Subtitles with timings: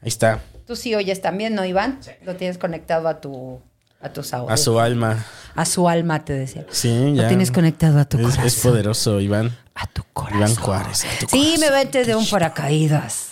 [0.00, 0.40] Ahí está.
[0.66, 2.00] Tú sí oyes también, ¿no, Iván?
[2.24, 3.60] Lo tienes conectado a tu
[4.00, 4.52] a tus audios.
[4.52, 5.24] A su alma.
[5.56, 6.64] A su alma, te decía.
[6.70, 7.22] Sí, ya.
[7.22, 8.46] Lo tienes conectado a tu Es, corazón.
[8.46, 9.56] es poderoso, Iván.
[9.74, 10.38] A tu corazón.
[10.38, 11.04] Iván Juárez.
[11.04, 13.30] a tu Sí, me vete de un paracaídas.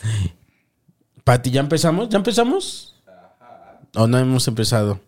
[1.23, 2.09] Pati, ¿ya empezamos?
[2.09, 2.97] ¿Ya empezamos?
[3.95, 5.01] ¿O no hemos empezado?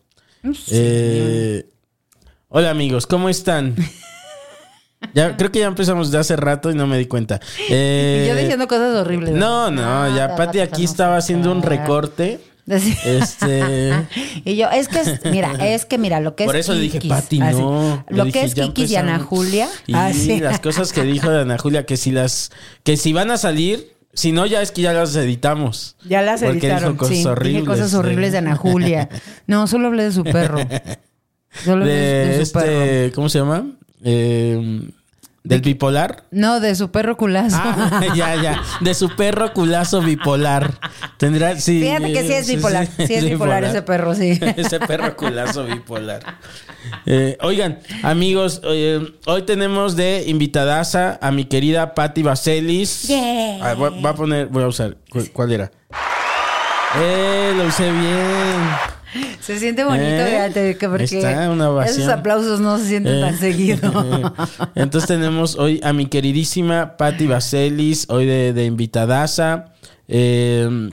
[0.70, 1.68] Eh,
[2.48, 3.74] hola amigos, ¿cómo están?
[5.14, 7.40] Ya, creo que ya empezamos de hace rato y no me di cuenta.
[7.68, 9.34] Eh, y yo diciendo cosas horribles.
[9.34, 12.40] No, no, ya Pati aquí estaba haciendo un recorte.
[12.68, 13.92] Este.
[14.44, 16.80] y yo, es que, es- mira, es que, mira, lo que Por es eso le
[16.80, 18.04] dije, Kikis, Pati, no.
[18.08, 19.18] Lo dije, que es ya Kikis y Ana.
[19.20, 19.68] Julia.
[19.86, 20.38] Y así.
[20.38, 22.50] las cosas que dijo de Ana Julia, que si las,
[22.82, 25.96] que si van a salir, si no, ya es que ya las editamos.
[26.06, 26.92] Ya las Porque editaron.
[26.92, 27.62] dijo cosas sí, horribles.
[27.62, 29.08] Dije cosas horribles de Ana Julia.
[29.46, 30.58] No, solo hablé de su perro.
[31.64, 32.82] Solo hablé de, su perro.
[32.82, 33.66] este, ¿cómo se llama?
[34.04, 34.90] Eh,
[35.48, 36.24] del bipolar.
[36.30, 37.56] No, de su perro culazo.
[37.58, 38.62] Ah, ya, ya.
[38.80, 40.78] De su perro culazo bipolar.
[41.16, 41.80] Tendrá, sí.
[41.80, 42.86] Fíjate que sí es bipolar.
[42.86, 44.38] Sí, es bipolar ese perro, sí.
[44.56, 46.20] ese perro culazo bipolar.
[47.06, 53.04] Eh, oigan, amigos, eh, hoy tenemos de invitadaza a mi querida Patti Vaselis.
[53.04, 53.58] Yeah.
[53.62, 54.98] Ah, voy, voy a poner, voy a usar.
[55.10, 55.70] ¿Cuál, cuál era?
[56.96, 58.97] Eh, lo usé bien.
[59.40, 60.26] Se siente bonito, ¿Eh?
[60.52, 62.00] fíjate, porque Está una ovación.
[62.00, 64.34] esos aplausos no se sienten Eh, tan seguido.
[64.74, 69.66] Entonces tenemos hoy a mi queridísima Patti Vaselis, hoy de, de invitadaza.
[70.08, 70.90] Eh,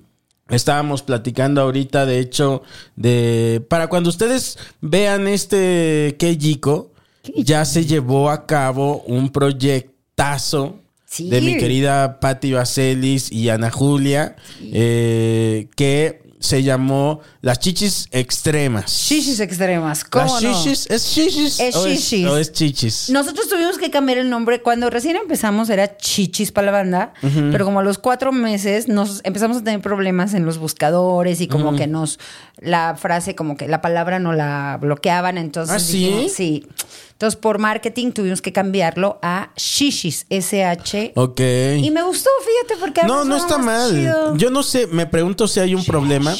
[0.49, 2.61] estábamos platicando ahorita, de hecho,
[2.95, 6.91] de para cuando ustedes vean este Keijiko,
[7.35, 11.29] ya se llevó a cabo un proyectazo Sí.
[11.29, 18.91] de mi querida Patti Vaselis y Ana Julia, eh, que se llamó Las Chichis Extremas.
[18.91, 20.63] Shishis extremas, ¿cómo Las no?
[20.63, 21.59] chichis, ¿es chichis?
[21.59, 22.25] Es o chichis.
[22.27, 23.09] o es chichis?
[23.09, 24.61] Nosotros tuvimos que cambiar el nombre.
[24.61, 29.21] Cuando recién empezamos era Chichis para la banda, pero como a los cuatro meses nos
[29.23, 32.19] empezamos a tener problemas en los buscadores y como que nos
[32.57, 35.37] la frase, como que la palabra no la bloqueaban.
[35.37, 36.05] Entonces ¿Ah, sí?
[36.05, 36.67] dijimos, sí.
[37.15, 41.13] Entonces por marketing tuvimos que cambiarlo a Shishis, S-H.
[41.15, 41.39] Ok.
[41.77, 43.89] Y me gustó, fíjate, porque No, no está mal.
[43.89, 44.35] chido.
[44.35, 46.35] Yo no sé, me pregunto si hay un problema.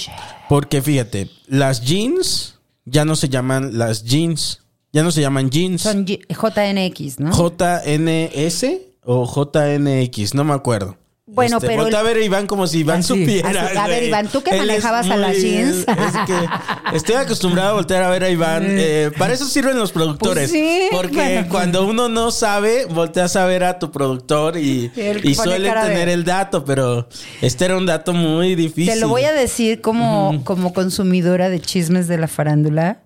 [0.50, 4.63] Porque fíjate, las jeans ya no se llaman las jeans.
[4.91, 5.81] Ya no se llaman jeans.
[5.84, 7.31] Son JNX, ¿no?
[7.31, 8.66] JNS
[9.03, 10.97] o JNX, no me acuerdo.
[11.35, 13.68] Bueno, pero voltea el- a ver a Iván como si Iván Así, supiera.
[13.68, 13.78] así.
[13.78, 14.03] A ver.
[14.03, 15.85] Iván, ¿tú que Él manejabas a las jeans?
[15.96, 18.63] Es que estoy acostumbrado a voltear a ver a Iván.
[18.66, 20.50] Eh, para eso sirven los productores.
[20.50, 21.47] Pues sí, porque bueno.
[21.50, 24.91] cuando uno no sabe, volteas a ver a tu productor y,
[25.35, 27.07] suele tener el dato, pero
[27.41, 28.94] este era un dato muy difícil.
[28.94, 33.00] Te lo voy a decir como, como consumidora de chismes de la farándula.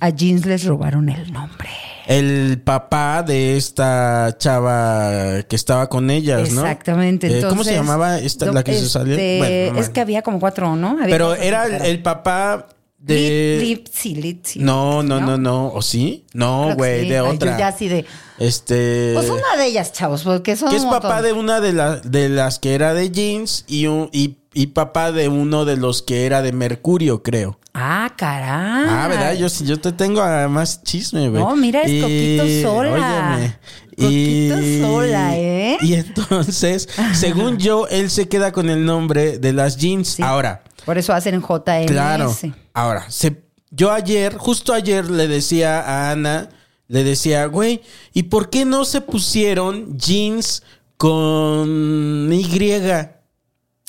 [0.00, 1.68] A jeans les robaron el nombre.
[2.08, 6.62] El papá de esta chava que estaba con ellas, ¿no?
[6.62, 7.38] Exactamente.
[7.40, 9.12] Eh, ¿Cómo se llamaba esta, la que se salió?
[9.12, 10.92] este, Bueno, no es que había como cuatro, ¿no?
[10.92, 12.66] Había Pero cuatro era el, papá
[12.96, 13.58] de...
[13.60, 15.36] Litzy, Litzy, No, no, ¿no?
[15.36, 15.68] no.
[15.68, 16.24] ¿O sí?
[16.32, 17.08] No, güey, sí.
[17.10, 17.58] de Ay, yo otra.
[17.58, 18.06] ya así de.
[18.38, 19.12] Este...
[19.14, 20.70] Pues una de ellas, chavos, porque son.
[20.70, 23.86] que es un papá de una de, la- de las que era de jeans y,
[23.86, 27.58] un, y, y papá de uno de los que era de Mercurio, creo.
[27.80, 28.86] Ah, caray.
[28.88, 29.34] Ah, ¿verdad?
[29.34, 31.42] Yo, yo te tengo a más chisme, güey.
[31.42, 32.92] No, mira, es Y- Coquito Sola.
[32.92, 33.58] óyeme,
[33.96, 35.78] Coquito Sola, ¿eh?
[35.80, 40.08] Y entonces, según yo, él se queda con el nombre de las jeans.
[40.08, 40.22] Sí.
[40.22, 41.86] Ahora, Por eso hacen JNS.
[41.86, 42.36] claro.
[42.74, 46.48] Ahora, se, yo ayer, justo ayer le decía a Ana,
[46.88, 47.82] le decía, güey,
[48.12, 50.62] ¿y por qué no se pusieron jeans
[50.96, 52.80] con Y?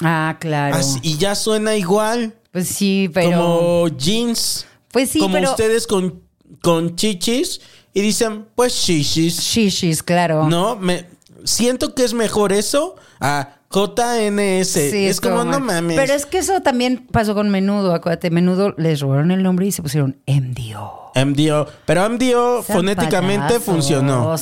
[0.01, 0.75] Ah, claro.
[0.75, 3.37] Así- y ya suena igual, Pues sí, pero.
[3.37, 4.65] como jeans.
[4.91, 5.51] Pues sí, como pero.
[5.51, 6.23] ustedes con,
[6.61, 7.61] con chichis
[7.93, 9.39] y dicen, pues chichis.
[9.39, 10.47] Shishis, claro.
[10.47, 11.05] No, me
[11.43, 14.67] siento que es mejor eso a JNS.
[14.67, 15.97] Sí, es como, no mames.
[15.97, 17.93] Pero es que eso también pasó con Menudo.
[17.93, 21.11] Acuérdate, Menudo les robaron el nombre y se pusieron MDO.
[21.15, 21.67] MDO.
[21.85, 24.35] Pero MDO fonéticamente funcionó.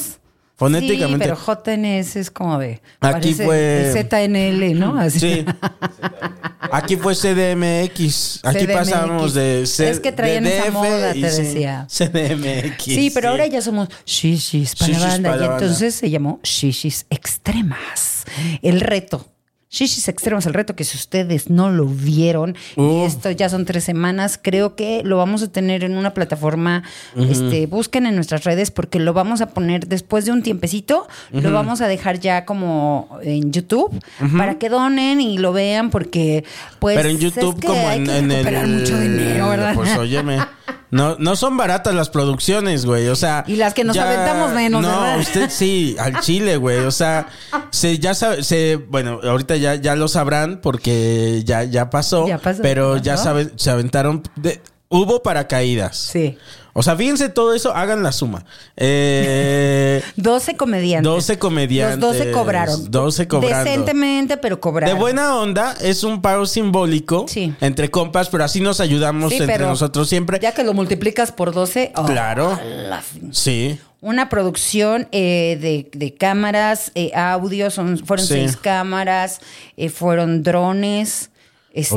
[0.57, 1.25] Fonéticamente.
[1.25, 2.81] Sí, pero JNS es como de.
[2.99, 4.99] Aquí fue- ZNL, ¿no?
[4.99, 5.19] Así.
[5.19, 5.45] Sí.
[6.71, 8.41] Aquí fue CDMX.
[8.43, 8.73] Aquí CDMX.
[8.73, 11.87] pasamos de C- Es que traían de esa moda, te decía.
[11.89, 12.83] CDMX.
[12.83, 15.29] Sí, pero ahora ya somos shishis para la banda.
[15.29, 15.63] para y banda.
[15.63, 18.25] entonces se llamó shishis extremas.
[18.61, 19.25] El reto.
[19.69, 23.05] Shishis extremas, el reto que si ustedes no lo vieron, y Uh.
[23.05, 26.83] esto ya son tres semanas, creo que lo vamos a tener en una plataforma.
[27.17, 31.51] este, busquen en nuestras redes porque lo vamos a poner después de un tiempecito, lo
[31.51, 33.99] vamos a dejar ya como en YouTube
[34.37, 36.43] para que donen y lo vean porque
[36.79, 38.67] pues Pero en es YouTube que como hay en, que en el...
[38.67, 39.73] mucho dinero, ¿verdad?
[39.75, 40.37] Pues óyeme.
[40.89, 43.07] No, no son baratas las producciones, güey.
[43.09, 43.43] O sea.
[43.47, 45.19] Y las que nos aventamos menos, No, ¿verdad?
[45.19, 46.79] usted sí, al chile, güey.
[46.79, 47.27] O sea,
[47.71, 52.27] se ya sabe, se, bueno, ahorita ya, ya lo sabrán porque ya, ya pasó.
[52.27, 54.23] Ya pasó, Pero ya ya saben, se aventaron.
[54.37, 55.97] de- hubo paracaídas.
[55.97, 56.37] Sí.
[56.73, 58.45] O sea, fíjense todo eso, hagan la suma.
[58.75, 61.11] Eh, 12 comediantes.
[61.11, 61.99] 12 comediantes.
[61.99, 62.91] Los 12 cobraron.
[62.91, 63.57] 12 cobrando.
[63.63, 64.99] Decentemente, pero de cobraron.
[64.99, 67.53] buena onda, es un pago simbólico Sí.
[67.61, 70.39] entre compas, pero así nos ayudamos Sí, entre nosotros siempre.
[70.39, 71.91] Ya que lo multiplicas por 12.
[71.95, 72.59] oh, Claro.
[72.63, 73.01] la
[73.31, 73.79] Sí.
[73.99, 78.33] Una producción eh, de, de cámaras, eh, audio, son, fueron Sí.
[78.35, 79.39] seis cámaras,
[79.75, 81.31] eh, fueron drones.
[81.77, 81.95] Este,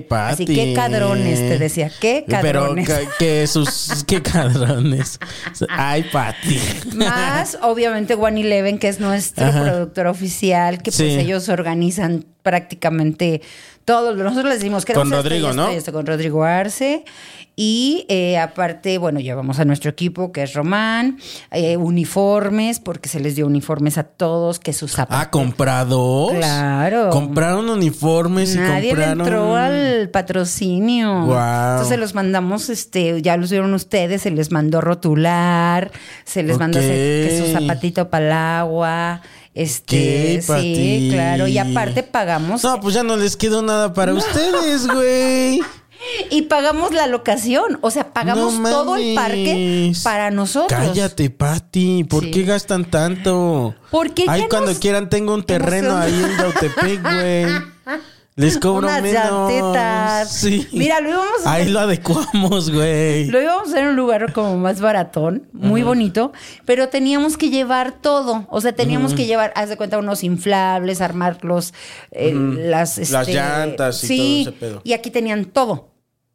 [0.00, 0.32] Ok, Pati.
[0.42, 1.90] Así que cadrones, te decía.
[2.00, 2.86] ¿Qué cadrones?
[2.88, 5.18] Pero que sus qué cadrones.
[5.68, 6.58] Ay, Pati.
[6.96, 9.62] Más, obviamente, One Eleven, que es nuestro Ajá.
[9.62, 11.04] productor oficial, que Sí.
[11.04, 13.40] pues ellos organizan prácticamente
[13.84, 14.14] todo.
[14.14, 15.68] Nosotros les decimos que Con Rodrigo, ¿no?
[15.92, 17.04] con Rodrigo Arce.
[17.56, 21.18] Y eh, aparte, bueno, llevamos a nuestro equipo, que es Román,
[21.52, 25.24] eh, uniformes, porque se les dio uniformes a todos, que sus zapatos.
[25.24, 26.32] Ah, comprados.
[26.32, 27.10] Claro.
[27.10, 29.18] Compraron uniformes Nadie y compraron.
[29.18, 31.26] le entró al patrocinio.
[31.26, 31.72] Guau.
[31.74, 35.92] Entonces los mandamos, este, ya los vieron ustedes, se les mandó rotular,
[36.24, 39.22] se les mandó que su zapatito para el agua.
[39.54, 41.46] Este, sí, claro.
[41.46, 42.64] Y aparte pagamos.
[42.64, 45.60] No, pues ya no les quedó nada para ustedes, güey.
[46.30, 47.78] Y pagamos la locación.
[47.80, 50.68] O sea, pagamos No todo el parque para nosotros.
[50.68, 52.04] Cállate, Pati.
[52.04, 52.30] ¿Por Sí.
[52.30, 53.74] qué gastan tanto?
[53.90, 57.46] Porque Ahí ya cuando nos quieran tengo un terreno ahí en Yautepec, güey.
[58.36, 59.48] Les cobro Unas menos.
[59.52, 60.28] llantitas.
[60.32, 60.66] Sí.
[60.72, 63.26] Mira, lo íbamos a Ahí lo adecuamos, güey.
[63.26, 66.32] Lo íbamos a hacer en un lugar como más baratón, muy bonito,
[66.64, 68.44] pero teníamos que llevar todo.
[68.50, 71.74] O sea, teníamos que llevar, haz de cuenta, unos inflables, armarlos,
[72.10, 74.80] eh, las, Las este, llantas y sí, todo ese pedo.
[74.82, 75.90] Y aquí tenían todo.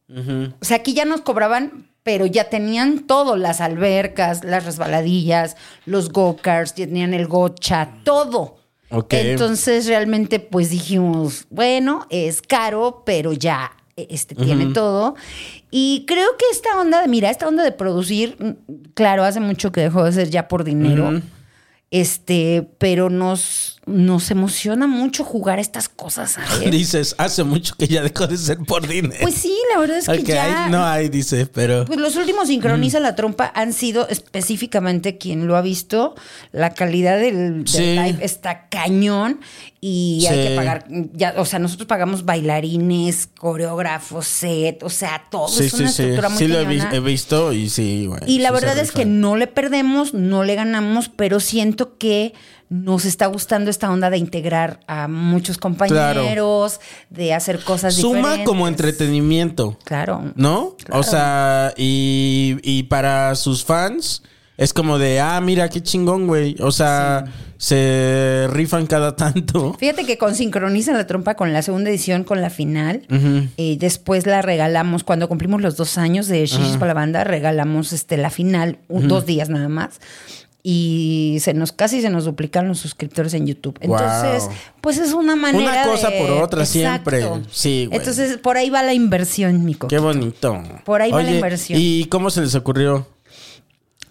[0.09, 6.11] O sea, aquí ya nos cobraban, pero ya tenían todo: las albercas, las resbaladillas, los
[6.13, 8.58] go-karts, tenían el gocha, todo.
[9.09, 15.15] Entonces, realmente, pues dijimos, bueno, es caro, pero ya este, tiene todo.
[15.71, 19.71] Y creo que esta onda de, mira, esta onda de producir, mm, claro, hace mucho
[19.71, 21.21] que dejó de ser ya por dinero.
[21.91, 26.31] Este, pero nos, nos emociona mucho jugar estas cosas.
[26.49, 26.71] ¿sabes?
[26.71, 29.15] Dices, hace mucho que ya dejó de ser por dinero.
[29.21, 30.65] Pues sí, la verdad es que Ok, ya.
[30.65, 31.85] ahí no hay, dice, pero.
[31.85, 36.15] Pues los últimos sincroniza la trompa han sido específicamente quien lo ha visto.
[36.51, 37.79] La calidad del, del Sí.
[37.95, 39.39] live está cañón
[39.81, 40.85] y hay que pagar.
[41.13, 45.47] Ya, o sea, nosotros pagamos bailarines, coreógrafos, set, o sea, todo.
[45.47, 48.21] Sí, es una estructura muy Sí lo he, vi- he visto y sí, güey.
[48.27, 52.33] Y la verdad es que no le perdemos, no le ganamos, pero siento que
[52.69, 58.45] nos está gustando esta onda de integrar a muchos compañeros, de hacer cosas Suma diferentes.
[58.47, 59.77] como entretenimiento.
[59.83, 60.31] Claro.
[60.35, 60.75] ¿No?
[60.83, 60.99] Claro.
[60.99, 64.21] O sea, y, y para sus fans
[64.57, 66.55] es como de, ah, mira, qué chingón, güey.
[66.59, 67.23] O sea,
[67.57, 69.73] se rifan cada tanto.
[69.79, 73.03] Fíjate que con Sincroniza la Trompa, con la segunda edición, con la final,
[73.57, 77.93] y después la regalamos, cuando cumplimos los dos años de Shishis para la banda, regalamos
[77.93, 79.99] este, la final, un- dos días nada más.
[80.61, 83.77] Y se nos casi se nos duplican los suscriptores en YouTube.
[83.81, 84.53] Entonces, Wow.
[84.81, 85.63] pues es una manera.
[85.71, 87.09] Una cosa de- por otra Exacto.
[87.11, 87.43] siempre.
[87.49, 87.97] Sí, güey.
[87.99, 89.87] Entonces, por ahí va la inversión, Mico.
[89.87, 90.61] Qué bonito.
[90.83, 91.79] Por ahí va la inversión.
[91.81, 93.07] ¿Y cómo se les ocurrió?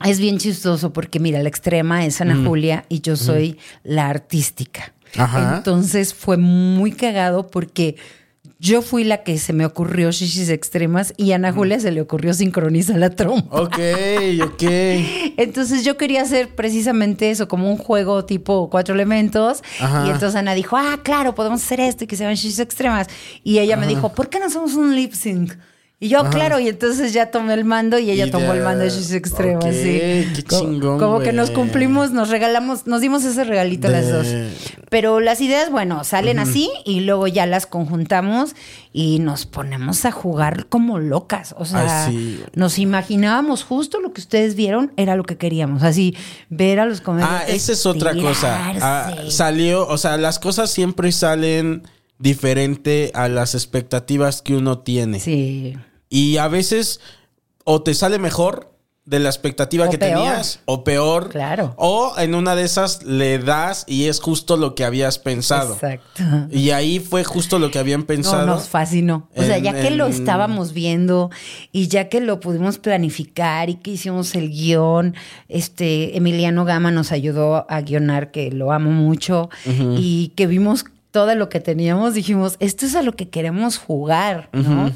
[0.04, 4.94] Es bien chistoso porque, mira, la extrema es Ana Julia y yo soy la artística.
[5.16, 5.56] Ajá.
[5.58, 7.96] Entonces fue muy cagado porque
[8.60, 12.00] Yo fui la que se me ocurrió shishis extremas y a Ana Julia se le
[12.00, 13.62] ocurrió sincronizar la trompa.
[13.62, 13.78] Ok,
[14.44, 14.62] ok.
[15.36, 19.62] Entonces yo quería hacer precisamente eso, como un juego tipo cuatro elementos.
[19.78, 20.06] Ajá.
[20.06, 23.06] Y entonces Ana dijo, ah, claro, podemos hacer esto y que se llaman shishis extremas.
[23.44, 25.52] Y ella me dijo, ¿por qué no hacemos un lip sync?
[26.00, 28.84] Y yo, claro, y entonces ya tomé el mando y ella Y tomó el mando
[28.84, 29.64] de shishis extremas.
[29.64, 29.98] Ok, sí.
[30.36, 34.26] qué chingón, Como que nos cumplimos, nos regalamos, nos dimos ese regalito las De- dos.
[34.90, 38.54] Pero las ideas, bueno, salen así y luego ya las conjuntamos
[38.92, 41.52] y nos ponemos a jugar como locas.
[41.58, 42.40] O sea, Ay, sí.
[42.54, 45.82] nos imaginábamos justo lo que ustedes vieron, era lo que queríamos.
[45.82, 46.14] Así,
[46.48, 47.54] ver a los Ah, comediantes.
[47.56, 48.68] esa es otra cosa.
[48.80, 49.30] Ah, tirarse.
[49.32, 51.82] salió, o sea, las cosas siempre salen
[52.20, 55.18] diferente a las expectativas que uno tiene.
[55.18, 55.76] Sí.
[56.08, 57.00] Y a veces
[57.64, 58.72] o te sale mejor
[59.04, 60.18] de la expectativa O que peor.
[60.18, 61.30] tenías o peor.
[61.30, 61.72] Claro.
[61.78, 65.72] O en una de esas le das y es justo lo que habías pensado.
[65.72, 66.22] Exacto.
[66.50, 68.46] Y ahí fue justo lo que habían No, pensado.
[68.46, 69.30] nos fascinó.
[69.34, 71.30] O sea, ya que lo estábamos viendo
[71.72, 75.14] y ya que lo pudimos planificar y que hicimos el guion,
[75.48, 79.48] este Emiliano Gama nos ayudó a guionar, que lo amo mucho,
[79.96, 84.50] y que vimos todo lo que teníamos, dijimos, esto es a lo que queremos jugar,
[84.52, 84.92] ¿no?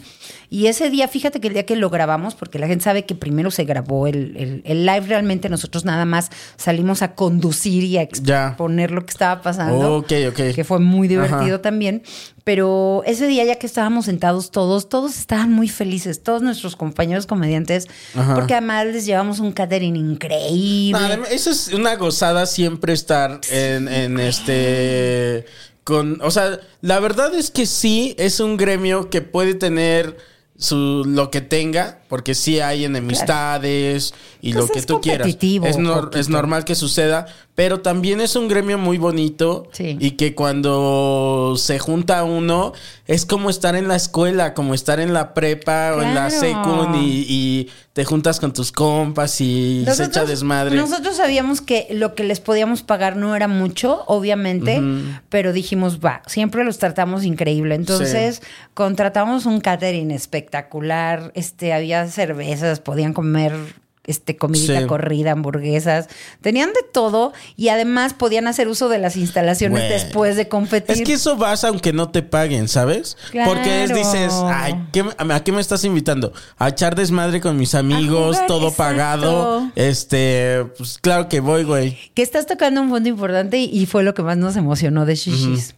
[0.50, 3.14] Y ese día, fíjate que el día que lo grabamos, porque la gente sabe que
[3.14, 7.97] primero se grabó el, el- el live, realmente nosotros nada más salimos a conducir y
[7.97, 8.49] a Ya.
[8.49, 10.54] exponer lo que estaba pasando Ok, ok.
[10.54, 11.62] que fue muy divertido Ajá.
[11.62, 12.02] también.
[12.45, 17.25] Pero ese día, ya que estábamos sentados todos, todos estaban muy felices, todos nuestros compañeros
[17.26, 18.35] comediantes, Ajá.
[18.35, 21.00] porque además les llevamos un catering increíble.
[21.02, 25.47] Además, eso es una gozada siempre estar en, en este.
[25.85, 26.21] Con.
[26.23, 30.17] O sea, la verdad es que sí es un gremio que puede tener
[30.57, 35.27] su lo que tenga, porque sí hay enemistades y Pues lo que tú quieras.
[35.29, 36.19] Es, nor- poquito.
[36.19, 39.97] es normal que suceda, pero también es un gremio muy bonito Sí.
[40.01, 42.73] y que cuando se junta uno
[43.07, 46.97] es como estar en la escuela, como estar en la prepa o en la secund
[46.97, 50.75] y, y te juntas con tus compas y se echa desmadre.
[50.77, 54.83] Nosotros sabíamos que lo que les podíamos pagar no era mucho, obviamente,
[55.29, 57.75] pero dijimos, va, siempre los tratamos increíble.
[57.77, 58.43] Entonces,
[58.75, 63.53] contratamos un catering espectacular, este, había cervezas, podían comer
[64.04, 64.87] este comidita Sí.
[64.87, 66.09] corrida, hamburguesas,
[66.40, 70.97] tenían de todo y además podían hacer uso de las instalaciones después de competir.
[70.97, 73.16] Es que eso vas aunque no te paguen, ¿sabes?
[73.44, 76.32] Porque es, dices, ay, ¿qué ¿a qué me estás invitando?
[76.59, 78.76] A echar desmadre con mis amigos, jugar, todo exacto.
[78.82, 79.71] pagado.
[79.76, 81.97] Este, pues claro que voy, güey.
[82.14, 85.75] que estás tocando un punto importante y- fue lo que más nos emocionó de Shishis.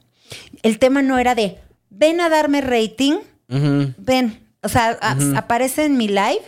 [0.63, 1.59] El tema no era de,
[1.91, 3.15] ven a darme rating,
[3.49, 4.99] ven, o sea,
[5.37, 6.41] aparece en mi live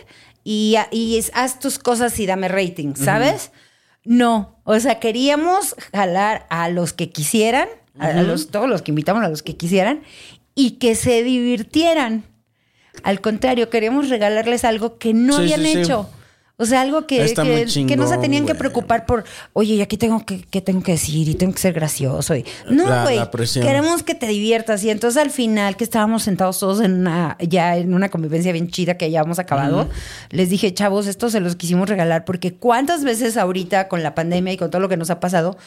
[0.49, 3.51] y, y es- haz tus cosas y dame rating, ¿sabes?
[4.05, 7.67] No, o sea, queríamos jalar a los que quisieran,
[7.99, 10.03] a, a los, todos los que invitamos a los que quisieran
[10.55, 12.23] y que se divirtieran.
[13.03, 15.79] Al contrario, queríamos regalarles algo que no Sí, habían sí, sí.
[16.59, 17.51] O sea, algo que, que,
[17.87, 19.23] que no se tenían que preocupar por,
[19.53, 22.35] oye, ¿y aquí tengo que, qué tengo que decir y tengo que ser gracioso.
[22.35, 23.29] Y, no, La- güey, la
[23.61, 24.83] queremos que te diviertas.
[24.83, 28.69] Y entonces al final, que estábamos sentados todos en una, ya en una convivencia bien
[28.69, 29.87] chida que ya habíamos acabado,
[30.31, 34.53] les dije, chavos, esto se los quisimos regalar porque cuántas veces ahorita con la pandemia
[34.53, 35.57] y con todo lo que nos ha pasado,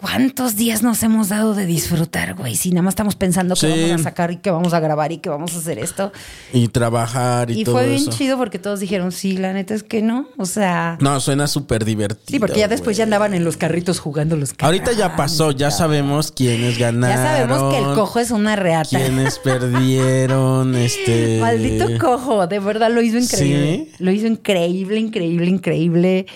[0.00, 2.54] ¿cuántos días nos hemos dado de disfrutar, güey?
[2.54, 3.82] Si nada más estamos pensando que Sí.
[3.82, 6.12] vamos a sacar y que vamos a grabar y que vamos a hacer esto.
[6.52, 9.82] Y trabajar y, Y, todo fue bien chido porque todos dijeron, sí, la neta es
[9.82, 10.28] que no.
[10.36, 12.24] O sea, No, suena súper divertido.
[12.28, 15.70] sí, porque ya después ya andaban en los carritos jugando los Ahorita ya pasó, ya
[15.70, 17.16] sabemos quiénes ganaron.
[17.16, 18.88] Ya sabemos que el cojo es una reata.
[18.90, 21.38] Quiénes perdieron, este...
[21.40, 23.88] Maldito cojo, de verdad lo hizo increíble.
[23.96, 24.02] ¿Sí?
[24.04, 26.26] Lo hizo increíble, increíble, increíble.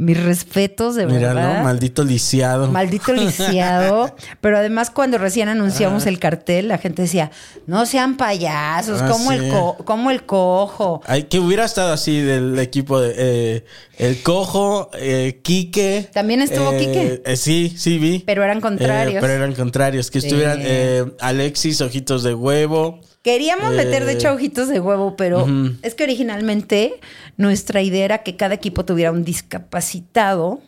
[0.00, 1.64] Mis respetos, de Míralo, verdad.
[1.64, 2.68] maldito lisiado.
[2.68, 4.14] Maldito lisiado.
[4.40, 7.32] Pero además, cuando recién anunciamos el cartel, la gente decía:
[7.66, 9.36] No sean payasos, Ah, como, sí.
[9.38, 11.02] el co- como el cojo.
[11.04, 13.64] Ay, que hubiera estado así del equipo de eh,
[13.96, 16.08] el cojo, eh, Quique.
[16.12, 17.22] ¿También estuvo eh, Quique?
[17.26, 18.20] eh, sí, sí vi.
[18.24, 19.16] Pero eran contrarios.
[19.16, 20.12] Eh, pero eran contrarios.
[20.12, 23.00] Que estuvieran eh, Alexis, ojitos de huevo.
[23.32, 25.46] Queríamos meter, de Eh, hecho, ojitos de huevo, pero
[25.82, 26.98] es que originalmente
[27.36, 30.62] nuestra idea era que cada equipo tuviera un discapacitado,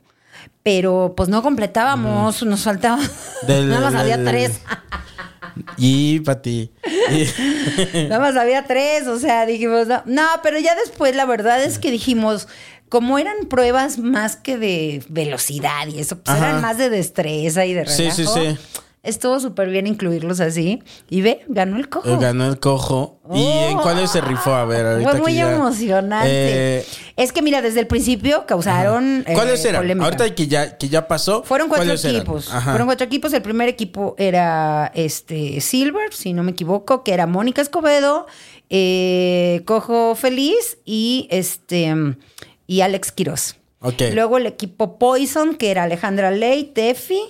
[0.63, 3.01] pero pues no completábamos, nos faltaba.
[3.47, 4.61] Del- Nada más había del- tres.
[5.77, 6.71] Y Pati.
[7.11, 7.29] Y-
[8.09, 11.79] Nada más había tres, o sea, dijimos, no, no, pero ya después la verdad es
[11.79, 12.47] que dijimos,
[12.89, 16.51] como eran pruebas más que de velocidad y eso, pues Ajá.
[16.51, 18.15] eran más de destreza y de relajo.
[18.15, 18.57] Sí, sí, sí.
[19.03, 20.83] Estuvo súper bien incluirlos así.
[21.09, 22.07] Y ve, ganó el cojo.
[22.09, 23.19] Eh, Ganó el cojo.
[23.33, 24.53] ¿Y en cuáles se rifó?
[24.53, 25.13] A ver, ahorita Oh.
[25.13, 26.29] Fue muy ya- emocionante.
[26.81, 26.85] Eh,
[27.17, 29.25] es que mira, desde el principio causaron.
[29.27, 29.81] eh, ¿Cuáles eran?
[29.83, 30.05] polémica.
[30.05, 31.43] Ahorita que ya, que ya pasó.
[31.45, 32.47] Fueron cuatro equipos.
[32.49, 33.33] Fueron cuatro equipos.
[33.33, 38.27] El primer equipo era este Silver, si no me equivoco, que era Mónica Escobedo,
[38.69, 41.95] eh, Cojo Feliz y este
[42.67, 43.57] y Alex Quiroz.
[43.81, 44.03] Ok.
[44.13, 47.21] Luego el equipo Poison, que era Alejandra Ley, Tefi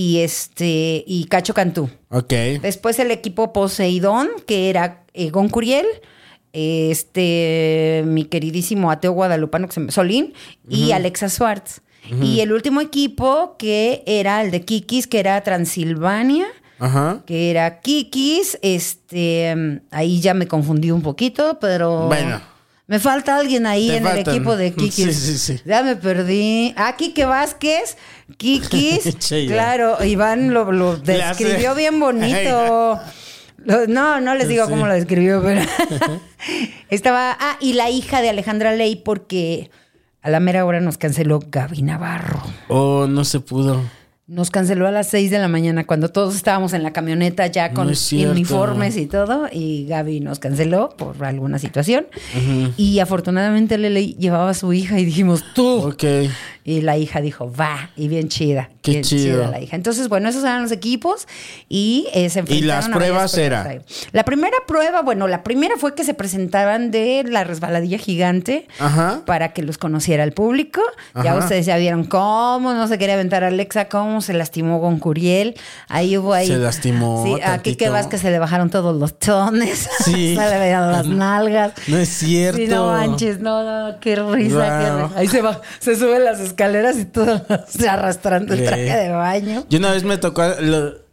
[0.00, 1.90] y este y Cacho Cantú.
[2.10, 2.32] Ok.
[2.62, 5.86] Después el equipo Poseidón, que era eh, Gon Curiel,
[6.52, 10.34] este, mi queridísimo ateo guadalupano que se me- Solín
[10.68, 11.80] y Alexa Schwartz.
[12.22, 16.46] Y el último equipo que era el de Kikis, que era Transilvania,
[16.78, 17.22] Ajá.
[17.26, 19.54] que era Kikis, este,
[19.90, 22.40] ahí ya me confundí un poquito, pero Bueno.
[22.88, 24.22] Me falta alguien ahí Te en faltan.
[24.22, 24.94] el equipo de Kikis.
[24.94, 25.60] Sí, sí, sí.
[25.64, 26.74] Ya me perdí.
[26.76, 27.96] Ah, Quique Vázquez,
[28.36, 29.14] Kikis,
[29.46, 32.98] claro, Iván lo, describió bien bonito.
[33.88, 34.70] No, no les digo Sí.
[34.70, 35.60] cómo lo describió, pero
[36.90, 37.36] estaba.
[37.38, 39.70] Ah, y la hija de Alejandra Ley, porque
[40.22, 42.42] a la mera hora nos canceló Gaby Navarro.
[42.68, 43.82] Oh, no se pudo.
[44.28, 47.72] Nos canceló a las 6 de la mañana cuando todos estábamos en la camioneta ya
[47.72, 49.48] con No uniformes y todo.
[49.50, 52.06] Y Gaby nos canceló por alguna situación.
[52.76, 55.78] Y afortunadamente Lele llevaba a su hija y dijimos, tú.
[55.78, 56.04] Ok.
[56.62, 58.68] Y la hija dijo, va, y bien chida.
[58.82, 59.38] Qué bien chido.
[59.38, 59.74] chida la hija.
[59.74, 61.26] Entonces, bueno, esos eran los equipos
[61.70, 63.80] y eh, se enfrentaron las a pruebas era?
[64.12, 69.22] La primera prueba, bueno, la primera fue que se presentaban de la resbaladilla gigante Ajá.
[69.24, 70.82] para que los conociera el público.
[71.24, 74.98] Ya ustedes ya vieron cómo no se quería aventar a Alexa, cómo se lastimó con
[74.98, 75.54] Curiel.
[75.88, 76.46] Ahí hubo ahí.
[76.48, 77.62] Se lastimó Sí, a tantito.
[77.78, 79.88] Kike Vázquez se le bajaron todos los tones.
[80.04, 80.36] Sí.
[80.36, 81.72] se le veían las nalgas.
[81.88, 82.58] No es cierto.
[82.58, 85.02] Sí, no manches, no, no, qué risa, qué Wow.
[85.08, 85.18] risa.
[85.18, 89.64] Ahí se va, se sube las escaleras y todo se arrastrando el traje de baño.
[89.68, 90.42] Yo una vez me tocó.
[90.60, 91.08] lo-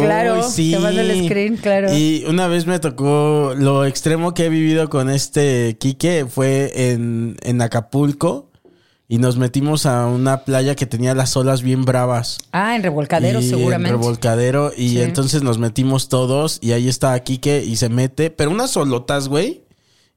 [0.00, 0.76] Claro, sí.
[0.78, 1.90] te screen, claro.
[1.94, 7.36] Y una vez me tocó lo extremo que he vivido con este Quique fue en,
[7.42, 8.47] en Acapulco
[9.08, 12.38] y nos metimos a una playa que tenía las olas bien bravas.
[12.52, 13.94] Ah, en revolcadero, Y seguramente.
[13.94, 14.70] En revolcadero.
[14.76, 15.00] Y Sí.
[15.02, 16.58] entonces nos metimos todos.
[16.60, 18.28] Y ahí estaba Quique y se mete.
[18.30, 19.62] Pero unas solotas, güey.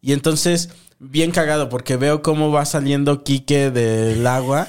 [0.01, 0.69] Y entonces,
[0.99, 4.67] bien cagado, porque veo cómo va saliendo Quique del agua.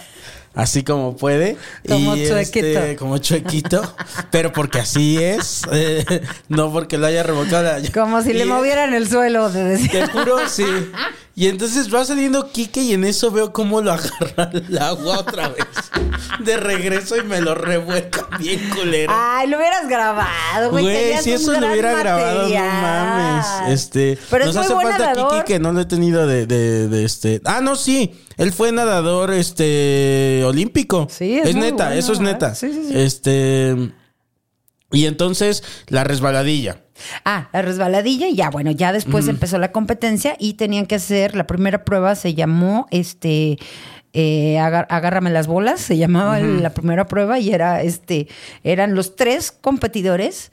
[0.54, 1.56] Así como puede.
[1.88, 2.66] Como y chuequito.
[2.66, 3.82] este, como chuequito.
[4.30, 5.62] pero porque así es.
[5.72, 6.04] eh,
[6.48, 7.70] no porque lo haya revocado.
[7.94, 10.06] Como si le Y- movieran el suelo, te decía.
[10.06, 10.66] te juro, sí.
[11.34, 15.48] Y entonces va saliendo Quique y en eso veo cómo lo agarra el agua otra
[15.48, 15.66] vez.
[16.44, 19.12] De regreso y me lo revuelca bien culero.
[19.14, 20.84] Ay, lo hubieras grabado, güey.
[20.84, 23.46] Güey, si eso lo hubiera grabado, no mames.
[23.68, 25.30] Este, Pero nos es hace falta nadador.
[25.30, 27.40] Kiki que no lo he tenido de, de, de este.
[27.44, 28.14] Ah, no, sí.
[28.36, 31.08] Él fue nadador este olímpico.
[31.10, 32.22] Sí, es muy neta, bueno, eso es ¿eh?
[32.22, 32.54] neta.
[32.54, 32.98] Sí, sí, sí.
[32.98, 33.92] Este
[34.92, 36.81] y entonces la resbaladilla.
[37.24, 41.34] Ah, la resbaladilla y ya, bueno, ya después empezó la competencia y tenían que hacer,
[41.34, 43.58] la primera prueba se llamó, este,
[44.12, 48.28] eh, agar- agárrame las bolas, se llamaba la primera prueba y era, este,
[48.62, 50.50] eran los tres competidores,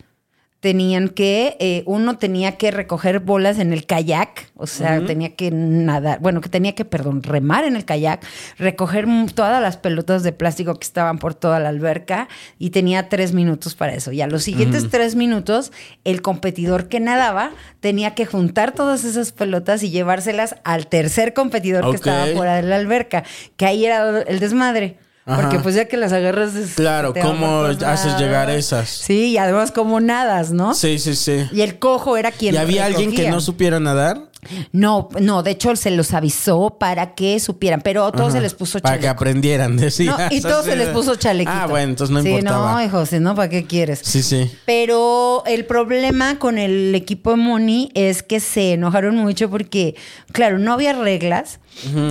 [0.60, 5.52] tenían que, eh, uno tenía que recoger bolas en el kayak, o sea, tenía que
[5.52, 8.26] nadar, bueno, que tenía que, perdón, remar en el kayak,
[8.58, 13.32] recoger todas las pelotas de plástico que estaban por toda la alberca y tenía tres
[13.32, 14.12] minutos para eso.
[14.12, 15.72] Y a los siguientes tres minutos,
[16.04, 21.90] el competidor que nadaba tenía que juntar todas esas pelotas y llevárselas al tercer competidor
[21.90, 23.24] que estaba fuera de la alberca,
[23.56, 24.98] que ahí era el desmadre.
[25.30, 25.42] Ajá.
[25.42, 26.56] Porque pues ya que las agarras...
[26.56, 28.90] es- Claro, ¿cómo haces llegar esas?
[28.90, 30.74] Sí, y además como nadas, ¿no?
[30.74, 31.48] Sí, sí, sí.
[31.52, 33.32] Y el cojo era quien ¿Y había alguien que recogía.
[33.32, 34.29] no supiera nadar?
[34.72, 38.54] No, no, de hecho se los avisó para que supieran, pero a todos se les
[38.54, 39.20] puso Para que chaleco.
[39.20, 40.16] aprendieran, decía.
[40.30, 41.52] No, y todos se les puso chalequito.
[41.54, 42.72] Ah, bueno, entonces no sí, importaba.
[42.74, 44.00] no, hijo, si no, ¿para qué quieres?
[44.02, 44.50] Sí, sí.
[44.66, 49.96] Pero el problema con el equipo de Moni es que se enojaron mucho porque,
[50.32, 51.60] claro, no había reglas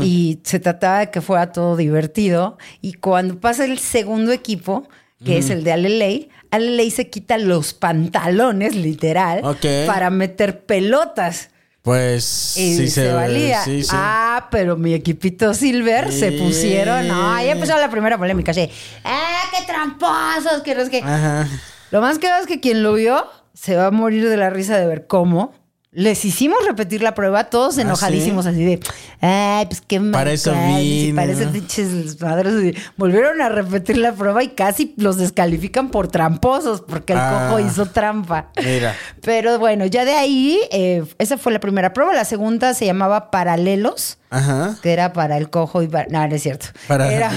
[0.03, 2.59] y se trataba de que fuera todo divertido.
[2.83, 4.87] Y cuando pasa el segundo equipo,
[5.25, 9.43] que es el de Aleley, Aleley se quita los pantalones, literal,
[9.87, 11.51] para meter pelotas.
[11.89, 13.65] Pues Y sí se, valía.
[13.65, 13.89] Sí, sí.
[13.95, 16.37] Ah, pero mi equipito Silver se Sí.
[16.39, 17.09] pusieron.
[17.09, 18.51] No, ya empezó la primera polémica.
[18.51, 18.69] Así,
[19.05, 20.61] ¡ah, qué tramposos!
[20.63, 20.99] Que no sé qué.
[20.99, 21.49] Ajá.
[21.91, 24.77] Lo más que es que quien lo vio se va a morir de la risa
[24.77, 25.55] de ver cómo.
[25.91, 28.81] Les hicimos repetir la prueba, todos ¿Ah, enojadísimos, así de,
[29.23, 30.13] ay, pues qué mal.
[30.13, 31.53] Para eso cual, y vine, Parece ¿no?
[31.53, 32.77] pinches madres.
[32.99, 37.49] Volvieron a repetir la prueba y casi los descalifican por tramposos, porque el Ah.
[37.49, 38.51] cojo hizo trampa.
[38.63, 38.95] Mira.
[39.23, 42.13] Pero bueno, ya de ahí, eh, esa fue la primera prueba.
[42.13, 44.19] La segunda se llamaba Paralelos.
[44.31, 44.77] Ajá.
[44.83, 46.07] que era para el cojo y para...
[46.09, 46.67] No, no es cierto.
[46.87, 47.31] Para- Era-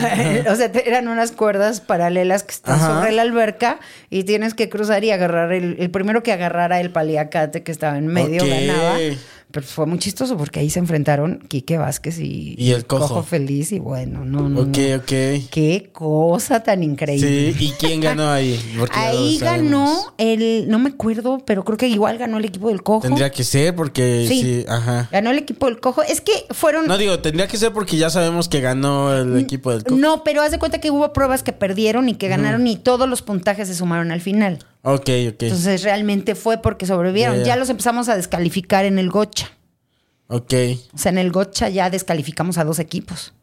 [0.51, 2.95] o sea, eran unas cuerdas paralelas que están Ajá.
[2.99, 6.91] sobre la alberca y tienes que cruzar y agarrar el, el primero que agarrara el
[6.91, 8.49] paliacate que estaba en medio Ok.
[8.49, 8.97] ganaba.
[9.51, 13.21] Pero fue muy chistoso porque ahí se enfrentaron Quique Vázquez y, Y el Cojo.
[13.23, 14.95] Feliz y bueno, no, no, Ok, no.
[14.97, 15.49] ok.
[15.51, 17.53] Qué cosa tan increíble.
[17.53, 18.59] Sí, ¿y quién ganó ahí?
[18.77, 22.81] Porque Ahí ganó el, no me acuerdo, pero creo que igual ganó el equipo del
[22.83, 23.01] Cojo.
[23.01, 24.65] Tendría que ser porque sí, Sí.
[24.67, 25.09] ajá.
[25.11, 26.01] Ganó el equipo del Cojo.
[26.03, 26.87] Es que fueron...
[26.87, 29.95] No digo, tendría que ser porque ya sabemos que ganó el equipo del Coco.
[29.95, 33.07] No, pero haz de cuenta que hubo pruebas que perdieron y que ganaron y todos
[33.09, 34.59] los puntajes se sumaron al final.
[34.83, 35.43] Ok, ok.
[35.43, 37.43] Entonces realmente fue porque sobrevivieron.
[37.43, 39.51] Ya, los empezamos a descalificar en el Gocha.
[40.27, 40.53] ok.
[40.93, 43.33] O sea, en el Gocha ya descalificamos a dos equipos.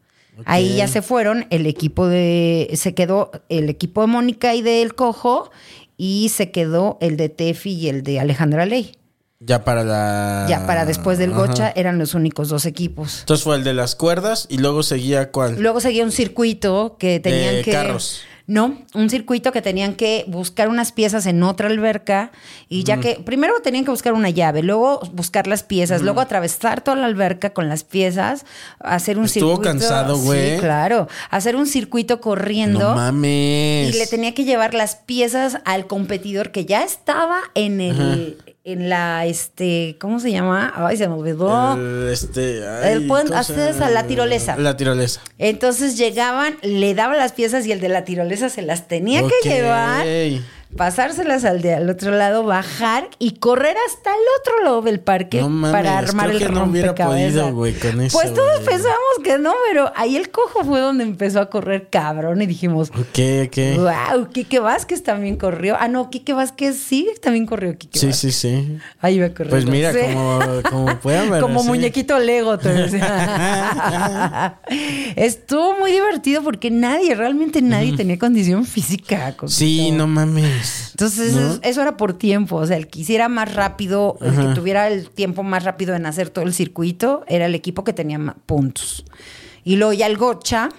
[0.45, 4.95] Ahí ya se fueron, el equipo de, se quedó el equipo de Mónica y del
[4.95, 5.51] Cojo
[5.97, 8.95] y se quedó el de Tefi y el de Alejandra Ley.
[9.41, 10.45] Ya para la.
[10.49, 11.45] Ya para después del Ajá.
[11.45, 13.19] Gocha eran los únicos dos equipos.
[13.21, 15.61] Entonces fue el de las cuerdas y luego seguía cuál.
[15.61, 17.71] Luego seguía un circuito que tenían De que.
[17.71, 18.21] carros.
[18.49, 22.31] No, un circuito que tenían que buscar unas piezas en otra alberca
[22.67, 26.81] y ya que primero tenían que buscar una llave, luego buscar las piezas, luego atravesar
[26.81, 28.47] toda la alberca con las piezas,
[28.79, 29.61] hacer un Estuvo circuito.
[29.69, 30.55] cansado, güey.
[30.55, 32.89] Sí, claro, hacer un circuito corriendo.
[32.89, 33.93] No mames.
[33.93, 38.89] Y le tenía que llevar las piezas al competidor que ya estaba en el, en
[38.89, 40.73] la, este, ¿cómo se llama?
[40.75, 41.73] Ay, se me olvidó.
[41.75, 43.87] El, este, ay, El puente- ¿cómo se haces llama?
[43.87, 44.57] a la tirolesa.
[44.57, 45.21] La tirolesa.
[45.37, 49.49] Entonces llegaban, le daban las piezas y el de la tirolesa se las tenía que
[49.49, 50.05] llevar,
[50.75, 55.41] pasárselas al de al otro lado, bajar y correr hasta el otro lado del parque
[55.41, 58.61] No mames, para armar creo el que no hubiera podido, güey, con eso, Pues todos
[58.61, 58.65] güey.
[58.65, 62.91] pensábamos que no, pero ahí el cojo fue donde empezó a correr cabrón y dijimos,
[62.91, 63.57] Ok, ok.
[63.77, 65.75] wow, Quique Vázquez también corrió.
[65.79, 68.35] Ah, no, Quique Vázquez sí, también corrió Quique Sí, Vázquez.
[68.35, 68.77] sí, sí.
[69.01, 69.49] Ahí iba a correr.
[69.49, 69.99] Pues mira, Sí.
[70.13, 71.41] como, como puedan ver.
[71.49, 71.67] Como sí.
[71.67, 74.59] muñequito Lego, te decía.
[75.15, 79.35] Estuvo muy divertido porque nadie, realmente nadie tenía condición física.
[79.47, 80.58] Sí, no mames.
[80.91, 82.57] Entonces, eso era por tiempo.
[82.57, 86.05] O sea, el que hiciera más rápido, el que tuviera el tiempo más rápido en
[86.05, 89.05] hacer todo el circuito, era el equipo que tenía más puntos.
[89.63, 90.69] Y luego ya el Gocha.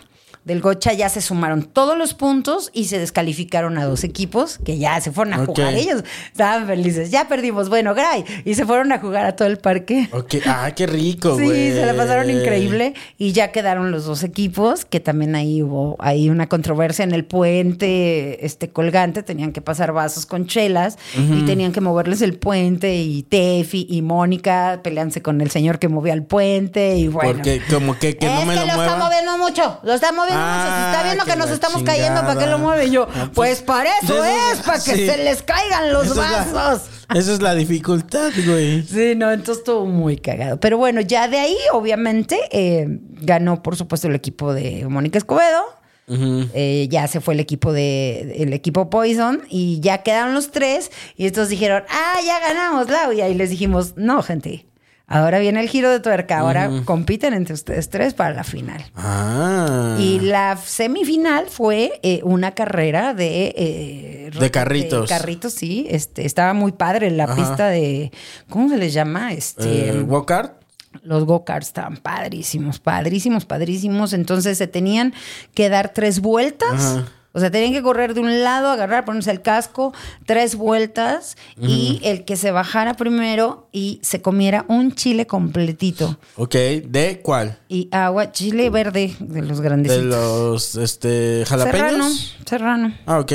[0.51, 4.79] Del Gocha ya se sumaron todos los puntos y se descalificaron a dos equipos que
[4.79, 5.75] ya se fueron a jugar.
[5.75, 7.13] Ellos estaban felices.
[7.13, 7.69] Ya perdimos.
[7.69, 8.25] Bueno, Gray.
[8.45, 10.09] Y se fueron a jugar a todo el parque.
[10.11, 14.85] Ok, ah, qué rico, Sí, se la pasaron increíble y ya quedaron los dos equipos,
[14.85, 19.93] que también ahí hubo ahí una controversia en el puente este colgante, tenían que pasar
[19.93, 25.41] vasos con chelas y tenían que moverles el puente y Tefi y Mónica peleándose con
[25.43, 27.35] el señor que movía el puente y bueno.
[27.35, 31.01] Porque como que, que no me que lo está moviendo mucho, lo está moviendo está
[31.01, 32.87] Ah, viendo que, que nos estamos cayendo, ¿para qué lo mueve?
[32.87, 35.07] Y yo, Ah, pues, pues, para eso eso- es, para que sí.
[35.07, 36.17] se les caigan los Esa es
[36.53, 36.83] la- vasos.
[37.15, 38.83] Esa es la dificultad, güey.
[38.85, 40.61] Sí, no, entonces estuvo muy cagado.
[40.61, 42.87] Pero bueno, ya de ahí, obviamente, eh,
[43.23, 45.65] ganó, por supuesto, el equipo de Mónica Escobedo.
[46.13, 50.91] Eh, ya se fue el equipo de el equipo Poison y ya quedaron los tres
[51.17, 54.67] y estos dijeron ah ya ganamos Lau y ahí les dijimos no gente
[55.11, 59.97] ahora viene el giro de tuerca ahora compiten entre ustedes tres para la final Ah.
[60.01, 63.53] y la semifinal fue eh, una carrera de...
[63.57, 65.03] eh, De carritos.
[65.03, 65.87] de carritos, sí.
[65.91, 67.35] Este, estaba muy padre la Ajá.
[67.37, 68.11] pista de...
[68.49, 69.33] ¿Cómo se les llama?
[69.33, 70.55] Este, Eh, ¿Walkart?
[71.03, 74.13] los go-karts estaban padrísimos, padrísimos, padrísimos.
[74.13, 75.13] Entonces se tenían
[75.55, 76.73] que dar tres vueltas.
[76.73, 77.07] Ajá.
[77.33, 79.93] O sea, tenían que correr de un lado, agarrar, ponerse el casco,
[80.27, 86.19] tres vueltas y el que se bajara primero y se comiera un chile completito.
[86.37, 87.59] Ok, ¿de cuál?
[87.69, 90.05] Y agua, chile verde de los De grandecitos.
[90.07, 92.37] los este Serrano, jalapeños.
[92.45, 92.95] serrano.
[93.07, 93.33] Ah, ok.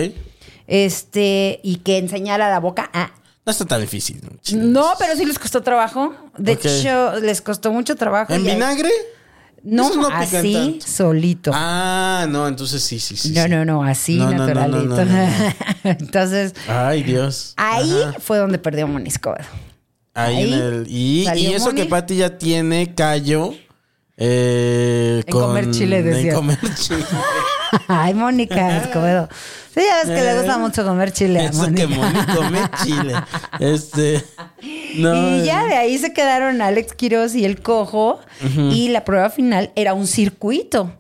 [0.68, 3.12] Este, y que enseñara la boca a.
[3.46, 4.20] No está tan difícil.
[4.56, 6.16] No, pero sí les costó trabajo.
[6.38, 8.34] De hecho, les costó mucho trabajo.
[8.34, 8.90] ¿En ahí- vinagre?
[9.66, 11.52] No, no así, solito.
[11.54, 13.32] Ah, no, entonces sí, sí, sí.
[13.32, 15.04] no, no, no, así, No, naturalito.
[15.06, 15.28] no.
[15.84, 17.54] Entonces, Ay, Dios.
[17.58, 18.16] ahí Ajá.
[18.20, 19.34] fue donde perdió Monisco.
[20.14, 20.86] Ahí, ahí en el.
[20.88, 21.82] Y, y eso Moni.
[21.82, 23.54] que Pati ya tiene callo.
[24.18, 26.34] Eh, En comer chile, En decía.
[26.36, 27.04] comer chile.
[27.88, 29.28] Ay, Mónica Escobedo.
[29.74, 31.50] Sí, ya ves que le gusta mucho comer chile a Eh.
[31.50, 32.36] Eso que Mónica.
[32.36, 33.14] Come chile.
[33.60, 34.24] Este.
[34.96, 35.38] No.
[35.38, 38.20] Y ya de ahí se quedaron Alex Quiroz y el cojo.
[38.72, 40.94] Y la prueba final era un circuito.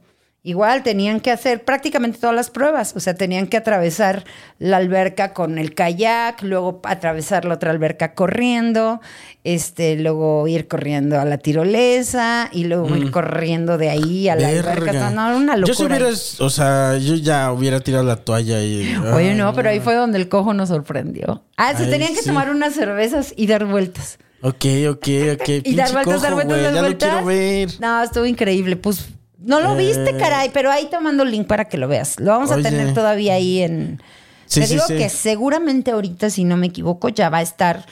[0.47, 2.93] Igual tenían que hacer prácticamente todas las pruebas.
[2.95, 4.25] O sea, tenían que atravesar
[4.59, 9.01] la alberca con el kayak, luego atravesar la otra alberca corriendo,
[9.43, 14.49] este, luego ir corriendo a la tirolesa y luego ir corriendo de ahí a la
[14.49, 14.91] alberca.
[14.91, 15.09] Verga.
[15.09, 15.97] No, era una locura.
[15.97, 18.95] Yo si o sea, yo ya hubiera tirado la toalla y.
[19.15, 21.43] Oye, no, pero ahí fue donde el cojo nos sorprendió.
[21.57, 22.27] Ah, se Ay, tenían que sí.
[22.27, 24.19] tomar unas cervezas y dar vueltas.
[24.43, 25.07] Ok, ok,
[25.41, 25.49] ok.
[25.63, 27.09] Y dar vueltas, dar vueltas, dar Ya lo vueltas.
[27.09, 27.69] quiero ver.
[27.79, 28.75] No, estuvo increíble.
[28.75, 29.07] Pues
[29.45, 29.77] no lo Eh.
[29.77, 32.19] viste, caray, pero ahí te mando el link para que lo veas.
[32.19, 34.01] Lo vamos a tener todavía ahí en.
[34.47, 34.97] Sí, te sí, digo sí.
[34.97, 37.85] que seguramente ahorita, si no me equivoco, ya va a estar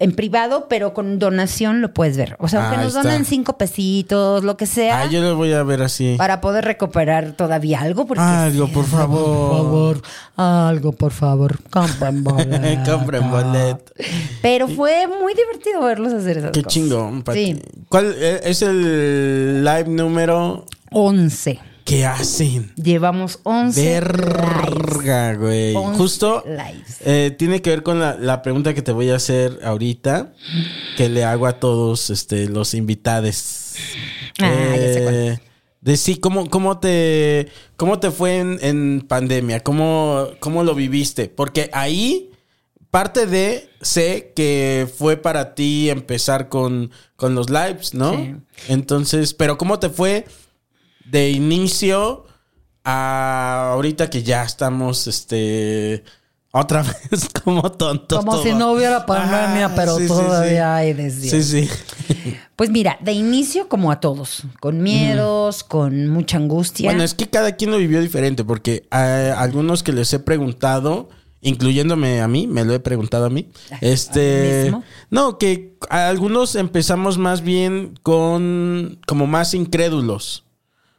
[0.00, 2.36] en privado, pero con donación lo puedes ver.
[2.38, 3.02] O sea, aunque nos está.
[3.02, 6.14] donen cinco pesitos, lo que sea, Ah, yo lo voy a ver así.
[6.18, 8.06] para poder recuperar todavía algo.
[8.06, 9.18] Porque Algo, por favor.
[9.18, 10.02] Por favor,
[10.36, 11.58] algo, por favor.
[11.70, 12.90] Compren boleto.
[12.98, 13.92] Compren boleto.
[14.42, 16.72] Pero fue muy divertido verlos hacer esas Qué cosas.
[16.74, 17.54] chingón, Pati.
[17.54, 17.62] Sí.
[17.88, 21.58] ¿Cuál eh, es el live número 11.
[21.88, 22.70] Que hacen?
[22.76, 24.98] Llevamos 11 lives.
[24.98, 25.74] Verga, güey.
[25.74, 26.98] 11 Justo lives.
[27.00, 30.34] eh, tiene que ver con la, la pregunta que te voy a hacer ahorita,
[30.98, 33.72] que le hago a todos este, los invitados.
[34.38, 34.52] Ah,
[35.02, 35.40] cuál.
[35.80, 37.48] de sí, ¿cómo, cómo, te,
[37.78, 39.60] ¿cómo te fue en, en pandemia?
[39.60, 41.28] ¿Cómo, ¿Cómo lo viviste?
[41.28, 42.30] Porque ahí
[42.90, 48.12] parte de sé que fue para ti empezar con, con los lives, ¿no?
[48.12, 48.34] Sí.
[48.68, 50.26] Entonces, pero ¿cómo te fue
[51.10, 52.24] de inicio
[52.84, 56.04] a ahorita que ya estamos, este,
[56.50, 58.24] otra vez como tontos?
[58.24, 60.58] Como si no hubiera pandemia, Ajá, pero sí, todavía sí.
[60.58, 61.28] hay desde.
[61.28, 61.70] Sí, sí.
[62.58, 66.90] Pues mira, de inicio como a todos, con miedos, con mucha angustia.
[66.90, 71.08] Bueno, es que cada quien lo vivió diferente, porque a algunos que les he preguntado,
[71.40, 74.82] incluyéndome a mí, me lo he preguntado a mí, ¿A mí este, mismo?
[75.08, 80.44] no, que a algunos empezamos más bien con, como más incrédulos,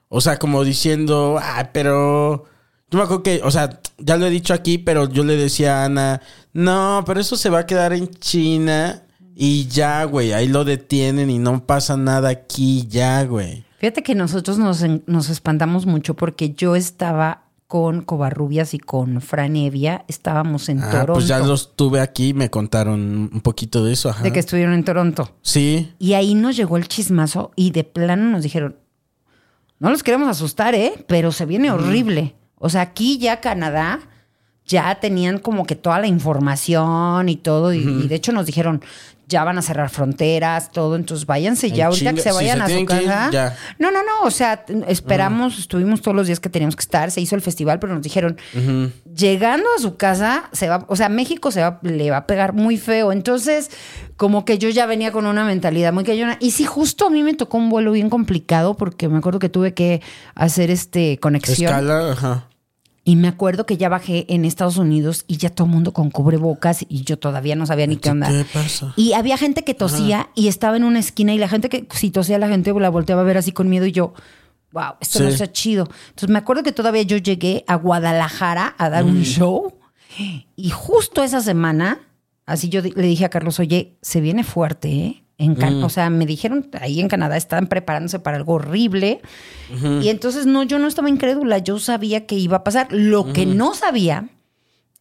[0.09, 2.45] o sea, como diciendo, ah, pero,
[2.91, 5.81] yo me acuerdo que, o sea, ya lo he dicho aquí, pero yo le decía
[5.81, 6.21] a Ana,
[6.53, 9.03] no, pero eso se va a quedar en China
[9.35, 13.63] y ya, güey, ahí lo detienen y no pasa nada aquí, ya, güey.
[13.79, 19.55] Fíjate que nosotros nos, nos espantamos mucho porque yo estaba con Covarrubias y con Fran
[19.55, 21.13] Evia, estábamos en Ah, Toronto.
[21.13, 24.09] pues ya los tuve aquí, me contaron un poquito de eso.
[24.09, 24.23] Ajá.
[24.23, 25.29] De que estuvieron en Toronto.
[25.43, 25.93] Sí.
[25.99, 28.75] Y ahí nos llegó el chismazo y de plano nos dijeron,
[29.79, 30.93] no los queremos asustar, ¿eh?
[31.07, 32.35] Pero se viene horrible.
[32.57, 33.99] O sea, aquí ya Canadá
[34.65, 37.73] ya tenían como que toda la información y todo.
[37.73, 38.81] Y, y de hecho nos dijeron,
[39.29, 40.95] ya van a cerrar fronteras, todo.
[40.95, 43.29] Entonces váyanse En ya ahorita que se Si vayan se a su ir, casa.
[43.31, 43.57] ya.
[43.77, 44.23] No, no, no.
[44.23, 47.11] O sea, esperamos, estuvimos todos los días que teníamos que estar.
[47.11, 48.37] Se hizo el festival, pero nos dijeron,
[49.15, 52.53] llegando a su casa, se va, o sea, México se va, le va a pegar
[52.53, 53.11] muy feo.
[53.11, 53.69] Entonces,
[54.17, 56.37] como que yo ya venía con una mentalidad muy cañona.
[56.39, 59.49] Y sí, justo a mí me tocó un vuelo bien complicado porque me acuerdo que
[59.49, 60.01] tuve que
[60.35, 61.71] hacer este conexión.
[61.71, 62.45] Escala, ajá.
[63.09, 66.11] Y me acuerdo que ya bajé en Estados Unidos y ya todo el mundo con
[66.11, 68.27] cubrebocas y yo todavía no sabía ni qué onda.
[68.27, 68.93] ¿Qué pasa?
[68.97, 72.11] Y había gente que tosía y estaba en una esquina y la gente que si
[72.11, 74.13] tosía la gente la volteaba a ver así con miedo y yo,
[74.73, 75.89] wow, esto no está chido.
[76.09, 79.73] Entonces me acuerdo que todavía yo llegué a Guadalajara a dar un show
[80.55, 82.01] y justo esa semana,
[82.45, 85.23] así yo le dije a Carlos, oye, se viene fuerte, ¿eh?
[85.39, 89.21] En Can- O sea, me dijeron, ahí en Canadá están preparándose para algo horrible.
[90.01, 92.87] Y entonces, no, yo no estaba incrédula, yo sabía que iba a pasar.
[92.91, 94.29] Lo que no sabía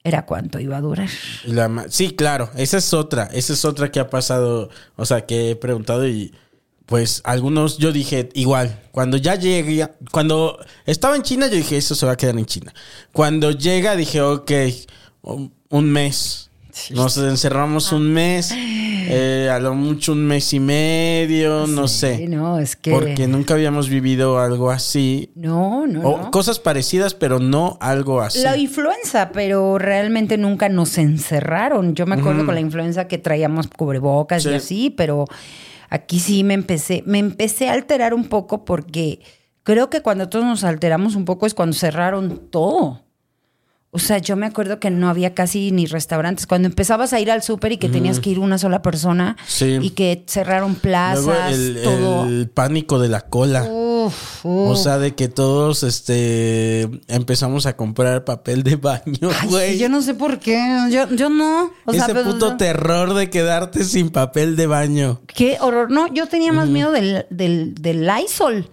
[0.05, 1.09] era cuánto iba a durar.
[1.44, 5.51] La sí, claro, esa es otra, esa es otra que ha pasado, o sea, que
[5.51, 6.33] he preguntado y
[6.87, 11.94] pues algunos yo dije igual, cuando ya llegué, cuando estaba en China yo dije, eso
[11.94, 12.72] se va a quedar en China.
[13.12, 14.53] Cuando llega dije, ok,
[15.22, 16.48] un mes.
[16.91, 22.29] Nos encerramos un mes, eh, a lo mucho un mes y medio, no Sí, sé.
[22.29, 22.91] no, es que...
[22.91, 25.31] Porque nunca habíamos vivido algo así.
[25.35, 26.31] No, no, O no.
[26.31, 28.41] cosas parecidas, pero no algo así.
[28.43, 31.95] La influenza, pero realmente nunca nos encerraron.
[31.95, 34.51] Yo me acuerdo con la influenza que traíamos cubrebocas Sí.
[34.51, 35.25] y así, pero
[35.91, 39.21] aquí sí me empecé, me empecé a alterar un poco porque
[39.62, 43.03] creo que cuando todos nos alteramos un poco es cuando cerraron todo.
[43.90, 46.46] O sea, yo me acuerdo que no había casi ni restaurantes.
[46.46, 49.79] Cuando empezabas a ir al súper y que tenías que ir una sola persona Sí.
[49.81, 52.24] y que cerraron plazas, Luego el, todo.
[52.27, 53.64] el pánico de la cola.
[53.64, 54.79] Uf, O uf.
[54.79, 59.72] sea, de que todos este empezamos a comprar papel de baño, güey.
[59.72, 60.59] sí, yo no sé por qué.
[60.90, 61.70] Yo, yo no.
[61.87, 65.20] O sea, Ese pero- puto terror de quedarte sin papel de baño.
[65.27, 65.90] Qué horror.
[65.90, 68.68] No, yo tenía más miedo del, del, del Lysol.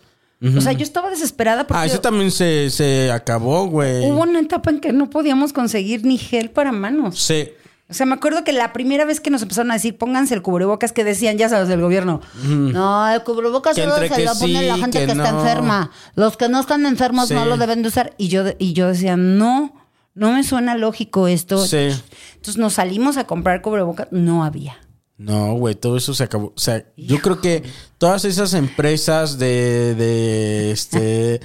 [0.57, 4.05] O sea, yo estaba desesperada porque Ah, ese también se, se acabó, güey.
[4.09, 7.19] hubo una etapa en que no podíamos conseguir ni gel para manos.
[7.19, 7.49] Sí.
[7.87, 10.41] O sea, me acuerdo que la primera vez que nos empezaron a decir, pónganse el
[10.41, 12.19] cubrebocas, que decían, ya sabes, del gobierno.
[12.43, 15.39] No, el cubrebocas Que solo se lo pone sí, la gente que que, está no.
[15.41, 15.91] enferma.
[16.15, 17.35] Los que no están enfermos Sí.
[17.35, 18.13] no lo deben de usar.
[18.17, 19.71] Y yo, y yo decía, no,
[20.15, 21.63] no me suena lógico esto.
[21.65, 21.89] Sí.
[22.35, 24.77] Entonces nos salimos a comprar cubrebocas, no había.
[25.17, 26.47] No, güey, todo eso se acabó.
[26.55, 27.63] O sea, yo creo que
[27.97, 31.39] todas esas empresas de, de este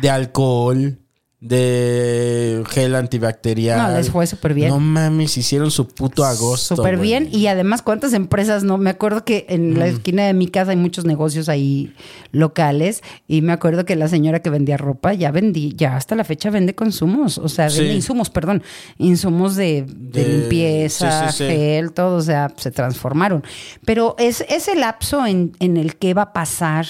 [0.00, 0.98] de alcohol,
[1.46, 3.78] de gel antibacterial.
[3.92, 4.70] No, les fue súper bien.
[4.70, 6.74] No mames, hicieron su puto agosto.
[6.76, 7.28] Súper bien.
[7.30, 8.78] Y además, ¿cuántas empresas no?
[8.78, 11.94] Me acuerdo que en la esquina de mi casa hay muchos negocios ahí
[12.32, 13.02] locales.
[13.28, 16.48] Y me acuerdo que la señora que vendía ropa ya vendí, ya hasta la fecha
[16.50, 17.38] vende consumos.
[17.38, 17.96] O sea, vende Sí.
[17.96, 18.62] insumos, perdón.
[18.98, 21.50] Insumos de, de De- limpieza, sí, sí, sí.
[21.50, 22.16] gel, todo.
[22.16, 23.44] O sea, se transformaron.
[23.84, 26.86] Pero es ese lapso en, en el que va a pasar,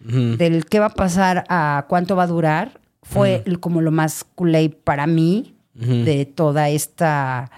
[0.00, 2.77] del qué va a pasar a cuánto va a durar,
[3.08, 7.50] fue como lo más culé para mí de toda esta.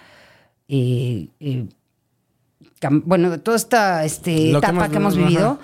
[0.68, 1.66] eh, eh,
[3.04, 5.58] bueno, de toda esta este, que etapa hemos que hemos vivido.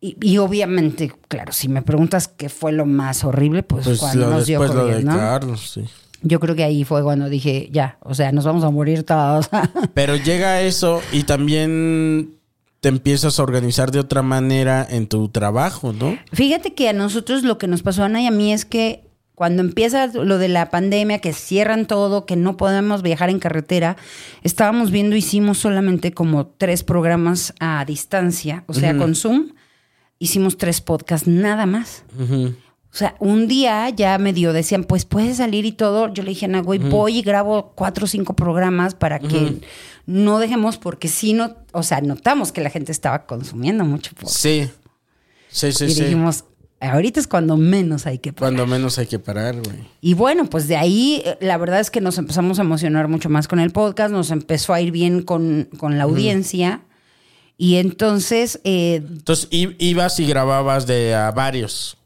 [0.00, 4.30] Y, y obviamente, claro, si me preguntas qué fue lo más horrible, pues, Pues cuando
[4.30, 5.16] nos dio después lo COVID, de ¿no?
[5.16, 5.84] Carlos, sí.
[6.22, 9.48] Yo creo que ahí fue cuando dije, ya, o sea, nos vamos a morir todos.
[9.94, 12.38] Pero llega eso y también
[12.80, 16.16] te empiezas a organizar de otra manera en tu trabajo, ¿no?
[16.32, 19.09] Fíjate que a nosotros lo que nos pasó, Ana y a mí, es que
[19.40, 23.96] cuando empieza lo de la pandemia, que cierran todo, que no podemos viajar en carretera,
[24.42, 29.52] estábamos viendo, hicimos solamente como tres programas a distancia, o sea, con Zoom,
[30.18, 32.04] hicimos tres podcasts nada más.
[32.20, 36.12] O sea, un día ya me dio, decían, pues puedes salir y todo.
[36.12, 39.62] Yo le dije a Ana, güey, voy y grabo cuatro o cinco programas para que
[40.04, 44.36] no dejemos, porque si no, o sea, notamos que la gente estaba consumiendo mucho podcast.
[44.36, 44.70] Sí.
[45.48, 46.14] Sí, sí, y sí.
[46.80, 48.54] Ahorita es cuando menos hay que parar.
[48.54, 49.76] Cuando menos hay que parar, güey.
[50.00, 53.28] Y bueno, pues de ahí eh, la verdad es que nos empezamos a emocionar mucho
[53.28, 56.82] más con el podcast, nos empezó a ir bien con, con la audiencia.
[57.58, 61.98] Y entonces, eh, Entonces ibas y grababas de a varios.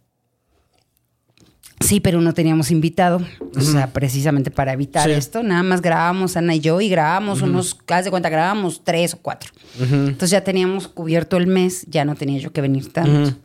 [1.80, 3.20] sí, pero no teníamos invitado.
[3.56, 5.12] O sea, precisamente para evitar Sí.
[5.12, 9.14] esto, nada más grabábamos Ana y yo y grabábamos unos, haz de cuenta, grabábamos tres
[9.14, 9.50] o cuatro.
[9.78, 13.36] Entonces ya teníamos cubierto el mes, ya no tenía yo que venir tanto.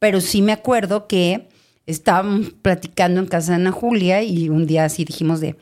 [0.00, 1.48] Pero sí me acuerdo que
[1.86, 5.56] estábamos platicando en casa de Ana Julia y un día así dijimos de,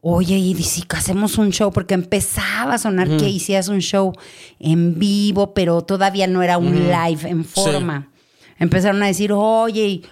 [0.00, 4.12] oye, y si hacemos un show, porque empezaba a sonar que hicieras un show
[4.58, 8.10] en vivo, pero todavía no era un live en forma.
[8.58, 10.02] Empezaron a decir, oye,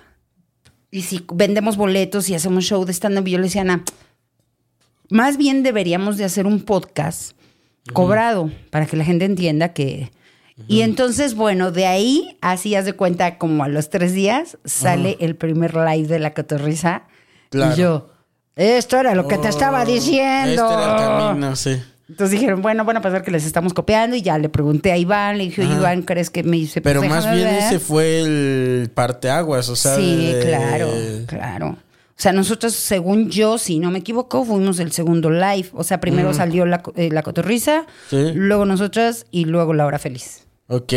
[0.92, 3.84] y, si vendemos boletos y hacemos show de stand-up, yo le decía, Ana,
[5.08, 7.32] más bien deberíamos de hacer un podcast
[7.92, 10.12] cobrado para que la gente entienda que...
[10.68, 15.16] Y entonces, bueno, de ahí, así haz de cuenta, como a los tres días, sale
[15.20, 17.02] el primer live de la cotorriza.
[17.50, 17.72] Claro.
[17.74, 18.08] Y yo,
[18.56, 20.50] esto era lo que te estaba diciendo.
[20.70, 21.76] Este era el camino, sí.
[22.08, 24.16] Entonces dijeron, bueno, van a pasar que les estamos copiando.
[24.16, 26.80] Y ya le pregunté a Iván, le dije, Iván, ¿crees que me dice?
[26.80, 27.54] Pero más bien ver".
[27.62, 29.94] ese fue el parteaguas, o sea.
[29.96, 30.88] Sí, de- claro,
[31.26, 31.68] claro.
[31.68, 35.68] O sea, nosotros, según yo, si no me equivoco, fuimos el segundo live.
[35.72, 38.32] O sea, primero salió la, eh, la cotorriza, Sí.
[38.34, 40.46] luego nosotras y luego la hora feliz.
[40.72, 40.92] Ok.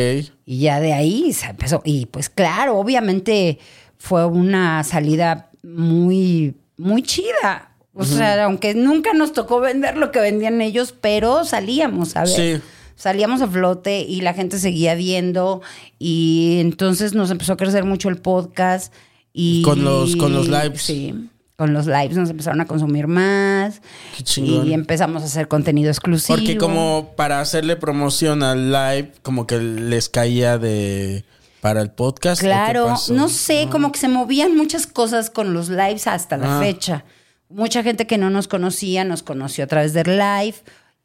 [0.45, 1.81] Y ya de ahí se empezó.
[1.83, 3.57] Y pues claro, obviamente
[3.97, 7.71] fue una salida muy, muy chida.
[7.95, 12.29] O sea, aunque nunca nos tocó vender lo que vendían ellos, pero salíamos, a ver.
[12.29, 12.61] Sí.
[12.95, 15.61] Salíamos a flote y la gente seguía viendo.
[15.99, 18.93] Y entonces nos empezó a crecer mucho el podcast.
[19.31, 20.81] Y Con los- con los lives.
[20.81, 21.13] Sí.
[21.55, 23.81] Con los lives nos empezaron a consumir más.
[24.17, 24.67] Qué chingón.
[24.67, 26.35] Y empezamos a hacer contenido exclusivo.
[26.37, 31.23] Porque como para hacerle promoción al live, como que les caía de
[31.61, 32.41] para el podcast.
[32.41, 36.37] ¿o qué Claro, no sé, como que se movían muchas cosas con los lives hasta
[36.37, 36.61] la Ah.
[36.61, 37.05] fecha.
[37.49, 40.55] Mucha gente que no nos conocía nos conoció a través del live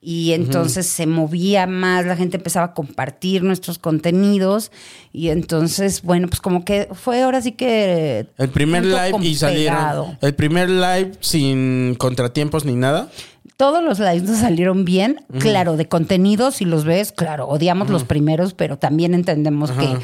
[0.01, 4.71] y entonces se movía más, la gente empezaba a compartir nuestros contenidos
[5.13, 8.27] y entonces, bueno, pues como que fue ahora sí que...
[8.39, 9.77] El primer live y salieron.
[9.77, 10.17] pegado.
[10.21, 13.09] El primer live sin contratiempos ni nada.
[13.57, 18.05] Todos los lives nos salieron bien, claro, de contenido, si los ves, claro, odiamos los
[18.05, 19.97] primeros, pero también entendemos que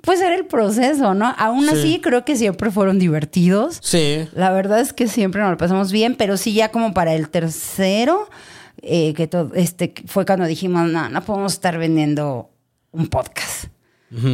[0.00, 1.34] pues era el proceso, ¿no?
[1.36, 1.74] Aún Sí.
[1.74, 3.78] así creo que siempre fueron divertidos.
[3.82, 4.26] Sí.
[4.34, 7.28] La verdad es que siempre nos lo pasamos bien, pero sí ya como para el
[7.28, 8.30] tercero,
[8.82, 12.50] eh, que todo, este, fue cuando dijimos, no, no podemos estar vendiendo
[12.90, 13.66] un podcast.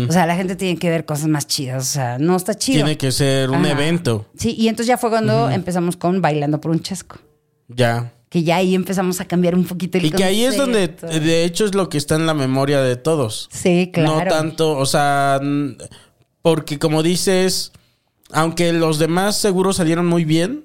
[0.08, 2.78] O sea, la gente tiene que ver cosas más chidas, o sea, no está chido.
[2.78, 3.70] Tiene que ser un Ajá.
[3.70, 4.26] evento.
[4.36, 7.18] Sí, y entonces ya fue cuando empezamos con Bailando por un Chesco.
[7.68, 8.12] Ya.
[8.28, 11.44] Que ya ahí empezamos a cambiar un poquito el Y que ahí es donde, de
[11.44, 13.48] hecho, es lo que está en la memoria de todos.
[13.52, 14.24] Sí, claro.
[14.24, 15.40] No tanto, o sea,
[16.42, 17.70] porque como dices,
[18.32, 20.64] aunque los demás seguros salieron muy bien,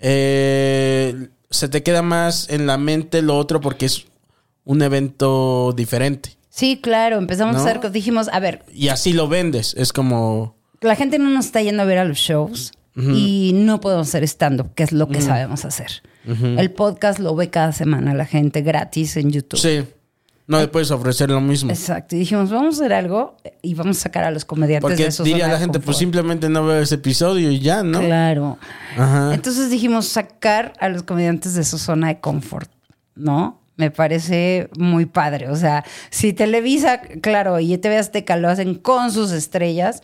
[0.00, 4.06] eh, se te queda más en la mente lo otro porque es
[4.64, 6.36] un evento diferente.
[6.48, 7.60] Sí, claro, empezamos ¿No?
[7.60, 9.74] a hacer, dijimos, a ver, Y así lo vendes.
[9.76, 10.56] Es como...
[10.80, 14.24] la gente no nos está yendo a ver a los shows y no podemos hacer
[14.24, 16.02] stand-up, que es lo que sabemos hacer.
[16.26, 19.58] El podcast lo ve cada semana la gente gratis en YouTube.
[19.58, 19.84] Sí.
[20.50, 21.70] No le puedes ofrecer lo mismo.
[21.70, 22.16] Exacto.
[22.16, 25.12] Y dijimos, vamos a hacer algo y vamos a sacar a los comediantes Porque de
[25.12, 28.00] su diría zona la gente, pues simplemente no veo ese episodio y ya, ¿no?
[28.00, 28.58] Claro.
[28.96, 29.32] Ajá.
[29.32, 32.68] Entonces dijimos sacar a los comediantes de su zona de confort,
[33.14, 33.59] ¿no?
[33.80, 35.48] Me parece muy padre.
[35.48, 40.02] O sea, si Televisa, claro, y TV Azteca lo hacen con sus estrellas,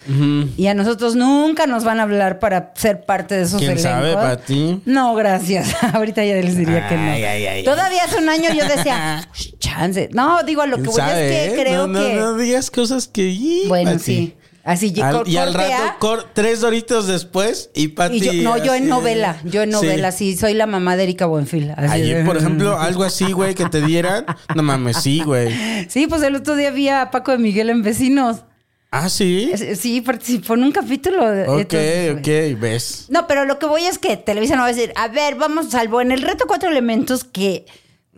[0.57, 3.91] y a nosotros nunca nos van a hablar para ser parte de esos ¿Quién elencos.
[3.93, 4.81] sabe, para ti?
[4.87, 5.75] No, gracias.
[5.93, 7.11] Ahorita ya les diría que no.
[7.11, 10.09] Ay, ay, ay, Todavía hace un año yo decía, chance.
[10.13, 11.63] No, digo, a lo que ¿Quién voy es sabe, que eh?
[11.63, 12.15] creo no, no, que.
[12.15, 13.65] no digas cosas que...
[13.69, 14.35] bueno, sí.
[14.67, 18.17] Así y Al- y rato, A, cor- tres doritos después, y Pati...
[18.17, 21.27] y yo, no, yo en novela, yo en novela, sí, soy la mamá de Erika
[21.27, 21.73] Buenfil.
[21.77, 24.27] Ayer, por ejemplo, algo así, güey, que te dieran.
[24.57, 25.55] No mames, sí, güey.
[25.89, 28.39] Sí, pues el otro día vi a Paco de Miguel en Vecinos.
[28.91, 29.53] Ah, sí.
[29.79, 31.31] Sí, participó en un capítulo.
[31.31, 33.07] de- Ok, entonces, ok, ves.
[33.09, 35.71] No, pero lo que voy es que Televisa no va a decir, a ver, vamos,
[35.71, 37.67] salvo en el reto cuatro elementos que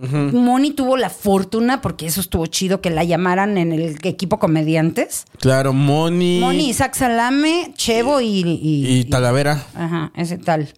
[0.01, 5.25] Moni tuvo la fortuna, porque eso estuvo chido, que la llamaran en el equipo comediantes.
[5.41, 6.39] Claro, Moni.
[6.41, 8.27] Moni, Isaac Salame, Chevo y...
[8.41, 9.65] y- Y Talavera.
[9.75, 10.73] Ajá, ese tal.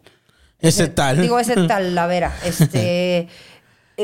[0.61, 1.21] Ese tal.
[1.21, 2.35] Digo, ese Talavera.
[2.45, 3.29] Este...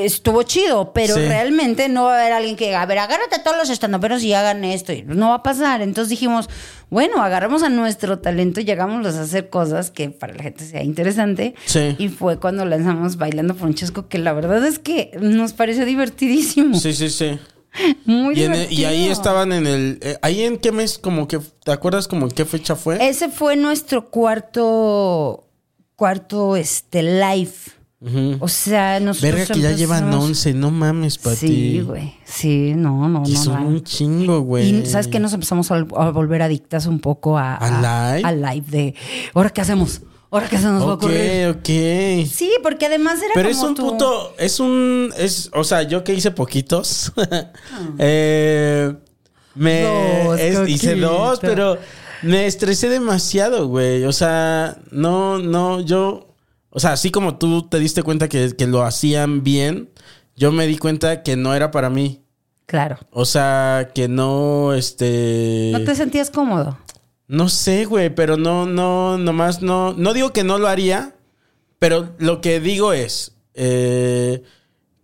[0.05, 1.21] Estuvo chido, pero Sí.
[1.21, 4.23] realmente no va a haber alguien que diga, a ver, agárrate a todos los estandoperos
[4.23, 4.93] y hagan esto.
[4.93, 5.81] Y no va a pasar.
[5.83, 6.49] Entonces dijimos,
[6.91, 10.83] bueno, agarramos a nuestro talento y llegamos a hacer cosas que para la gente sea
[10.83, 11.55] interesante.
[11.65, 11.95] Sí.
[11.99, 16.79] Y fue cuando lanzamos Bailando Francesco, que la verdad es que nos pareció divertidísimo.
[16.79, 17.39] Sí, sí, sí.
[18.07, 18.81] Muy Y, en el- divertido.
[18.81, 19.99] y ahí estaban en el.
[20.01, 20.99] eh, ¿Ahí en qué mes?
[20.99, 21.41] Como que.
[21.65, 23.07] ¿Te acuerdas como en qué fecha fue?
[23.07, 25.47] Ese fue nuestro cuarto,
[25.97, 27.53] cuarto, este, live.
[28.41, 31.37] O sea, nosotros Verga que ya llevan empezamos- 11, no mames, Pati.
[31.49, 32.15] Sí, güey.
[32.25, 33.43] Sí, no, no, Y no.
[33.43, 34.69] son un chingo, güey.
[34.83, 38.29] Y sabes que nos empezamos a, a volver adictas un poco a, ¿A live?
[38.29, 38.95] al live de
[39.35, 40.03] ¿ahora qué hacemos?
[40.31, 41.49] ¿Ahora qué se nos va a Ok, ocurrir?
[41.49, 42.29] ok.
[42.31, 44.35] Sí, porque además era Pero es un puto.
[44.39, 45.11] Es un.
[45.17, 47.13] Es, o sea, yo que hice poquitos.
[47.99, 48.95] eh,
[49.55, 49.83] me.
[49.83, 51.79] Dos, es- hice dos, pero
[52.23, 54.05] me estresé demasiado, güey.
[54.05, 56.35] O sea, no, no, yo.
[56.77, 59.89] O sea, así como tú te diste cuenta que, que lo hacían bien,
[60.37, 62.20] yo me di cuenta que no era para mí.
[62.66, 62.99] Claro.
[63.12, 65.70] O sea, que no, este.
[65.72, 66.77] ¿No te sentías cómodo?
[67.29, 69.95] No sé, güey, pero no, no, nomás no.
[69.95, 71.14] No digo que no lo haría,
[71.79, 74.43] pero lo que digo es eh,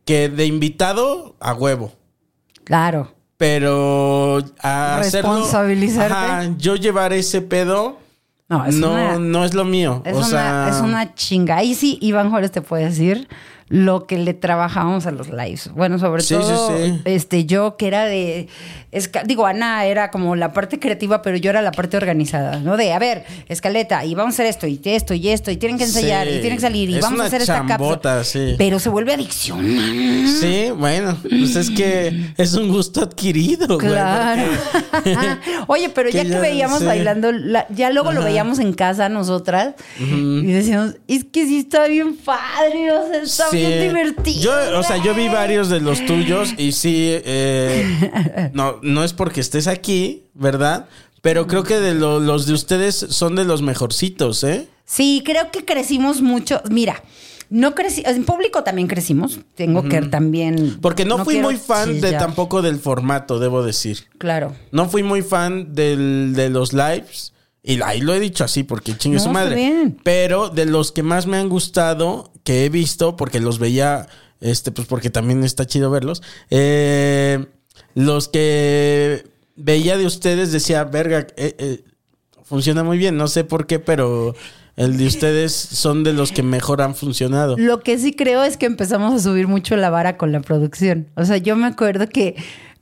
[0.05, 1.95] que de invitado a huevo.
[2.65, 3.15] Claro.
[3.39, 5.37] Pero a hacerlo.
[5.37, 6.13] Responsabilizarte.
[6.13, 8.02] Ajá, yo llevar ese pedo.
[8.53, 10.03] No, es no, una- no es lo mío.
[10.05, 11.57] Es, o una, sea, es una chinga.
[11.57, 13.29] Ahí sí, Iván Juárez te puede decir
[13.75, 15.71] lo que le trabajábamos a los lives.
[15.75, 17.01] Bueno, sobre Sí, todo, sí, sí.
[17.07, 18.49] este, yo que era de.
[19.25, 22.77] digo, Ana era como la parte creativa, pero yo era la parte organizada, ¿no?
[22.77, 25.79] De, a ver, escaleta, y vamos a hacer esto, y esto, y esto, y tienen
[25.79, 28.25] que ensayar, y tienen que salir, y Es vamos a hacer esta chambota, cápsula.
[28.25, 28.55] sí.
[28.59, 29.65] Pero se vuelve adicción.
[30.39, 33.79] Sí, bueno, pues es que es un gusto adquirido.
[33.79, 34.43] Claro.
[35.67, 39.75] Oye, pero Que ya que veíamos bailando, la- ya luego lo veíamos en casa nosotras
[39.99, 43.62] y decíamos, es que sí está bien padre, o sea, está Sí.
[43.67, 44.41] Bien divertido.
[44.43, 45.35] Yo, o sea, yo vi güey".
[45.35, 50.87] varios de los tuyos y sí, eh, no, no es porque estés aquí, ¿verdad?
[51.21, 54.67] Pero creo que de lo- los de ustedes son de los mejorcitos, ¿eh?
[54.85, 56.61] Sí, creo que crecimos mucho.
[56.71, 57.03] Mira,
[57.49, 59.39] no crecí, en público también crecimos.
[59.55, 60.79] Tengo que también.
[60.81, 63.99] Porque no, fui muy fan de tampoco del formato, debo decir.
[64.19, 64.55] Claro.
[64.73, 67.32] No fui muy fan del, de los lives.
[67.63, 69.55] Y ahí lo he dicho así porque chingue No, su madre.
[69.55, 69.97] bien.
[70.03, 74.09] Pero de los que más me han gustado, que he visto, porque los veía,
[74.41, 76.23] este, pues porque también está chido verlos.
[76.51, 77.47] eh,
[77.95, 79.25] los que
[79.57, 81.85] veía de ustedes decía, verga, eh, eh,
[82.43, 83.17] funciona muy bien.
[83.17, 84.35] No sé por qué, pero
[84.77, 87.57] el de ustedes son de los que mejor han funcionado.
[87.59, 91.09] Lo que sí creo es que empezamos a subir mucho la vara con la producción.
[91.17, 92.35] O sea, yo me acuerdo que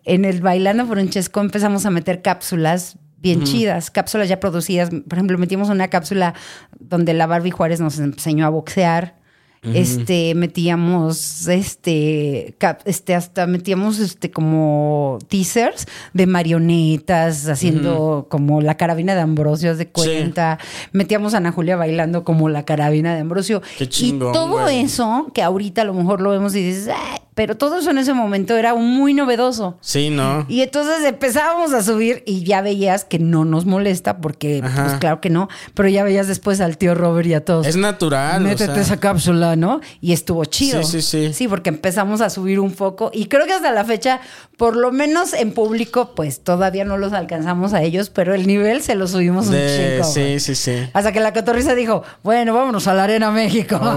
[0.05, 4.91] en el Bailando Francesco empezamos a meter cápsulas bien chidas, cápsulas ya producidas.
[4.91, 6.35] Por ejemplo, metimos una cápsula
[6.79, 9.18] donde la Barbie Juárez nos enseñó a boxear.
[9.62, 18.79] Este, metíamos, este, cap- este, hasta metíamos, este, como teasers de marionetas haciendo como la
[18.79, 20.59] carabina de Ambrosio, de cuenta.
[20.93, 23.61] Metíamos a Ana Julia bailando como la carabina de Ambrosio.
[23.77, 24.81] Qué chingón, y todo güey.
[24.81, 27.97] eso, que ahorita a lo mejor lo vemos y dices, "Ay", pero todo eso en
[27.97, 29.78] ese momento era muy novedoso.
[29.80, 30.45] Sí, ¿no?
[30.47, 34.84] Y entonces empezábamos a subir y ya veías que no nos molesta, porque Ajá.
[34.84, 37.66] pues claro que no, pero ya veías después al tío Robert y a todos.
[37.66, 38.45] Es natural.
[38.45, 38.82] o Métete sea.
[38.82, 39.80] esa cápsula, ¿no?
[40.03, 40.82] Y estuvo chido.
[40.82, 41.32] Sí, sí, sí.
[41.32, 44.20] Sí, porque empezamos a subir un poco y creo que hasta la fecha,
[44.59, 48.82] por lo menos en público, pues todavía no los alcanzamos a ellos, pero el nivel
[48.82, 50.12] se lo subimos un De- chico.
[50.12, 50.91] sí, sí, sí.
[50.93, 53.80] Hasta que la cotorriza dijo, bueno, vámonos a la Arena México.
[53.82, 53.97] Oh,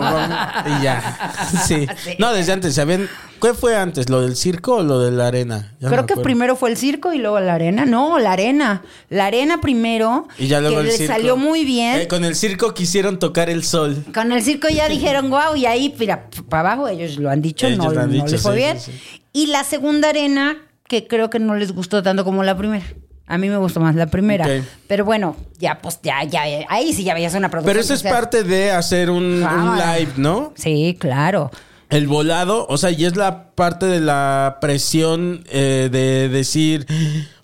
[0.79, 1.01] y ya.
[1.67, 1.87] Sí.
[2.05, 2.11] Sí.
[2.19, 3.09] No, desde antes se habían
[3.43, 4.09] ¿Qué fue antes?
[4.09, 5.75] ¿Lo del circo o lo de la arena?
[5.81, 7.85] Ya Creo que primero fue el circo y luego la arena.
[7.85, 8.83] No, la arena.
[9.09, 10.29] La arena primero.
[10.37, 11.13] Y ya luego que el le circo.
[11.13, 11.99] salió muy bien.
[11.99, 14.05] Eh, con el circo quisieron tocar el sol.
[14.13, 17.67] Con el circo ya dijeron, wow, y ahí, mira, para abajo ellos lo han dicho,
[17.67, 18.79] Ellos no, lo han no dicho, les fue sí, bien.
[18.79, 19.21] sí, sí.
[19.33, 20.55] Y la segunda arena,
[20.87, 22.85] que creo que no les gustó tanto como la primera.
[23.27, 24.47] A mí me gustó más la primera.
[24.87, 27.73] Pero bueno, ya, pues ya, ya, ahí sí ya veías una producción.
[27.73, 30.53] Pero eso es o sea, parte de hacer un, live, ¿no?
[30.55, 31.51] Sí, claro.
[31.93, 36.87] El volado, o sea, y es la parte de la presión eh, de decir,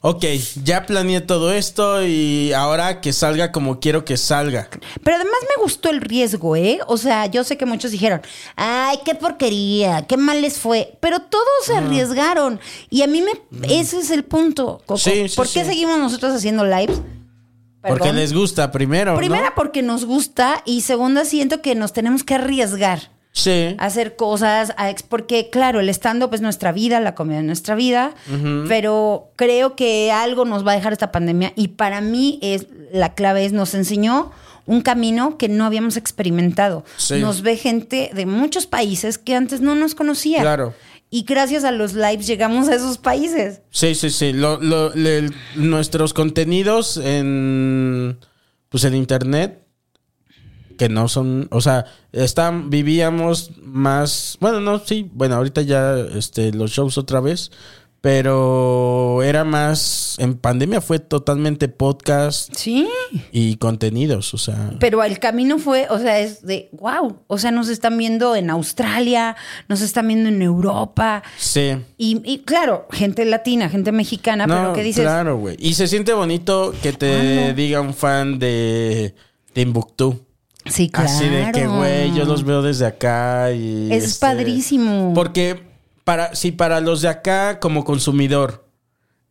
[0.02, 0.26] ok,
[0.64, 4.68] ya planeé todo esto y ahora que salga como quiero que salga.
[5.04, 6.80] Pero además me gustó el riesgo, ¿eh?
[6.88, 8.22] O sea, yo sé que muchos dijeron,
[8.56, 10.98] ay, qué porquería, qué mal les fue.
[11.00, 12.60] Pero todos se arriesgaron.
[12.90, 13.34] Y a mí me...
[13.70, 14.98] Ese es el punto, Coco.
[14.98, 15.70] Sí, sí, ¿Por qué sí.
[15.70, 17.02] seguimos nosotros haciendo lives?
[17.82, 19.12] Porque les gusta primero.
[19.12, 19.18] ¿no?
[19.20, 20.64] Primera, porque nos gusta.
[20.66, 23.12] Y segunda, siento que nos tenemos que arriesgar.
[23.40, 23.76] Sí.
[23.78, 27.76] a hacer cosas, a porque claro, el stand-up es nuestra vida, la comida es nuestra
[27.76, 28.14] vida,
[28.68, 33.14] pero creo que algo nos va a dejar esta pandemia y para mí es la
[33.14, 34.32] clave es nos enseñó
[34.66, 36.84] un camino que no habíamos experimentado.
[36.98, 37.16] Sí.
[37.20, 40.42] Nos ve gente de muchos países que antes no nos conocía.
[40.42, 40.74] Claro.
[41.10, 43.62] Y gracias a los lives llegamos a esos países.
[43.72, 44.32] Sí, sí, sí.
[44.32, 48.20] Lo- lo- le- nuestros contenidos en
[48.70, 49.64] pues en internet
[50.80, 56.52] que no son, o sea, están vivíamos más, bueno, no, sí, bueno, ahorita ya este
[56.54, 57.52] los shows otra vez,
[58.02, 62.88] pero era más en pandemia fue totalmente podcast Sí.
[63.32, 67.20] y contenidos, o sea, Pero el camino fue, o sea, es de wow.
[67.28, 69.36] O sea, nos están viendo en Australia,
[69.68, 71.24] nos están viendo en Europa.
[71.38, 71.72] sí.
[71.98, 75.58] Y, y claro, gente latina, gente mexicana, pero que dices, Claro, güey.
[75.60, 77.54] Y se siente bonito que te Ah, no.
[77.54, 79.14] diga un fan de
[79.54, 80.26] Timbuktu.
[80.66, 81.10] Sí, claro.
[81.10, 83.92] Así de que, güey, yo los veo desde acá y...
[83.92, 85.14] Es este, padrísimo.
[85.14, 85.62] Porque
[86.04, 88.66] para, si para los de acá como consumidor,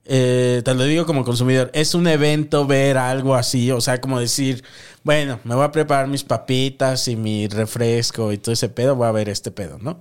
[0.04, 4.18] eh, te lo digo como consumidor, es un evento ver algo así, o sea, como
[4.18, 4.64] decir,
[5.04, 9.06] bueno, me voy a preparar mis papitas y mi refresco y todo ese pedo, voy
[9.06, 10.00] a ver este pedo, ¿no?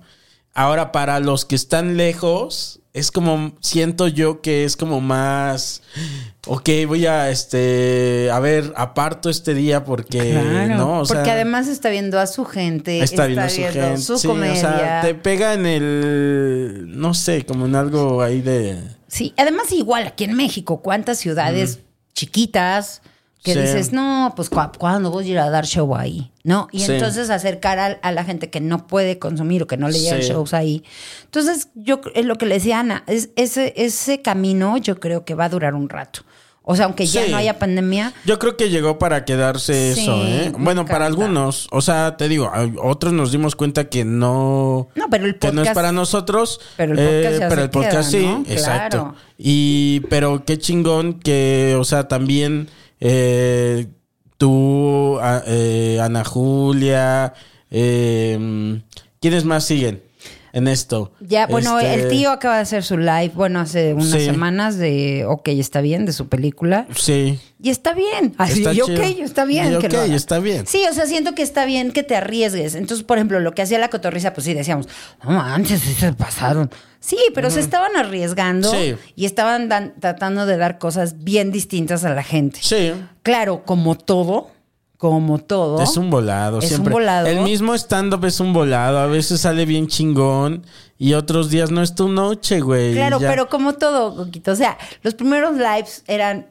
[0.54, 5.82] Ahora, para los que están lejos, es como, siento yo que es como más,
[6.46, 11.00] ok, voy a, este, a ver, aparto este día porque, Claro, ¿no?
[11.00, 13.96] O sea, porque además está viendo a su gente, Está viendo su gente.
[13.98, 14.56] su sí, o comedia.
[14.56, 16.84] sea, te pega en el.
[16.88, 18.78] No sé, como en algo ahí de.
[19.06, 21.80] Sí, además igual aquí en México, cuántas ciudades
[22.14, 23.02] chiquitas
[23.42, 23.60] que Sí.
[23.60, 26.30] dices, no, pues ¿cu- ¿cuándo voy a ir a dar show ahí?
[26.44, 26.68] ¿No?
[26.72, 26.92] Y Sí.
[26.92, 30.22] entonces acercar a, a la gente que no puede consumir o que no le llegan
[30.22, 30.28] Sí.
[30.30, 30.82] shows ahí.
[31.24, 35.34] Entonces, yo es lo que le decía Ana, es, ese, ese camino yo creo que
[35.34, 36.20] va a durar un rato.
[36.70, 40.52] O sea, aunque ya no haya pandemia, Yo creo que llegó para quedarse eso, ¿eh?
[40.58, 41.66] Bueno, para algunos.
[41.70, 44.88] O sea, te digo, otros nos dimos cuenta que no.
[44.94, 46.60] No, pero el Que no es podcast- para nosotros.
[46.76, 48.44] pero el podcast eh, ya pero se el podcast queda, sí, ¿no?
[48.52, 48.96] exacto.
[48.98, 49.14] Claro.
[49.38, 52.68] Y, pero qué chingón que, o sea, también
[53.00, 53.86] eh,
[54.36, 57.34] tú, a- eh, Ana Julia,
[57.70, 58.80] eh,
[59.20, 60.02] ¿quiénes más siguen
[60.52, 61.12] en esto?
[61.20, 64.24] Ya, bueno, Este, el tío acaba de hacer su live, bueno, hace unas Sí.
[64.24, 66.86] semanas de Ok, está bien, de su película.
[66.96, 67.38] Sí.
[67.60, 68.34] Y está bien.
[68.38, 69.24] Así, Está y ok, chido.
[69.24, 69.74] está bien.
[69.74, 70.66] Y que lo ok, está bien.
[70.66, 72.74] Sí, o sea, siento que está bien que te arriesgues.
[72.76, 74.88] Entonces, por ejemplo, lo que hacía la cotorriza, pues sí, decíamos,
[75.24, 76.70] no, antes sí se pasaron.
[77.00, 78.96] Sí, pero se estaban arriesgando Sí.
[79.16, 79.68] y estaban
[80.00, 82.58] tratando de dar cosas bien distintas a la gente.
[82.62, 82.92] Sí.
[83.22, 84.50] Claro, como todo,
[84.98, 85.80] como todo.
[85.80, 87.26] Es un volado, Es un volado.
[87.28, 88.98] El mismo stand-up es un volado.
[88.98, 90.66] A veces sale bien chingón
[90.98, 92.92] y otros días no es tu noche, güey.
[92.94, 93.30] Claro, Ya.
[93.30, 94.52] pero como todo, Coquito.
[94.52, 96.48] O sea, los primeros lives eran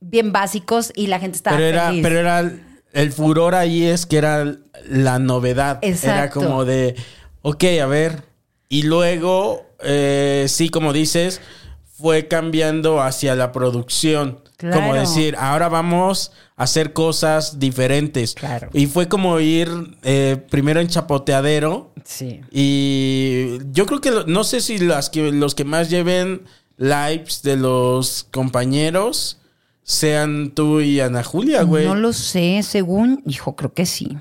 [0.00, 2.02] bien básicos y la gente estaba Pero era, feliz.
[2.02, 2.52] pero era
[2.92, 4.56] el furor ahí es que era
[4.88, 5.78] la novedad.
[5.82, 6.40] Era Exacto.
[6.40, 6.94] como de,
[7.42, 8.22] ok, a ver.
[8.68, 11.40] Y luego, eh, sí, como dices,
[12.00, 14.40] fue cambiando hacia la producción.
[14.56, 14.76] Claro.
[14.76, 18.34] Como decir, ahora vamos a hacer cosas diferentes.
[18.34, 18.68] Claro.
[18.72, 19.68] Y fue como ir
[20.02, 21.92] eh, primero en chapoteadero.
[22.04, 22.40] Sí.
[22.50, 26.42] Y yo creo que no sé si las que los que más lleven
[26.76, 29.38] lives de los compañeros
[29.82, 31.86] sean tú y Ana Julia, güey.
[31.86, 34.18] No lo sé, según, hijo, creo que sí.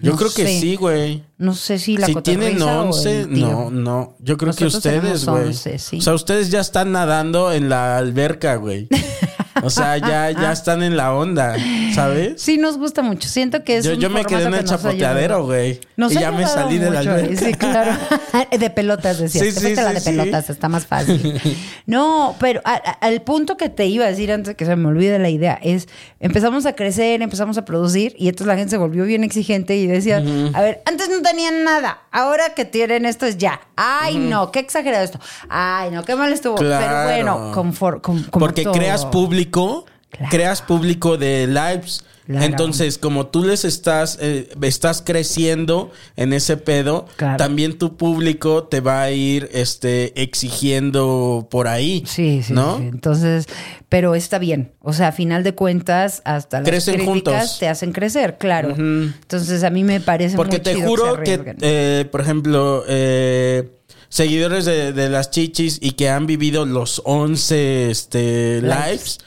[0.00, 1.24] Yo No creo que sí, güey.
[1.38, 3.48] No sé si la Si tienen cotorriza o 11, el tío.
[3.48, 4.16] no, no.
[4.20, 5.46] Yo creo que ustedes, güey.
[5.48, 5.98] 11, sí.
[5.98, 8.88] O sea, ustedes ya están nadando en la alberca, güey.
[9.62, 11.56] O sea, ya, ya están en la onda,
[11.94, 12.40] ¿sabes?
[12.40, 13.28] Sí, nos gusta mucho.
[13.28, 15.80] Siento que es Yo, un yo me quedé en el que chapoteadero, güey.
[15.96, 17.44] Y ya me salí de la mucho, alberca.
[17.46, 17.92] Sí, claro.
[18.58, 19.54] de pelotas, decías.
[19.54, 20.10] Sí, sí, a la sí, de sí.
[20.10, 21.40] pelotas, está más fácil.
[21.86, 24.76] No, pero a- a- al punto que te iba a decir antes de que se
[24.76, 25.88] me olvide la idea es,
[26.20, 29.86] empezamos a crecer, empezamos a producir y entonces la gente se volvió bien exigente y
[29.86, 30.22] decía,
[30.54, 33.60] a ver, antes no tenían nada, ahora que tienen esto es ya.
[33.80, 35.20] Ay, no, qué exagerado esto.
[35.48, 36.56] Ay, no, qué mal estuvo.
[36.56, 36.84] Claro.
[36.84, 38.72] Pero bueno, confor- com- como Porque todo.
[38.72, 40.30] creas público, Claro.
[40.30, 42.04] creas público de lives.
[42.28, 47.38] Entonces, como tú les estás, eh, estás creciendo en ese pedo, Claro.
[47.38, 52.04] también tu público te va a ir este, exigiendo por ahí.
[52.06, 52.76] Sí, sí, ¿No?
[52.78, 52.84] sí.
[52.84, 53.46] Entonces,
[53.88, 54.72] pero está bien.
[54.80, 57.58] O sea, a final de cuentas, hasta las Crecen críticas juntos.
[57.58, 58.74] te hacen crecer, claro.
[58.76, 63.70] Entonces, a mí me parece Porque muy te chido juro que, eh, por ejemplo, eh,
[64.10, 68.68] seguidores de, de las chichis y que han vivido los 11 este, Lives.
[68.90, 69.18] lives,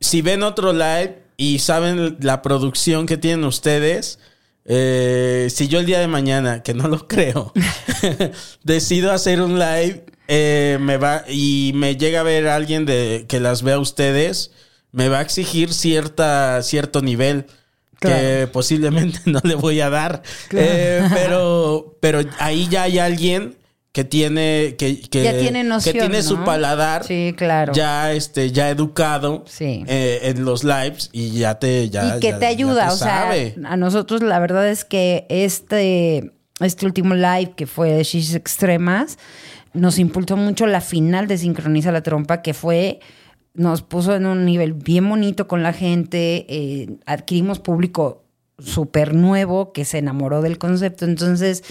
[0.00, 4.18] si ven otro live y saben la producción que tienen ustedes,
[4.64, 7.52] eh, si yo el día de mañana, que no lo creo,
[8.62, 13.40] decido hacer un live eh, me va y me llega a ver alguien de que
[13.40, 14.52] las vea a ustedes,
[14.92, 17.46] me va a exigir cierta cierto nivel
[18.00, 18.52] que Claro.
[18.52, 20.22] posiblemente no le voy a dar,
[20.52, 23.56] Eh, pero pero ahí ya hay alguien
[23.92, 27.72] que tiene que, que, Ya tiene noción, que tiene su paladar Sí, claro.
[27.74, 29.84] ya este ya educado Sí.
[29.86, 32.88] eh, en los lives y ya te ya y que ya- te ayuda.
[32.88, 33.54] te o sabe.
[33.54, 38.34] sea, a nosotros la verdad es que este, este último live que fue de Shishis
[38.34, 39.18] Extremas
[39.74, 43.00] nos impulsó mucho la final de Sincroniza la Trompa, que fue,
[43.54, 48.24] nos puso en un nivel bien bonito con la gente, eh, adquirimos público
[48.58, 51.04] súper nuevo que se enamoró del concepto.
[51.04, 51.62] Entonces,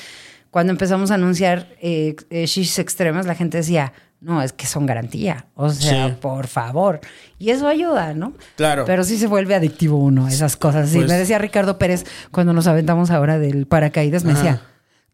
[0.51, 2.43] cuando empezamos a anunciar eh, eh,
[2.77, 5.47] Extremas, la gente decía, no, es que son garantía.
[5.55, 6.15] O sea, Sí.
[6.21, 6.99] por favor.
[7.39, 8.33] Y eso ayuda, ¿no?
[8.55, 8.85] Claro.
[8.85, 10.89] Pero sí se vuelve adictivo uno, esas cosas.
[10.89, 14.61] Sí, Pues- me decía Ricardo Pérez cuando nos aventamos ahora del paracaídas, me decía,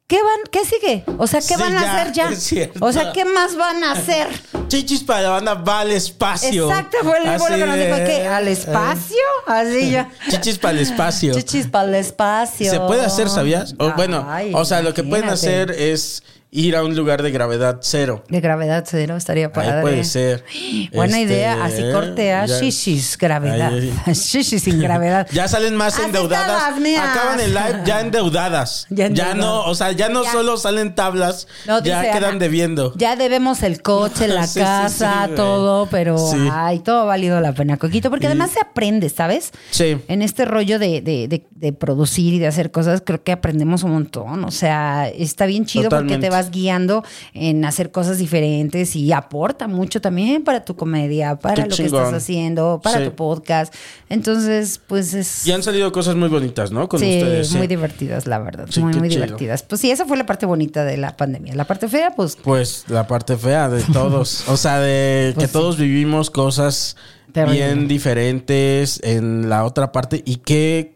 [0.07, 1.03] ¿qué van, qué sigue?
[1.17, 2.29] O sea, ¿qué Sí, van a ya, hacer ya?
[2.29, 2.69] es.
[2.79, 4.27] O sea, ¿qué más van a hacer?
[4.67, 6.69] Chichis para la banda va al espacio.
[6.69, 8.27] Exacto, fue, el- lo que nos dijo, ¿qué?
[8.27, 9.17] ¿Al espacio?
[9.45, 10.09] Así ya.
[10.29, 11.33] Chichis para el espacio.
[11.33, 12.69] Chichis para el espacio.
[12.71, 13.75] Se puede hacer, ¿sabías?
[13.79, 17.31] O, bueno, Ay, o sea, lo que pueden hacer es ir a un lugar de
[17.31, 18.23] gravedad cero.
[18.29, 19.71] De gravedad cero estaría padre.
[19.71, 20.43] Ahí puede ser.
[20.93, 23.73] Buena Este, idea, así cortea, ya- shishis, gravedad.
[23.73, 25.27] Ahí- Shishis sin gravedad.
[25.33, 26.61] Ya salen más endeudadas.
[26.73, 28.87] Acaban el live ya endeudadas.
[28.97, 30.31] Ya Ya, no, o sea, ya no Ya.
[30.31, 32.93] solo salen tablas, No, ya dice quedan Ana, debiendo.
[32.95, 36.17] Ya debemos el coche, la Sí, casa, sí, todo, pero
[36.51, 39.51] ay, todo ha valido la pena, Coquito, porque además se aprende, ¿sabes?
[39.69, 39.97] Sí.
[40.07, 43.83] En este rollo de, de- de- de producir y de hacer cosas, creo que aprendemos
[43.83, 44.45] un montón.
[44.45, 49.67] O sea, está bien chido porque te vas guiando en hacer cosas diferentes y aporta
[49.67, 53.05] mucho también para tu comedia, para Qué lo que estás haciendo, para Sí.
[53.05, 53.73] tu podcast.
[54.09, 55.45] Entonces, pues es.
[55.47, 56.87] Y han salido cosas muy bonitas, ¿no?
[56.87, 57.49] Con sí, ustedes.
[57.49, 57.57] sí.
[57.57, 58.67] muy divertidas, la verdad.
[58.69, 59.23] Sí, muy, muy chido.
[59.23, 59.63] divertidas.
[59.63, 61.55] Pues sí, esa fue la parte bonita de la pandemia.
[61.55, 64.43] La parte fea, pues Pues la parte fea de todos.
[64.47, 66.95] o sea, de Pues que todos vivimos cosas
[67.31, 67.55] Terrible.
[67.75, 70.21] bien diferentes en la otra parte.
[70.25, 70.95] Y que,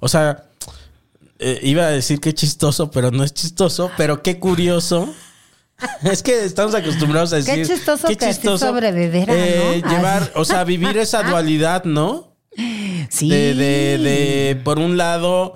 [0.00, 0.44] o sea,
[1.40, 5.12] eh, iba a decir que chistoso, pero no es chistoso, pero qué curioso.
[6.02, 7.76] Es que estamos acostumbrados a Qué decir.
[7.76, 9.90] chistoso que así sobreviviera, eh, ¿no?
[9.90, 12.36] Llevar, o sea, vivir esa dualidad, ¿no?
[13.08, 13.30] sí.
[13.30, 15.54] De, de, de, por un lado,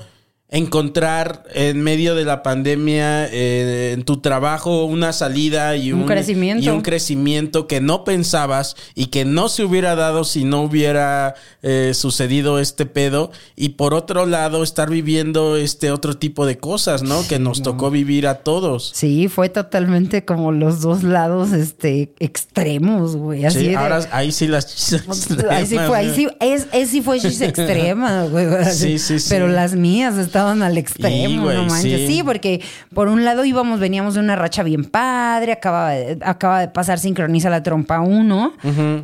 [0.55, 6.07] encontrar en medio de la pandemia, eh, en tu trabajo, una salida y Un un,
[6.07, 6.65] crecimiento.
[6.65, 11.35] Y un crecimiento que no pensabas y que no se hubiera dado si no hubiera
[11.63, 13.33] eh, sucedido este pedo.
[13.57, 17.27] Y por otro lado, estar viviendo este otro tipo de cosas, ¿no?
[17.27, 18.93] Que nos tocó vivir a todos.
[18.95, 23.45] Sí, fue totalmente como los dos lados este extremos, güey.
[23.45, 25.05] Así Sí, de- ahora ahí sí las chisas
[25.51, 28.47] Ahí sí fue, ahí sí, es, es sí fue extrema, güey.
[28.73, 29.27] Sí, sí, sí.
[29.31, 32.01] Pero las mías estaban al extremo, Sí, güey, no manches.
[32.01, 32.07] sí.
[32.07, 32.23] Sí.
[32.23, 32.61] porque
[32.95, 36.99] por un lado íbamos, veníamos de una racha bien padre, acaba de, acaba de pasar
[36.99, 38.53] Sincroniza la Trompa 1,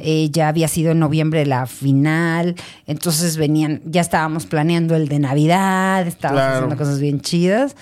[0.00, 2.54] eh, ya había sido en noviembre la final,
[2.86, 6.54] entonces venían, ya estábamos planeando el de Navidad, estábamos Claro.
[6.56, 7.76] haciendo cosas bien chidas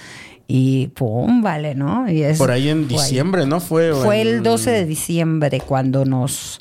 [0.46, 2.10] y pum, vale, ¿no?
[2.10, 2.84] Y es- Por ahí en ahí.
[2.86, 3.60] diciembre, ¿no?
[3.60, 6.58] Fue, Fue el 12 de diciembre cuando nos,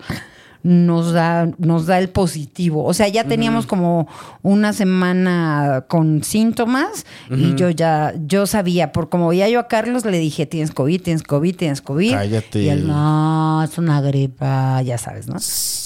[0.63, 2.83] nos, da, nos da el positivo.
[2.85, 4.07] O sea, ya teníamos como
[4.41, 10.05] una semana con síntomas y yo ya, yo sabía, por como veía yo a Carlos,
[10.05, 12.11] le dije, tienes COVID, tienes COVID, tienes COVID.
[12.13, 12.63] Cállate.
[12.63, 15.37] Y él, no, es una gripa, ya sabes, ¿no?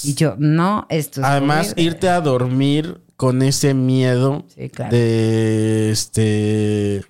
[0.04, 1.82] Y yo, no, esto es Además, COVID".
[1.82, 4.90] irte a dormir con ese miedo Sí, claro.
[4.96, 7.04] de este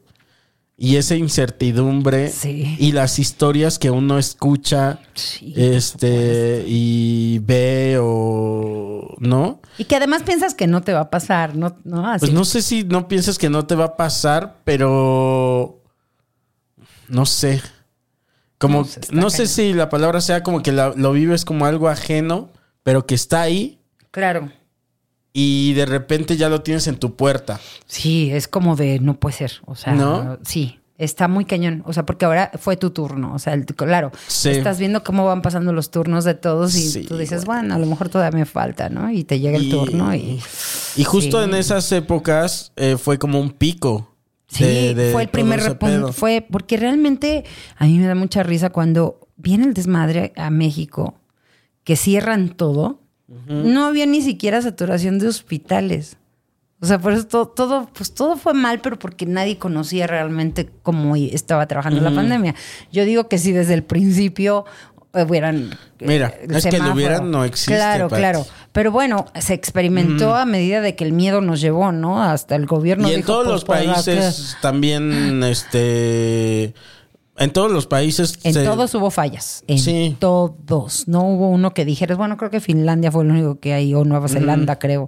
[0.84, 2.74] y esa incertidumbre Sí.
[2.76, 10.24] y las historias que uno escucha Sí, este y ve o no Y que además
[10.24, 11.76] piensas que no te va a pasar, ¿no?
[11.84, 12.08] ¿No?
[12.10, 12.18] Así.
[12.26, 15.80] pues no sé si no piensas que no te va a pasar pero
[17.08, 17.62] no sé
[18.58, 21.88] como No no sé si la palabra sea como que la- lo vives como algo
[21.88, 22.50] ajeno
[22.82, 23.78] pero que está ahí
[24.10, 24.50] Claro.
[25.32, 27.58] Y de repente ya lo tienes en tu puerta.
[27.86, 29.52] Sí, es como de no puede ser.
[29.66, 30.38] O sea, ¿No?
[30.44, 30.78] sí.
[30.98, 34.50] Está muy cañón, o sea, porque ahora fue tu turno, o sea, el- claro, Sí.
[34.50, 37.78] estás viendo cómo van pasando los turnos de todos y Sí, tú dices, bueno, a
[37.78, 39.10] lo mejor todavía me falta, ¿no?
[39.10, 40.38] Y te llega el Y- turno y...
[40.96, 41.48] Y justo Sí.
[41.48, 44.14] en esas épocas eh, fue como un pico.
[44.46, 46.12] Sí, de- de fue el primer repunte.
[46.12, 47.44] Fue porque realmente
[47.78, 51.14] a mí me da mucha risa cuando viene el desmadre a México,
[51.82, 53.00] que cierran todo.
[53.46, 56.16] No había ni siquiera saturación de hospitales.
[56.80, 60.68] O sea, por eso todo, todo, pues todo fue mal, pero porque nadie conocía realmente
[60.82, 62.56] cómo estaba trabajando la pandemia.
[62.90, 64.64] Yo digo que si desde el principio
[65.14, 65.78] hubieran.
[66.00, 68.46] eh, Mira, es que lo hubieran no existe, Claro, claro.
[68.72, 72.22] Pero bueno, se experimentó a medida de que el miedo nos llevó, ¿no?
[72.22, 76.74] Hasta el gobierno y en dijo, todos los países también, este...
[77.42, 78.38] En todos los países...
[78.44, 79.64] En se- todos hubo fallas.
[79.66, 80.16] En Sí.
[80.18, 81.08] todos.
[81.08, 84.04] No hubo uno que dijeras, bueno, creo que Finlandia fue el único que hay, o
[84.04, 85.06] Nueva Zelanda, creo,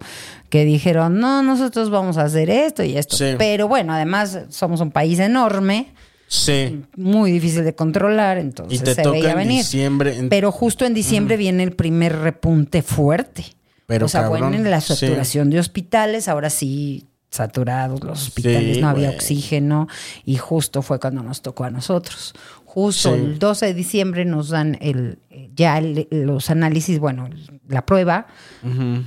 [0.49, 3.17] que dijeron, no, nosotros vamos a hacer esto y esto.
[3.17, 3.35] Sí.
[3.39, 5.95] Pero bueno, además somos un país enorme,
[6.27, 6.83] Sí.
[6.97, 9.59] muy difícil de controlar, entonces Y te se toca veía en venir.
[9.59, 10.17] diciembre.
[10.19, 13.45] en- Pero justo en diciembre viene el primer repunte fuerte.
[13.87, 14.95] Pero o sea, cabrón, bueno, en la sí.
[14.95, 19.89] saturación de hospitales, ahora sí saturados los hospitales, Sí, no había oxígeno
[20.25, 22.35] y justo fue cuando nos tocó a nosotros.
[22.65, 23.21] Justo Sí.
[23.21, 25.19] el 12 de diciembre nos dan el
[25.57, 27.29] ya el- los análisis, bueno,
[27.69, 28.27] la prueba,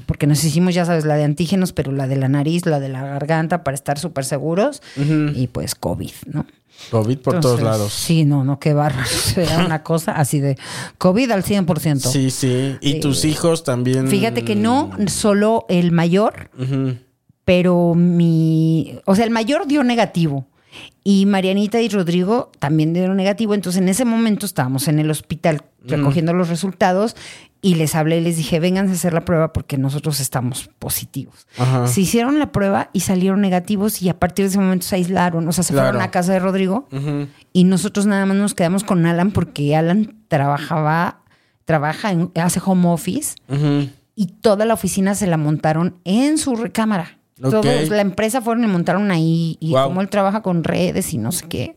[0.05, 2.87] porque nos hicimos, ya sabes, la de antígenos, pero la de la nariz, la de
[2.89, 4.81] la garganta, para estar súper seguros,
[5.35, 6.45] y pues COVID, ¿no?
[6.91, 7.91] COVID por todos lados.
[7.91, 9.07] Sí, no, no, qué bárbaro.
[9.35, 10.57] Era una cosa así de
[10.99, 12.09] COVID al 100%.
[12.11, 12.77] Sí, sí.
[12.81, 14.07] Y tus hijos también.
[14.07, 16.49] Fíjate que no, solo el mayor.
[17.47, 18.99] Pero mi.
[19.05, 20.45] O sea, el mayor dio negativo.
[21.01, 23.53] Y Marianita y Rodrigo también dieron negativo.
[23.53, 27.15] Entonces, en ese momento estábamos en el hospital recogiendo los resultados
[27.61, 31.47] y les hablé y les dije, vénganse a hacer la prueba porque nosotros estamos positivos.
[31.57, 31.87] Ajá.
[31.87, 35.47] Se hicieron la prueba y salieron negativos y a partir de ese momento se aislaron.
[35.47, 35.87] O sea, se Claro.
[35.87, 36.89] fueron a casa de Rodrigo
[37.53, 41.21] y nosotros nada más nos quedamos con Alan porque Alan trabajaba,
[41.63, 43.35] trabaja, en, hace home office
[44.15, 47.16] y toda la oficina se la montaron en su recámara.
[47.41, 49.83] Todos, la empresa fueron y montaron ahí y Wow.
[49.89, 51.75] como él trabaja con redes y no sé qué,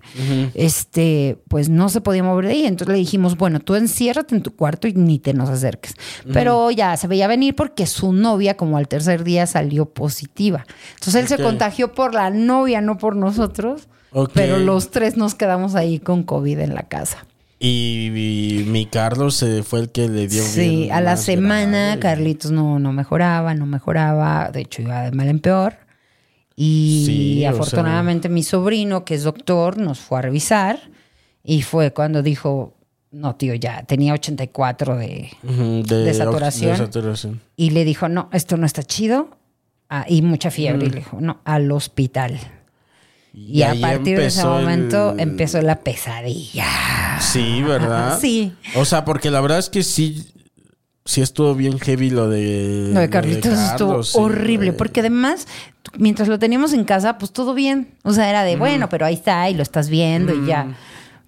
[0.55, 2.67] este, pues no se podía mover de ahí.
[2.67, 5.95] Entonces le dijimos, bueno, tú enciérrate en tu cuarto y ni te nos acerques.
[6.33, 10.65] Pero ya se veía venir porque su novia, como al tercer día, salió positiva.
[10.95, 13.89] Entonces él se contagió por la novia, no por nosotros.
[14.35, 17.27] Pero los tres nos quedamos ahí con COVID en la casa.
[17.63, 21.97] Y, y mi Carlos eh, fue el que le dio Sí, bien a la semana
[21.97, 22.01] grave.
[22.01, 25.75] Carlitos no, no mejoraba, no mejoraba, de hecho iba de mal en peor.
[26.57, 30.79] Y Sí, afortunadamente mi sobrino, que es doctor, nos fue a revisar
[31.45, 32.79] y fue cuando dijo,
[33.11, 35.31] no tío, ya tenía 84 de...
[35.43, 36.71] De saturación.
[36.73, 37.41] de saturación.
[37.57, 39.37] Y le dijo, no, esto no está chido.
[39.91, 40.87] Ah, y mucha fiebre.
[40.87, 42.39] Y le dijo, no, al hospital.
[43.33, 46.67] Y, a partir de ese el- momento empezó la pesadilla.
[47.21, 48.19] Sí, ¿verdad?
[48.21, 48.53] Sí.
[48.77, 50.27] O sea, porque la verdad es que sí,
[51.05, 52.91] sí estuvo bien heavy lo de.
[52.93, 55.47] Lo de Carlitos estuvo Carlos, sí, horrible, porque además,
[55.97, 57.95] mientras lo teníamos en casa, pues todo bien.
[58.03, 60.77] O sea, era de, bueno, pero ahí está y lo estás viendo y ya.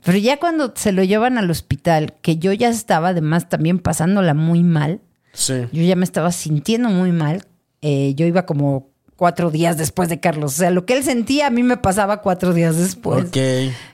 [0.05, 4.35] Pero ya cuando se lo llevan al hospital, que yo ya estaba además también pasándola
[4.35, 5.01] muy mal,
[5.33, 5.55] Sí.
[5.73, 7.47] yo ya me estaba sintiendo muy mal.
[7.85, 8.91] eh, yo iba como
[9.23, 10.55] cuatro días después de Carlos.
[10.55, 13.27] O sea, lo que él sentía a mí me pasaba cuatro días después.
[13.27, 13.37] ok.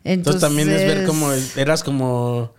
[0.02, 1.30] Entonces, también es ver como.
[1.54, 2.54] Eras como.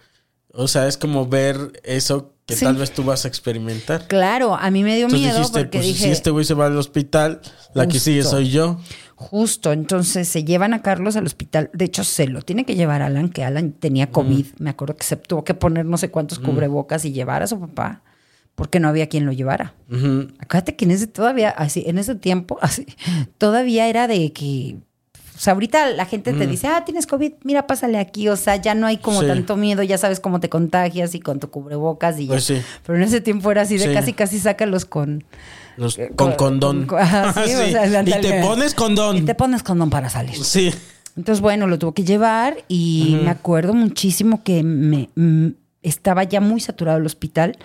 [0.53, 2.65] O sea, es como ver eso que Sí.
[2.65, 4.05] tal vez tú vas a experimentar.
[4.07, 6.03] Claro, a mí me dio Entonces miedo dijiste, porque pues dije...
[6.05, 7.41] si este güey se va al hospital,
[7.73, 8.37] la que sigue Justo.
[8.37, 8.79] soy yo.
[9.15, 11.71] Justo, entonces se llevan a Carlos al hospital.
[11.73, 14.45] De hecho, se lo tiene que llevar Alan, que Alan tenía COVID.
[14.59, 17.59] Me acuerdo que se tuvo que poner no sé cuántos cubrebocas y llevar a su
[17.59, 18.03] papá,
[18.59, 19.73] porque no había quien lo llevara.
[19.89, 20.27] Ujú.
[20.37, 22.85] Acuérdate que en ese todavía, así, en ese tiempo, así,
[23.37, 24.75] todavía era de que.
[25.35, 28.27] O sea, ahorita la gente te dice, ah, tienes COVID, mira, pásale aquí.
[28.27, 29.27] O sea, ya no hay como Sí.
[29.27, 32.33] tanto miedo, ya sabes cómo te contagias y con tu cubrebocas y ya.
[32.33, 32.61] Pues sí.
[32.85, 33.93] Pero en ese tiempo era así de Sí.
[33.93, 35.23] casi, casi sácalos con.
[35.77, 36.85] Los- Eh, con con- condón.
[36.87, 39.25] con- ajá, sí, o sea, y te pones Y condón.
[39.25, 40.35] te pones condón para salir.
[40.43, 40.73] Sí.
[41.15, 45.07] Entonces, bueno, lo tuvo que llevar y me acuerdo muchísimo que me,
[45.81, 47.57] estaba ya muy saturado el hospital.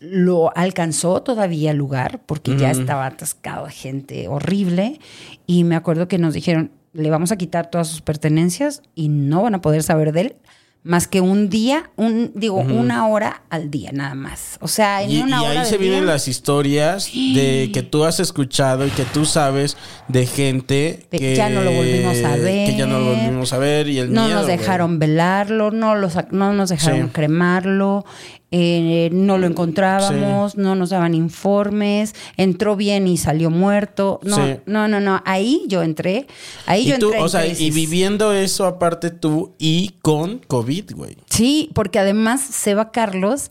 [0.00, 4.98] Lo alcanzó todavía el lugar porque ya estaba atascado de gente horrible.
[5.46, 9.42] Y me acuerdo que nos dijeron, le vamos a quitar todas sus pertenencias y no
[9.42, 10.36] van a poder saber de él
[10.82, 14.56] más que un día, un digo, una hora al día nada más.
[14.62, 17.82] O sea, en Y, una y hora ahí se vienen día- las historias de que
[17.82, 19.76] tú has escuchado y que tú sabes
[20.08, 23.16] de gente De- que ya no lo volvimos a Que ya no lo ver.
[23.18, 24.56] volvimos a ver y el no miedo, nos güey.
[24.56, 27.12] dejaron velarlo, no, lo sac- no nos dejaron Sí.
[27.12, 28.06] cremarlo.
[28.52, 34.20] Eh, no lo encontrábamos, no nos daban informes, entró bien y salió muerto.
[34.24, 34.56] No, Sí.
[34.66, 35.22] no, no, no.
[35.24, 36.26] Ahí yo entré.
[36.66, 37.18] Ahí Y yo entré.
[37.18, 41.16] en o sea, y viviendo eso aparte tú y con COVID, güey.
[41.28, 43.50] Sí, porque además se va Carlos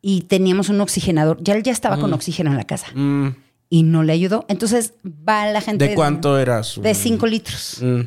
[0.00, 1.38] y teníamos un oxigenador.
[1.42, 3.28] Ya él ya estaba con oxígeno en la casa Mm,
[3.70, 4.44] y no le ayudó.
[4.48, 5.88] Entonces va la gente.
[5.88, 6.80] ¿De cuánto era su...?
[6.82, 7.78] De 5 litros.
[7.80, 8.00] Mm,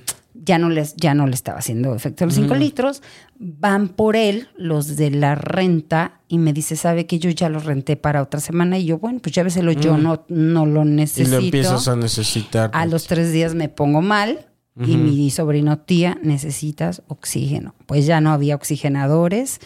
[0.43, 3.01] Ya no, les, ya no le estaba haciendo efecto los 5 litros.
[3.39, 7.59] Van por él, los de la renta, y me dice, ¿sabe que yo ya lo
[7.59, 8.77] renté para otra semana?
[8.77, 10.87] Y yo, bueno, pues lléveselo, yo no, no lo Mm.
[10.87, 11.37] y necesito.
[11.39, 12.69] lo empiezas a necesitar.
[12.73, 14.45] A los tres días me pongo mal
[14.77, 17.73] y mi sobrino, tía, necesitas oxígeno.
[17.85, 19.59] Pues ya no había oxigenadores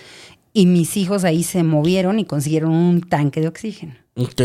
[0.54, 3.96] y mis hijos ahí se movieron y consiguieron un tanque de oxígeno.
[4.16, 4.42] Ok.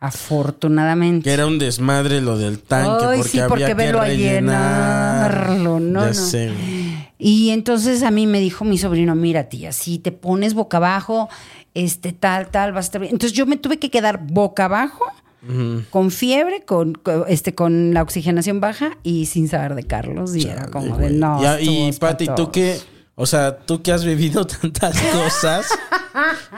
[0.00, 1.24] Afortunadamente.
[1.24, 3.04] Que era un desmadre lo del tanque.
[3.04, 6.14] Ay, porque sí, había porque que verlo llenarlo, no, Ya no.
[6.14, 6.50] sé.
[7.18, 11.28] Y entonces a mí me dijo mi sobrino, mira tía, si te pones boca abajo,
[11.74, 13.12] este tal, tal, vas a estar bien.
[13.12, 15.04] Entonces yo me tuve que quedar boca abajo,
[15.90, 20.36] con fiebre, con, con, este, con la oxigenación baja y sin saber de Carlos.
[20.36, 21.42] Y era como de no.
[21.42, 22.50] Ya, y Pati, tú espantoso".
[23.20, 25.66] O sea, tú que has vivido tantas cosas,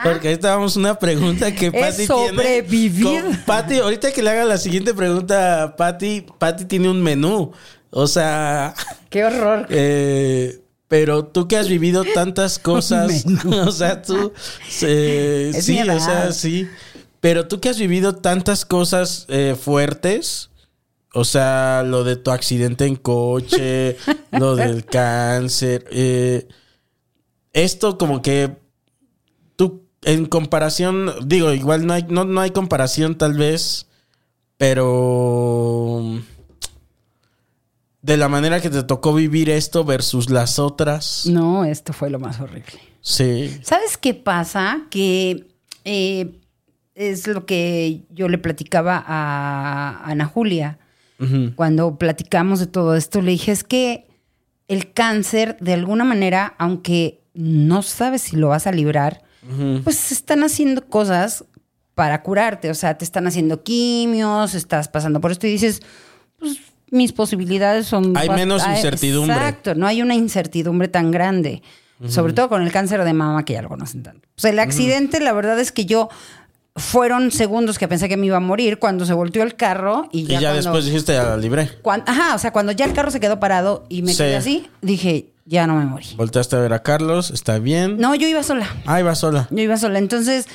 [0.03, 3.03] porque ahí estábamos una pregunta que Es Pati sobrevivir.
[3.03, 3.37] tiene.
[3.47, 7.51] Pati, ahorita que le haga la siguiente pregunta, Pati, Pati tiene un menú.
[7.89, 8.75] O sea,
[9.09, 9.65] Qué horror.
[9.71, 14.31] eh, pero tú que has vivido tantas cosas, o sea, tú,
[14.83, 16.69] eh, sí, o sea, sí,
[17.21, 20.50] pero tú que has vivido tantas cosas eh, fuertes,
[21.13, 23.97] o sea, lo de tu accidente en coche,
[24.31, 26.47] lo del cáncer, eh,
[27.53, 28.57] esto como que
[29.55, 33.87] tú, en comparación, digo, igual no hay, no, no hay comparación tal vez,
[34.57, 36.21] pero
[38.01, 41.25] de la manera que te tocó vivir esto versus las otras.
[41.25, 42.79] No, esto fue lo más horrible.
[43.01, 43.59] Sí.
[43.63, 44.83] ¿Sabes qué pasa?
[44.89, 45.47] Que
[45.85, 46.39] eh,
[46.95, 50.79] es lo que yo le platicaba a Ana Julia.
[51.55, 54.07] Cuando platicamos de todo esto, le dije, es que
[54.67, 59.21] el cáncer, de alguna manera, aunque no sabes si lo vas a librar,
[59.83, 61.45] pues se están haciendo cosas
[61.93, 62.69] para curarte.
[62.69, 65.81] O sea, te están haciendo quimios, estás pasando por esto y dices,
[66.39, 66.59] pues
[66.89, 68.17] mis posibilidades son...
[68.17, 69.35] Hay menos incertidumbre.
[69.35, 71.61] Exacto, no hay una incertidumbre tan grande.
[72.07, 74.27] Sobre todo con el cáncer de mama que ya lo conocen tanto.
[74.33, 76.09] Pues el accidente, la verdad es que yo
[76.81, 80.21] fueron segundos que pensé que me iba a morir cuando se volteó el carro y
[80.21, 81.69] Y ya, ya, cuando- después dijiste, ya la libré.
[82.05, 84.17] ajá, o sea, cuando ya el carro se quedó parado y me Sí.
[84.17, 86.05] quedé así, dije, ya no me morí.
[86.17, 87.97] Volteaste a ver a Carlos, está bien.
[87.97, 88.67] No, yo iba sola.
[88.85, 89.47] Ah, iba sola.
[89.51, 89.99] Yo iba sola.
[89.99, 90.47] Entonces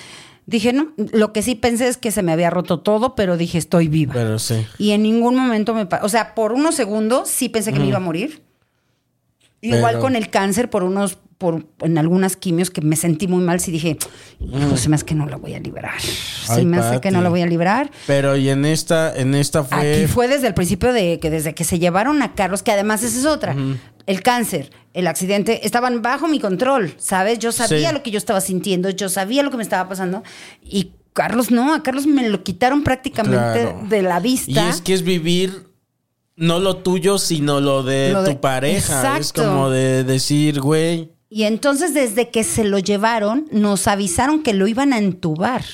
[0.46, 3.58] dije, no, lo que sí pensé es que se me había roto todo, pero dije,
[3.58, 4.14] estoy viva.
[4.14, 4.64] Pero sí.
[4.78, 5.88] Y en ningún momento me...
[6.02, 8.42] O sea, por unos segundos sí pensé que me iba a morir.
[9.60, 11.18] Igual Pero- con el cáncer, por unos...
[11.38, 13.98] Por, en algunas quimios que me sentí muy mal, sí dije,
[14.40, 16.00] hijo, se me hace que no la voy a librar.
[16.00, 17.90] Se Ay, me hace que no la voy a librar.
[18.06, 19.96] Pero y en esta, en esta fue.
[19.96, 23.02] Aquí fue desde el principio de que desde que se llevaron a Carlos, que además
[23.02, 23.54] esa es otra.
[24.06, 27.38] El cáncer, el accidente, estaban bajo mi control, ¿sabes?
[27.38, 27.94] Yo sabía Sí.
[27.94, 30.22] lo que yo estaba sintiendo, yo sabía lo que me estaba pasando.
[30.62, 33.80] Y Carlos no, a Carlos me lo quitaron prácticamente Claro.
[33.88, 34.68] de la Y vista.
[34.70, 35.66] es que es vivir
[36.36, 39.16] no lo tuyo, sino lo de Lo de- tu pareja.
[39.18, 39.42] Es Exacto.
[39.44, 41.10] como de decir, güey.
[41.28, 45.64] Y entonces desde que se lo llevaron, nos avisaron que lo iban a entubar.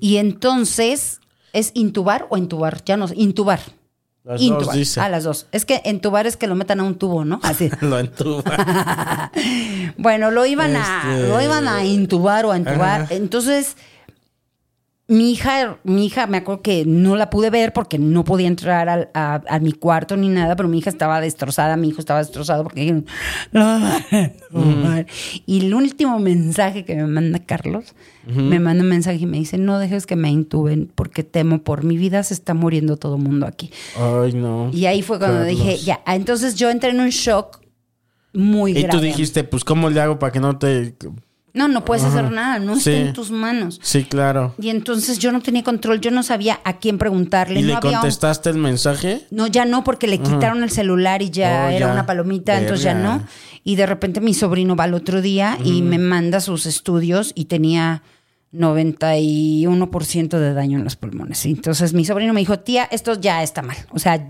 [0.00, 1.20] Y entonces,
[1.52, 2.82] ¿es intubar o entubar?
[2.84, 3.60] Ya no sé, intubar.
[4.24, 4.66] Las intubar.
[4.66, 5.00] dos dice.
[5.00, 5.46] A las dos.
[5.52, 7.40] Es que entubar es que lo metan a un tubo, ¿no?
[7.42, 7.68] Así.
[7.80, 9.32] Lo entuba.
[9.96, 13.02] Bueno, lo iban a, Este- lo iban a intubar o a entubar.
[13.02, 13.14] Ajá.
[13.14, 13.76] Entonces,
[15.10, 18.90] mi hija, mi hija, me acuerdo que no la pude ver porque no podía entrar
[18.90, 22.18] al- a, a mi cuarto ni nada, pero mi hija estaba destrozada, mi hijo estaba
[22.18, 23.06] destrozado porque dijeron,
[23.52, 25.06] "Lo van a entubar".
[25.46, 27.94] Y el último mensaje que me manda Carlos,
[28.26, 31.82] me manda un mensaje y me dice, no dejes que me intuben porque temo por
[31.84, 33.70] mi vida, se está muriendo todo el mundo aquí.
[33.96, 34.68] Ay, no.
[34.74, 35.56] Y ahí fue cuando Carlos.
[35.58, 37.60] dije, ya, entonces yo entré en un shock
[38.34, 38.98] muy Y grave.
[38.98, 40.94] tú dijiste, pues, ¿cómo le hago para que no te.
[41.54, 42.90] No, no puedes hacer nada, no Sí.
[42.90, 43.80] está en tus manos.
[43.82, 44.54] Sí, claro.
[44.60, 47.60] Y entonces yo no tenía control, yo no sabía a quién preguntarle.
[47.60, 49.26] ¿Y no le había un- contestaste el mensaje?
[49.30, 51.92] No, ya no, porque le quitaron el celular y ya Oh, era ya.
[51.92, 53.22] una palomita, entonces ya no.
[53.64, 57.46] Y de repente mi sobrino va al otro día y me manda sus estudios y
[57.46, 58.02] tenía
[58.52, 61.44] 91% de daño en los pulmones.
[61.46, 63.76] Entonces mi sobrino me dijo, tía, esto ya está mal.
[63.90, 64.26] O sea,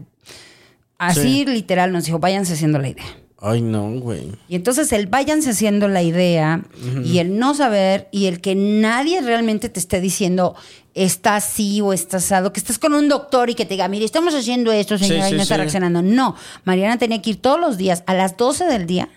[0.98, 1.44] así Sí.
[1.46, 3.04] literal nos dijo, váyanse haciendo la idea.
[3.41, 4.32] Ay, no, güey.
[4.49, 6.62] Y entonces el váyanse haciendo la idea
[7.05, 10.57] y el no saber y el que nadie realmente te esté diciendo
[10.95, 14.05] está así o está asado, que estés con un doctor y que te diga, mire,
[14.05, 15.59] estamos haciendo esto, señora, Sí, y no está sí.
[15.61, 16.03] reaccionando.
[16.03, 16.34] No,
[16.64, 19.09] Mariana tenía que ir todos los días a las 12 del día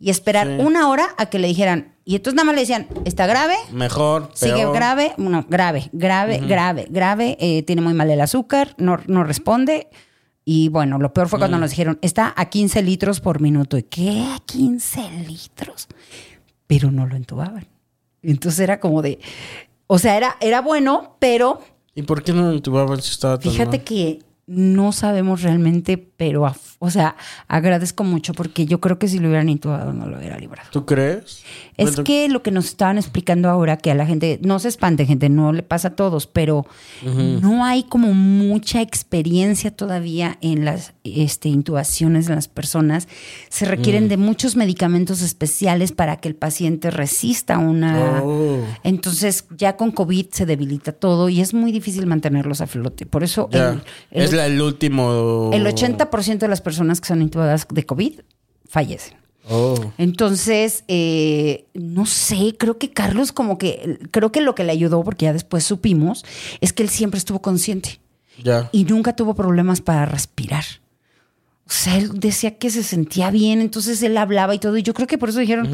[0.00, 1.94] y esperar una hora a que le dijeran.
[2.06, 4.74] Y entonces nada más le decían, está grave, Mejor, sigue peor.
[4.74, 9.88] grave, no, grave, grave, grave, grave, eh, tiene muy mal el azúcar, no, no responde.
[10.44, 13.78] Y bueno, lo peor fue cuando nos dijeron, está a 15 litros por minuto.
[13.78, 14.26] ¿Y qué?
[14.34, 15.86] ¿A 15 litros?
[16.66, 17.66] Pero no lo entubaban.
[18.22, 19.18] Entonces era como de,
[19.86, 21.60] o sea, era, era bueno, pero
[21.94, 23.84] ¿Y por qué no lo intubaban si estaba tan Fíjate mal?
[23.84, 27.14] que no sabemos realmente, pero, a- o sea,
[27.46, 30.68] agradezco mucho porque yo creo que si lo hubieran intubado no lo hubiera librado.
[30.72, 31.44] ¿Tú crees?
[31.76, 34.66] Es Bueno, que lo que nos estaban explicando ahora, que a la gente, no se
[34.68, 36.66] espante, gente, no le pasa a todos, pero
[37.04, 43.06] no hay como mucha experiencia todavía en las este, intubaciones de las personas.
[43.48, 48.22] Se requieren de muchos medicamentos especiales para que el paciente resista una...
[48.24, 48.58] Oh.
[48.82, 53.06] Entonces, ya con COVID se debilita todo y es muy difícil mantenerlos a flote.
[53.06, 53.70] Por eso ya.
[53.70, 55.50] el, el- es la- el último.
[55.52, 58.20] el 80% de las personas que son intubadas de COVID
[58.68, 59.16] fallecen.
[59.50, 59.74] Oh.
[59.98, 65.02] Entonces, eh, no sé, creo que Carlos como que, creo que lo que le ayudó,
[65.02, 66.24] porque ya después supimos,
[66.60, 68.00] es que él siempre estuvo consciente
[68.42, 68.68] Ya.
[68.72, 70.64] y nunca tuvo problemas para respirar.
[71.66, 74.94] O sea, él decía que se sentía bien, entonces él hablaba y todo, y yo
[74.94, 75.68] creo que por eso dijeron,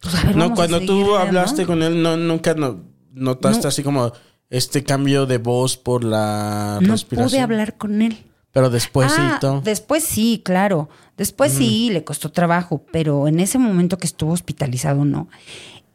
[0.00, 1.16] pues a ver, No, vamos a cuando seguirle, tú ¿no?
[1.16, 2.80] hablaste con él, no, nunca no-
[3.12, 3.68] notaste No.
[3.68, 4.12] así como
[4.48, 7.28] este cambio de voz por la No respiración.
[7.30, 8.16] pude hablar con él.
[8.58, 9.60] Pero después sí, Ah, todo.
[9.60, 10.88] después sí, claro.
[11.16, 15.28] Después sí, le costó trabajo, pero en ese momento que estuvo hospitalizado no.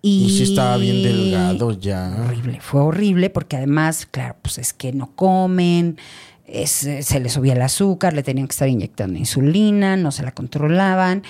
[0.01, 2.16] Y, Y sí estaba bien delgado ya.
[2.26, 5.97] Horrible, fue horrible porque además, claro, pues es que no comen,
[6.45, 10.24] es, eh, se le subía el azúcar, le tenían que estar inyectando insulina, no se
[10.24, 11.24] la controlaban.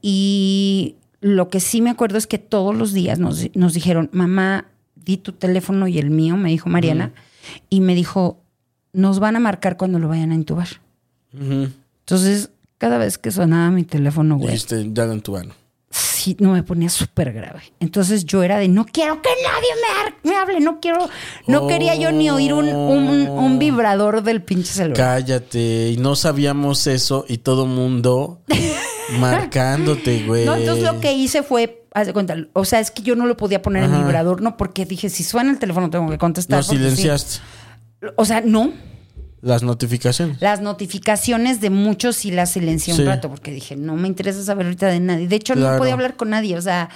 [0.00, 4.66] Y lo que sí me acuerdo es que todos los días nos, nos dijeron, mamá,
[4.96, 7.12] di tu teléfono y el mío, me dijo Mariana,
[7.70, 8.41] y me dijo,
[8.92, 10.68] nos van a marcar cuando lo vayan a intubar.
[11.32, 15.52] Entonces, cada vez que sonaba mi teléfono, güey, Dijiste, ya lo entubaron.
[15.90, 17.62] sí, no me ponía súper grave.
[17.80, 19.68] Entonces yo era de, no quiero que nadie
[20.24, 21.08] me, hable, no quiero,
[21.46, 24.96] no quería yo ni oír un, un- un vibrador del pinche celular.
[24.96, 25.90] Cállate.
[25.90, 28.40] Y no sabíamos eso y todo mundo
[29.18, 30.44] marcándote, güey.
[30.44, 33.26] No, entonces lo que hice fue, haz de cuenta, o sea, es que yo no
[33.26, 36.58] lo podía poner en vibrador, no, porque dije, si suena el teléfono tengo que contestar.
[36.58, 36.76] Lo sí.
[38.16, 38.72] O sea, no,
[39.40, 40.40] Las notificaciones.
[40.40, 43.00] las notificaciones de muchos sí las silencié Sí.
[43.02, 45.28] un rato, porque dije, no me interesa saber ahorita de nadie.
[45.28, 46.88] De hecho, no podía hablar con nadie, o sea,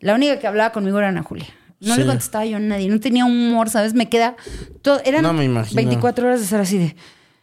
[0.00, 1.46] la única que hablaba conmigo era Ana Julia.
[1.80, 3.92] No le contestaba yo a nadie, no tenía humor, ¿sabes?
[3.94, 4.36] Me queda.
[4.82, 5.76] Todo, eran No me imagino.
[5.76, 6.94] 24 horas de estar así de.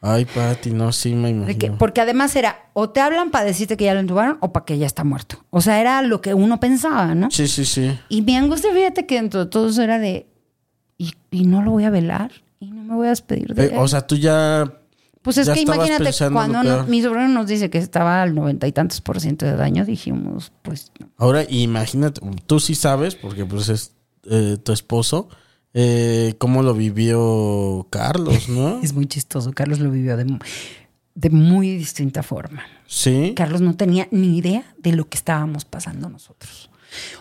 [0.01, 1.59] Ay, Pati, no, sí me imagino.
[1.59, 4.65] que- porque además era o te hablan para decirte que ya lo entubaron o para
[4.65, 5.43] que ya está muerto.
[5.49, 7.29] O sea, era lo que uno pensaba, ¿no?
[7.31, 7.99] Sí, sí, sí.
[8.07, 10.27] Y mi angustia, fíjate que dentro de todo eso era de.
[10.97, 13.69] Y, y no lo voy a velar y no me voy a despedir de Eh,
[13.73, 13.77] él.
[13.79, 14.73] o sea, tú ya.
[15.21, 18.67] Pues es ya que imagínate, cuando no- mi sobrino nos dice que estaba al noventa
[18.67, 21.09] y tantos por ciento de daño, dijimos, pues no.
[21.17, 23.91] Ahora imagínate, tú sí sabes, porque pues es
[24.29, 25.27] eh, tu esposo,
[25.73, 28.79] eh, cómo lo vivió Carlos, ¿no?
[28.83, 29.51] Es muy chistoso.
[29.51, 30.39] Carlos lo vivió de,
[31.15, 32.63] de muy distinta forma.
[32.87, 33.33] Sí.
[33.35, 36.69] Carlos no tenía ni idea de lo que estábamos pasando nosotros.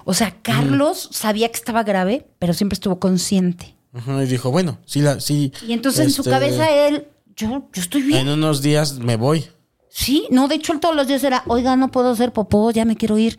[0.05, 3.74] O sea, Carlos sabía que estaba grave, pero siempre estuvo consciente.
[3.99, 5.53] Ajá, y dijo, bueno, sí, la, sí.
[5.66, 8.20] Y entonces en su este, cabeza él, yo, yo estoy bien.
[8.20, 9.44] En unos días me voy.
[9.90, 12.84] Sí, no, de hecho él todos los días era, oiga, no puedo hacer popó, ya
[12.84, 13.38] me quiero ir.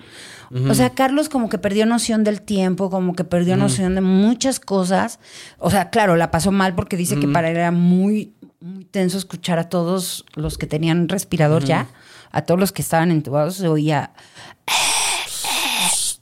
[0.68, 4.60] O sea, Carlos como que perdió noción del tiempo, como que perdió noción de muchas
[4.60, 5.20] cosas.
[5.60, 9.20] O sea, claro, la pasó mal porque dice que para él era muy, muy tenso
[9.20, 11.88] escuchar a todos los que tenían respirador ya,
[12.32, 14.12] a todos los que estaban entubados, se oía...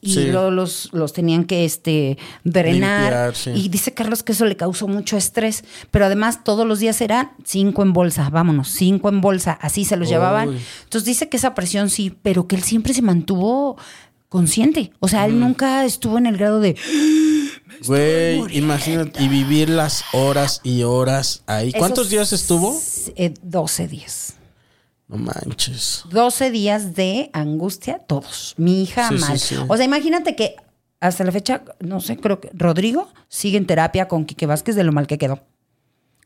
[0.08, 0.24] Y Sí.
[0.30, 3.02] luego los, los tenían que este, drenar.
[3.02, 3.50] Limpiar, sí.
[3.54, 5.64] Y dice Carlos que eso le causó mucho estrés.
[5.90, 9.58] Pero además todos los días eran cinco en bolsa, vámonos, cinco en bolsa.
[9.60, 10.56] Así se los llevaban.
[10.84, 13.76] Entonces dice que esa presión sí, pero que él siempre se mantuvo
[14.28, 14.92] consciente.
[15.00, 16.76] O sea, él nunca estuvo en el grado de...
[17.86, 21.72] Güey, imagínate, y vivir las horas y horas ahí.
[21.72, 22.80] ¿Cuántos Esos, días estuvo?
[23.16, 24.34] eh, 12 días.
[25.08, 26.04] No manches.
[26.10, 28.54] 12 días de angustia, todos.
[28.58, 29.38] Mi hija Sí, mal.
[29.38, 29.56] sí.
[29.68, 30.56] O sea, imagínate que
[31.00, 34.84] hasta la fecha, no sé, creo que Rodrigo sigue en terapia con Quique Vázquez de
[34.84, 35.40] lo mal que quedó.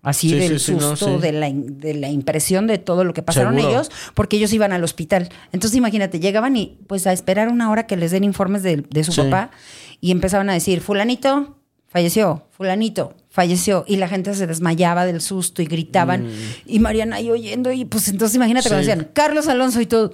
[0.03, 3.55] Así Sí, del no, susto, de, la, de la impresión de todo lo que pasaron
[3.55, 3.71] Seguro.
[3.73, 5.29] ellos, porque ellos iban al hospital.
[5.53, 9.05] Entonces, imagínate, llegaban y pues a esperar una hora que les den informes de, de
[9.05, 9.53] su papá
[10.01, 11.57] y empezaban a decir, fulanito
[11.87, 16.29] falleció, fulanito falleció, y la gente se desmayaba del susto y gritaban,
[16.67, 18.85] y Mariana ahí oyendo, y pues entonces imagínate cuando Mm.
[18.85, 18.91] Sí.
[18.91, 20.13] decían, Carlos Alonso y todo.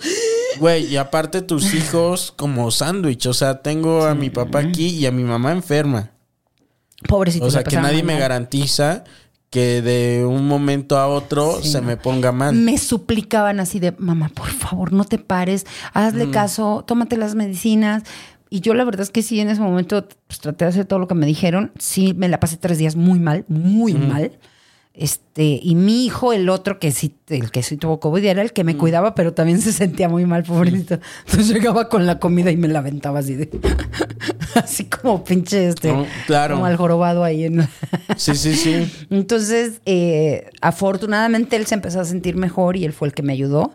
[0.60, 3.26] Güey, y aparte tus hijos como sándwich.
[3.26, 6.12] O sea, tengo a mi papá aquí y a mi mamá enferma.
[7.06, 7.44] Pobrecito.
[7.46, 9.04] O sea, que nadie me garantiza
[9.50, 11.86] que de un momento a otro Sí, se no.
[11.86, 12.54] me ponga mal.
[12.54, 15.64] Me suplicaban así de, mamá, por favor, no te pares,
[15.94, 18.02] hazle caso, tómate las medicinas.
[18.50, 20.98] Y yo la verdad es que sí, en ese momento pues, traté de hacer todo
[20.98, 21.72] lo que me dijeron.
[21.78, 24.32] Sí, me la pasé tres días muy mal, muy mal.
[24.94, 28.52] Este, y mi hijo, el otro que sí, el que sí tuvo COVID, era el
[28.52, 30.98] que me cuidaba, pero también se sentía muy mal, pobrecito.
[31.26, 33.48] Entonces llegaba con la comida y me la aventaba así de,
[34.56, 35.94] así como pinche este,
[36.26, 36.54] claro.
[36.56, 37.70] como al jorobado ahí en la-
[38.16, 38.90] Sí, sí, sí.
[39.10, 43.32] entonces, eh, afortunadamente él se empezó a sentir mejor y él fue el que me
[43.34, 43.72] ayudó.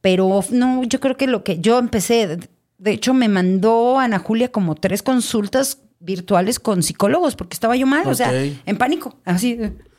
[0.00, 2.36] Pero no, yo creo que lo que yo empecé,
[2.78, 7.86] de hecho, me mandó Ana Julia como tres consultas virtuales con psicólogos porque estaba yo
[7.86, 9.58] mal, o sea, en pánico, así.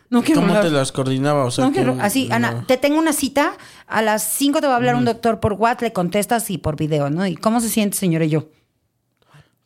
[0.09, 0.65] No quiero ¿Cómo hablar.
[0.65, 1.45] te las coordinaba?
[1.45, 3.53] O sea, No quiero, así, Ana, te tengo una cita,
[3.85, 6.77] a las 5 te va a hablar un doctor por WhatsApp, le contestas y por
[6.77, 7.27] video, ¿no?
[7.27, 8.25] ¿Y cómo se siente, señora?
[8.25, 8.49] Y yo,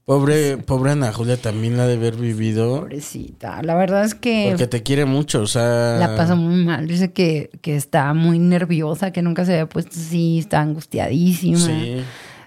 [0.06, 2.82] Pobre, pobre Ana Julia también la de haber vivido.
[2.82, 4.48] pobrecita, la verdad es que...
[4.50, 5.96] Porque te quiere mucho, o sea.
[5.98, 6.88] La pasó muy mal.
[6.88, 11.58] Dice que, que está muy nerviosa, que nunca se había puesto así, está angustiadísima.
[11.58, 12.04] Sí.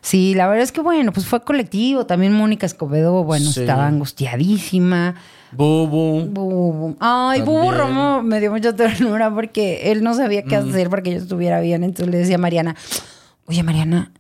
[0.07, 2.07] Sí, la verdad es que bueno, pues fue colectivo.
[2.07, 3.59] También Mónica Escobedo, bueno, Sí.
[3.63, 5.17] estaba angustiadísima.
[5.51, 6.27] Bubu.
[6.31, 6.97] Bubu.
[7.01, 7.77] Ay, Bubu También.
[7.77, 11.61] Romo me dio mucha ternura porque él no sabía qué hacer para que yo estuviera
[11.61, 11.83] bien.
[11.83, 12.77] Entonces le decía a Mariana,
[13.47, 14.13] oye Mariana,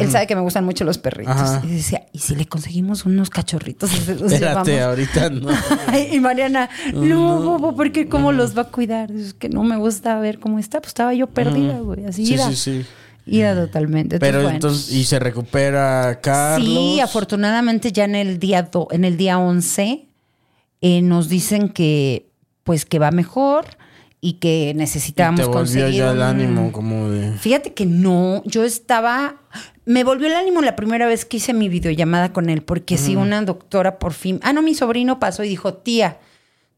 [0.00, 1.34] él sabe que me gustan mucho los perritos.
[1.38, 1.60] Ajá.
[1.62, 3.92] Y decía, ¿y si le conseguimos unos cachorritos?
[4.08, 5.48] Espérate, llevamos?" ahorita no.
[6.10, 9.10] Y Mariana, no, Bobo, porque cómo los va a cuidar.
[9.10, 10.80] Es que no me gusta ver cómo está.
[10.80, 12.06] Pues estaba yo perdida, güey.
[12.06, 12.86] Así Sí, sí, sí.
[13.26, 14.18] Ira totalmente.
[14.18, 14.54] Pero bueno.
[14.56, 16.68] entonces, y se recupera Carlos.
[16.68, 20.06] Sí, afortunadamente ya en el día do- en el día 11
[20.82, 22.28] eh, nos dicen que
[22.64, 23.64] pues que va mejor
[24.20, 27.32] y que Y necesitábamos te volvió conseguir ya el ánimo como de...
[27.32, 29.36] Fíjate que no, yo estaba
[29.86, 33.16] me volvió el ánimo la primera vez que hice mi videollamada con él porque sí
[33.16, 36.18] una doctora por fin, ah no, mi sobrino pasó y dijo, "Tía,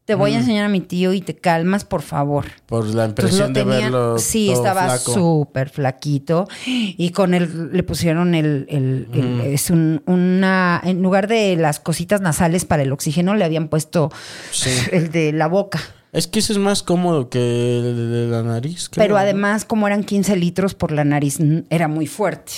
[0.07, 3.53] te voy a enseñar a mi tío y te calmas, por favor." Por la impresión
[3.53, 9.07] de tenía, verlo sí, todo estaba súper flaquito y con él le pusieron el, el-
[9.13, 13.67] el- es un- una, en lugar de las cositas nasales para el oxígeno le habían
[13.67, 14.09] puesto
[14.51, 14.69] Sí.
[14.91, 15.79] el de la boca.
[16.13, 17.37] Es que ese es más cómodo que
[17.79, 18.87] el de la nariz.
[18.89, 21.37] creo, Pero además, como eran 15 litros por la nariz,
[21.69, 22.53] era muy fuerte.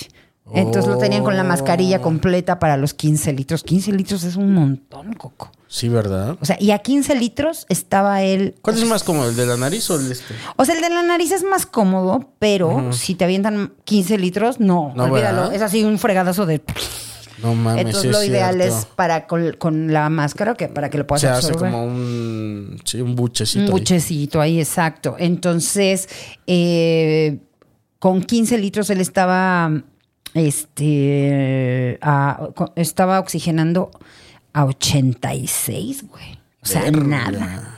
[0.54, 3.64] Entonces lo tenían con la mascarilla completa para los 15 litros.
[3.64, 5.52] 15 litros es un montón, Coco.
[5.68, 6.36] Sí, ¿verdad?
[6.41, 8.56] O sea, y a 15 litros estaba él.
[8.62, 10.34] ¿Cuál es más cómodo, el de la nariz o el de este?
[10.56, 14.60] O sea, el de la nariz es más cómodo, pero si te avientan 15 litros,
[14.60, 15.41] no, No, olvídalo.
[15.41, 15.56] ¿verdad?
[15.56, 16.62] Es así un fregadazo de.
[17.43, 21.08] No mames, Entonces lo ideal es para con, con la máscara que para que lo
[21.08, 22.78] puedas Se hace como un...
[22.84, 23.60] Sí, un buchecito.
[23.60, 23.72] Un ahí.
[23.72, 25.16] buchecito ahí, exacto.
[25.18, 26.10] Entonces,
[26.47, 27.39] eh,
[28.00, 29.72] con 15 litros él estaba,
[30.34, 33.92] este, a- estaba oxigenando
[34.54, 36.40] a 86, güey.
[36.62, 37.04] O sea, Verga.
[37.04, 37.76] nada.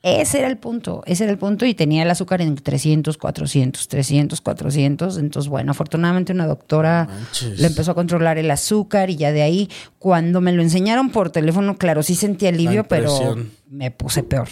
[0.00, 3.88] Ese era el punto, ese era el punto y tenía el azúcar en 300, 400,
[3.88, 5.18] 300, 400.
[5.18, 7.58] Entonces, bueno, afortunadamente una doctora Manches.
[7.58, 9.68] le empezó a controlar el azúcar y ya de ahí,
[9.98, 13.36] cuando me lo enseñaron por teléfono, claro, sí sentí alivio, pero
[13.68, 14.48] me puse peor.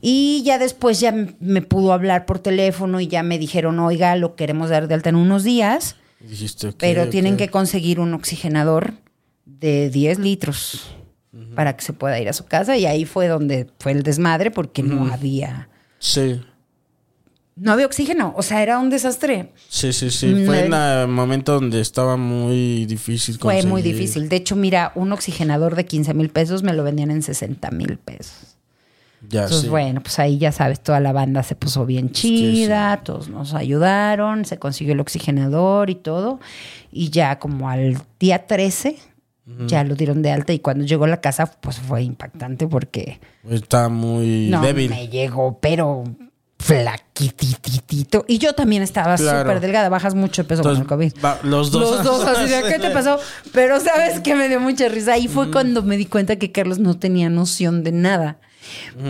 [0.00, 4.34] Y ya después ya me pudo hablar por teléfono y ya me dijeron, oiga, lo
[4.34, 8.94] queremos dar de alta en unos días, Dijiste, pero tienen que conseguir un oxigenador
[9.46, 10.94] de 10 litros
[11.54, 12.76] para que se pueda ir a su casa.
[12.76, 15.68] Y ahí fue donde fue el desmadre porque no había...
[15.98, 16.40] Sí,
[17.56, 19.52] No había oxígeno, o sea, era un desastre.
[19.68, 20.44] sí, sí, sí.
[20.46, 23.94] Fue en el momento donde estaba muy difícil Fue muy conseguir.
[23.96, 24.28] difícil.
[24.28, 27.98] De hecho, mira, un oxigenador de 15 mil pesos me lo vendían en 60 mil
[27.98, 28.56] pesos.
[29.28, 29.68] Ya, Entonces, sí.
[29.68, 34.44] bueno, pues ahí ya sabes, toda la banda se puso bien chida, todos nos ayudaron,
[34.46, 36.40] se consiguió el oxigenador y todo.
[36.90, 38.96] Y ya como al día 13,
[39.66, 40.52] ya lo dieron de alta.
[40.54, 44.88] Y cuando llegó a la casa, pues fue impactante porque Está muy no débil.
[44.90, 46.04] me llegó, pero
[46.58, 48.24] flaquititito.
[48.28, 49.40] Y yo también estaba Claro.
[49.40, 51.22] súper delgada, bajas mucho de peso Entonces, con el COVID.
[51.24, 51.82] va- los dos.
[51.96, 53.18] Los dos, así de, ¿qué te pasó?
[53.52, 55.14] Pero sabes que me dio mucha risa.
[55.14, 58.38] Ahí fue cuando me di cuenta que Carlos no tenía noción de nada.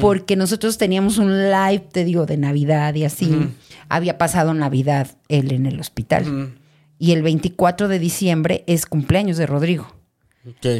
[0.00, 3.48] Porque nosotros teníamos un live, te digo, de Navidad y así.
[3.88, 6.54] Había pasado Navidad él en el hospital.
[6.98, 9.88] Y el 24 de diciembre es cumpleaños de Rodrigo.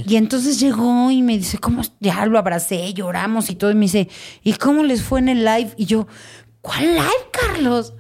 [0.06, 1.82] Y entonces llegó y me dice, ¿cómo?
[2.00, 3.70] Ya lo abracé, lloramos y todo.
[3.70, 4.08] Y me dice,
[4.42, 5.70] ¿y cómo les fue en el live?
[5.76, 6.06] Y yo,
[6.62, 7.94] ¿cuál live, Carlos?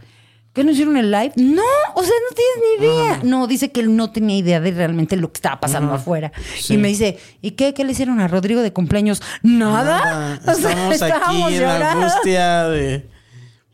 [0.52, 1.32] ¿Qué no hicieron el live?
[1.36, 1.62] No,
[1.94, 3.20] o sea, no tienes ni idea.
[3.22, 6.32] No, dice que él no tenía idea de realmente lo que estaba pasando afuera.
[6.58, 6.74] Sí.
[6.74, 9.22] Y me dice, ¿y qué, qué le hicieron a Rodrigo de cumpleaños?
[9.42, 10.04] Nada.
[10.04, 10.40] Nada.
[10.50, 13.08] O sea, Estamos aquí en la angustia de.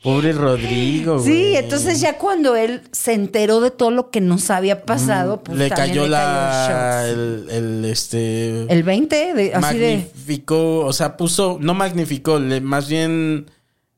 [0.03, 1.19] Pobre Rodrigo.
[1.19, 5.59] Sí, entonces ya cuando él se enteró de todo lo que nos había pasado, pues
[5.59, 6.67] le cayó le la.
[7.01, 8.73] cayó el el, este.
[8.73, 9.97] El 20, de, así de...
[9.97, 13.51] magnificó, o sea, puso, no magnificó, le, más bien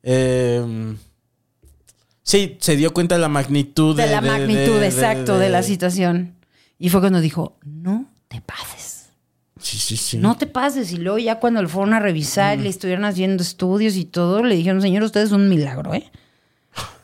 [0.03, 0.95] eh,
[2.29, 5.63] sí, se dio cuenta de la magnitud De la magnitud, de- de- exacto, de, la
[5.63, 6.35] situación.
[6.79, 9.09] Y fue cuando dijo, no te pases.
[9.61, 10.19] Sí, sí, sí.
[10.19, 10.93] No te pases.
[10.93, 14.43] Y luego ya cuando le fueron a revisar y le estuvieron haciendo estudios y todo,
[14.45, 16.11] le dijeron, señor, usted es un milagro, ¿eh?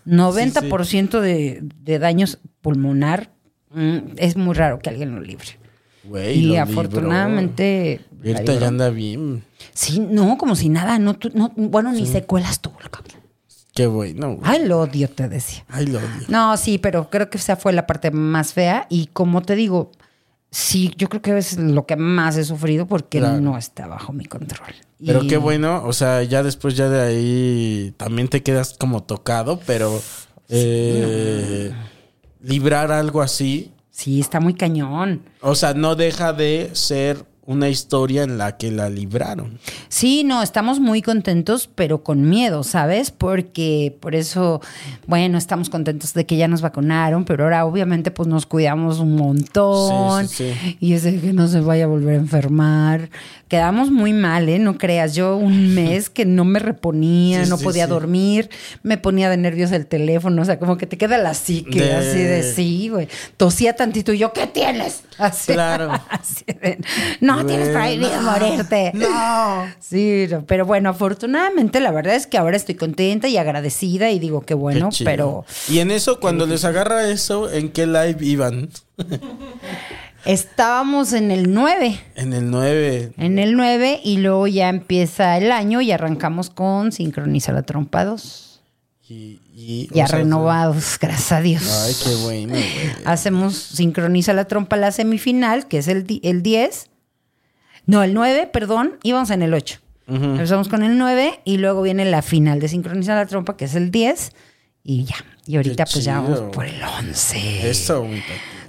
[0.06, 3.30] 90% De, de daños pulmonar.
[3.70, 5.58] mm, es muy raro que alguien lo libre.
[6.04, 8.00] Güey, y lo afortunadamente...
[8.22, 9.42] La ahorita ya anda bien.
[9.72, 10.98] Sí, no, como si nada.
[10.98, 13.13] No, no, bueno, ni secuelas tuvo el cabrón.
[13.74, 14.36] Qué bueno.
[14.36, 14.40] güey.
[14.44, 15.64] Ay, lo odio, te decía.
[15.68, 16.26] Ay, lo odio.
[16.28, 18.86] No, sí, pero creo que esa fue la parte más fea.
[18.88, 19.90] Y como te digo,
[20.50, 23.40] sí, yo creo que es lo que más he sufrido porque Claro.
[23.40, 24.74] no está bajo mi control.
[25.04, 29.02] Pero Y- qué bueno, o sea, ya después ya de ahí también te quedas como
[29.02, 30.00] tocado, pero
[30.48, 31.72] eh,
[32.40, 35.22] librar algo así, Sí, está muy cañón.
[35.40, 39.58] o sea, no deja de ser una historia en la que la libraron.
[39.88, 43.10] Sí, no, estamos muy contentos, pero con miedo, ¿sabes?
[43.10, 44.60] Porque por eso,
[45.06, 49.16] bueno, estamos contentos de que ya nos vacunaron, pero ahora obviamente pues nos cuidamos un
[49.16, 50.28] montón.
[50.28, 50.76] Sí, sí, sí.
[50.80, 53.10] Y es de que no se vaya a volver a enfermar.
[53.54, 54.58] Quedamos muy mal, ¿eh?
[54.58, 57.90] No creas, yo un mes que no me reponía, Sí, no podía sí.
[57.90, 58.50] dormir,
[58.82, 61.92] me ponía de nervios el teléfono, o sea, como que te queda la psique, De-
[61.94, 63.06] así de sí, güey.
[63.36, 65.02] Tosía tantito y yo, ¿qué tienes?
[65.18, 65.92] Así, Claro.
[66.10, 66.78] así de,
[67.20, 68.90] no tienes prohibido morirte.
[69.04, 69.66] No.
[69.78, 74.18] Sí, no, pero bueno, afortunadamente la verdad es que ahora estoy contenta y agradecida y
[74.18, 78.68] digo que bueno, pero Y en eso, cuando les agarra eso, ¿en qué live iban?
[80.26, 83.12] Estábamos en el 9, En el 9.
[83.16, 88.04] en el 9 y luego ya empieza el año y arrancamos con Sincroniza la Trompa
[88.04, 88.60] 2.
[89.06, 91.62] Y, y, Ya sea, renovados, gracias a Dios.
[91.86, 92.64] Ay, qué bueno, güey.
[93.04, 96.88] Hacemos Sincroniza la Trompa la semifinal, que es el, el 10.
[97.86, 99.80] No, el 9, perdón, íbamos en el 8.
[100.06, 103.74] Empezamos con el 9 y luego viene la final de Sincroniza la Trompa, que es
[103.74, 104.32] el 10.
[104.82, 105.16] Y ya.
[105.46, 107.70] Y ahorita pues ya vamos por el 11.
[107.70, 108.22] Eso, papi.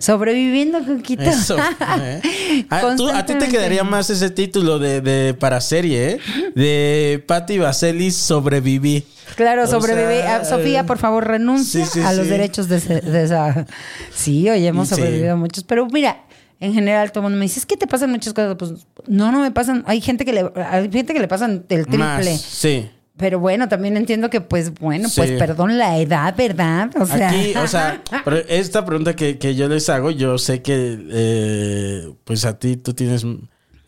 [0.05, 1.23] Sobreviviendo, Coquito.
[1.23, 1.57] Eso.
[1.99, 2.21] ¿eh?
[2.69, 6.19] Ah, tú- a ti te quedaría más ese título de, de para serie, ¿eh?
[6.55, 9.03] De Patti Vaselis sobreviví.
[9.35, 10.21] Claro, O sobreviví.
[10.21, 12.29] sea, Ah, Sofía, por favor, renuncia sí, sí, a los sí.
[12.31, 13.65] derechos de, ese- de esa.
[14.13, 15.63] Sí, oye, hemos sobrevivido a muchos.
[15.63, 16.23] Pero mira,
[16.59, 18.55] en general, todo el mundo me dice, es que te pasan muchas cosas.
[18.57, 18.71] Pues
[19.07, 19.83] no, no me pasan.
[19.87, 21.97] Hay gente que le, hay gente que le pasan el triple.
[21.97, 22.89] Más, sí.
[23.17, 26.89] Pero bueno, también entiendo que, pues, bueno, pues perdón la edad, ¿verdad?
[26.99, 30.61] O sea, Aquí, o sea, pero esta pregunta que, que yo les hago, yo sé
[30.61, 33.25] que, eh, pues a ti tú tienes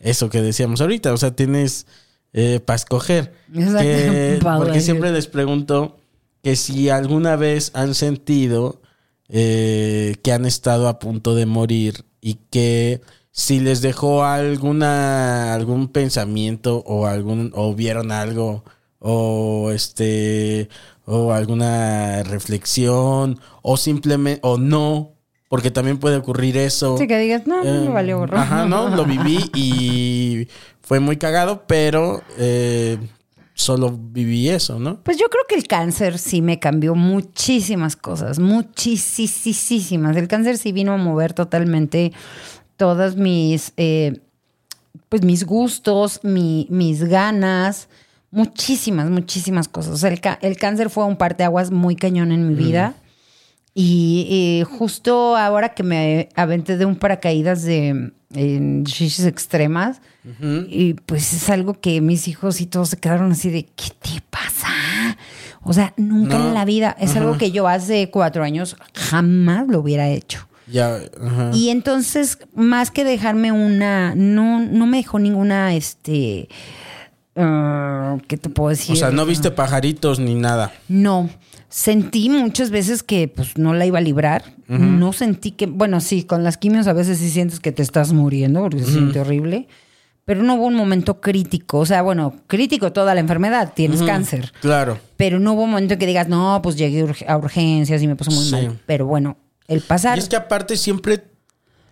[0.00, 1.86] eso que decíamos ahorita, o sea, tienes
[2.64, 3.32] para escoger.
[3.52, 5.98] Que- porque siempre les pregunto
[6.42, 8.80] que si alguna vez han sentido
[9.28, 13.00] eh, que han estado a punto de morir y que
[13.30, 18.64] si les dejó alguna algún pensamiento o algún o vieron algo
[19.00, 20.68] o este
[21.04, 25.12] o alguna reflexión o simplemente o no
[25.48, 28.36] porque también puede ocurrir eso sí que digas, no, no me Eh, valió gorro.
[28.36, 30.46] Ajá, no, lo viví y
[30.82, 32.98] fue muy cagado, pero eh,
[33.54, 35.00] solo viví eso, ¿no?
[35.02, 40.16] Pues yo creo que el cáncer sí me cambió muchísimas cosas, muchísimas.
[40.16, 42.12] El cáncer sí vino a mover totalmente
[42.76, 44.20] todas mis, eh,
[45.08, 47.88] pues mis gustos, mi- mis ganas,
[48.30, 49.94] muchísimas, muchísimas cosas.
[49.94, 50.10] O sea,
[50.40, 52.94] el, cáncer fue un parteaguas muy cañón en mi vida.
[53.74, 60.00] Y justo ahora que me aventé de un paracaídas de en shishis extremas,
[60.68, 64.20] y pues es algo que mis hijos y todos se quedaron así de, ¿qué te
[64.28, 64.68] pasa?
[65.62, 66.48] O sea, nunca No.
[66.48, 66.96] en la vida.
[66.98, 70.46] Es algo que yo hace cuatro años jamás lo hubiera hecho.
[70.66, 70.98] Ya.
[71.54, 76.48] Y entonces, más que dejarme una, no, no me dejó ninguna, este,
[77.38, 78.92] ah, ¿qué te puedo decir?
[78.94, 80.72] o sea, no viste pajaritos ni nada.
[80.88, 81.30] No.
[81.70, 84.44] Sentí muchas veces que pues no la iba a librar.
[84.68, 88.12] No sentí que, bueno, sí, con las quimios a veces sí sientes que te estás
[88.12, 89.66] muriendo porque se siente horrible.
[90.26, 91.78] Pero no hubo un momento crítico.
[91.78, 94.52] O sea, bueno, crítico toda la enfermedad, tienes cáncer.
[94.60, 94.98] Claro.
[95.16, 98.14] Pero no hubo un momento que digas, no, pues llegué urg- a urgencias y me
[98.16, 98.52] puso muy Sí.
[98.52, 98.78] mal.
[98.84, 99.38] Pero bueno,
[99.68, 100.18] el pasar.
[100.18, 101.24] Y es que aparte siempre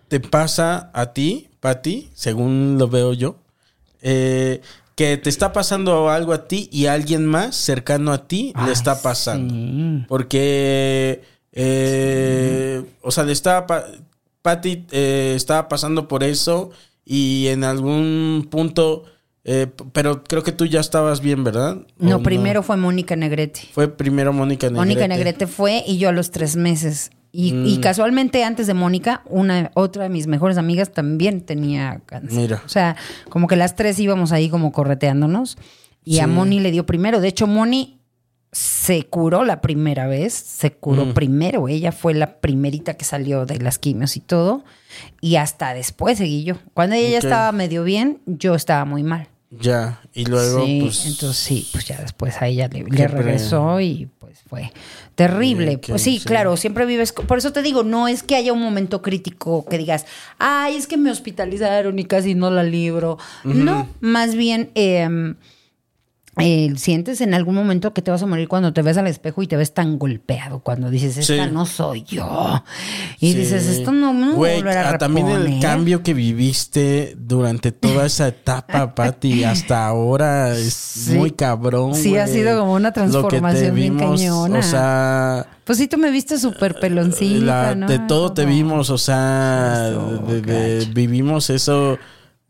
[0.07, 3.37] te pasa a ti, Pati, según lo veo yo,
[4.03, 4.61] eh,
[4.97, 8.71] que te está pasando algo a ti y a alguien más cercano a ti le
[8.73, 9.53] está pasando.
[10.09, 11.21] Porque,
[11.53, 13.85] eh, o sea, le estaba, pa-
[14.41, 16.71] Pati eh, estaba pasando por eso
[17.05, 19.03] y en algún punto,
[19.43, 21.77] eh, pero creo que tú ya estabas bien, ¿verdad?
[21.99, 23.61] ¿O no, primero fue Mónica Negrete.
[23.73, 24.79] Fue primero Mónica Negrete.
[24.85, 27.11] Mónica Negrete fue y yo a los tres meses.
[27.39, 27.65] Y, Mm.
[27.67, 32.35] y casualmente antes de Mónica, una otra de mis mejores amigas también tenía cáncer.
[32.39, 32.63] Mira.
[32.65, 32.95] O sea,
[33.29, 35.55] como que las tres íbamos ahí como correteándonos.
[36.03, 36.25] Y a.
[36.25, 37.19] Moni le dio primero.
[37.21, 37.99] De hecho, Moni
[38.51, 43.59] se curó la primera vez, se curó primero, ella fue la primerita que salió de
[43.59, 44.63] las quimios y todo,
[45.21, 46.55] y hasta después seguí yo.
[46.73, 49.27] Cuando ella ya estaba medio bien, yo estaba muy mal.
[49.51, 51.05] Ya, y luego, sí, pues.
[51.05, 54.73] entonces sí, pues ya después a ella le, le regresó y pues fue
[55.15, 55.77] terrible.
[55.77, 56.25] Pues sí, sí.
[56.25, 59.77] claro, siempre vives, por eso te digo, no es que haya un momento crítico que
[59.77, 60.05] digas,
[60.37, 63.17] ay, es que me hospitalizaron y casi no la libro.
[63.45, 65.07] No, más bien eh,
[66.39, 69.41] eh, sientes en algún momento que te vas a morir cuando te ves al espejo
[69.43, 71.51] y te ves tan golpeado, cuando dices, esta Sí.
[71.51, 72.63] no soy yo.
[73.19, 73.39] Y Sí.
[73.39, 75.61] dices, esto no me a Güey, a ah, también el reponer".
[75.61, 81.13] cambio que viviste durante toda esa etapa, Pati, hasta ahora es Sí.
[81.13, 81.95] muy cabrón.
[81.95, 84.59] Sí, ha sido como una transformación bien cañona.
[84.59, 87.87] O sea, Pues sí, tú me viste súper peloncita, la- ¿no?
[87.87, 89.89] de todo te vimos, o sea,
[90.27, 91.97] de- de- vivimos eso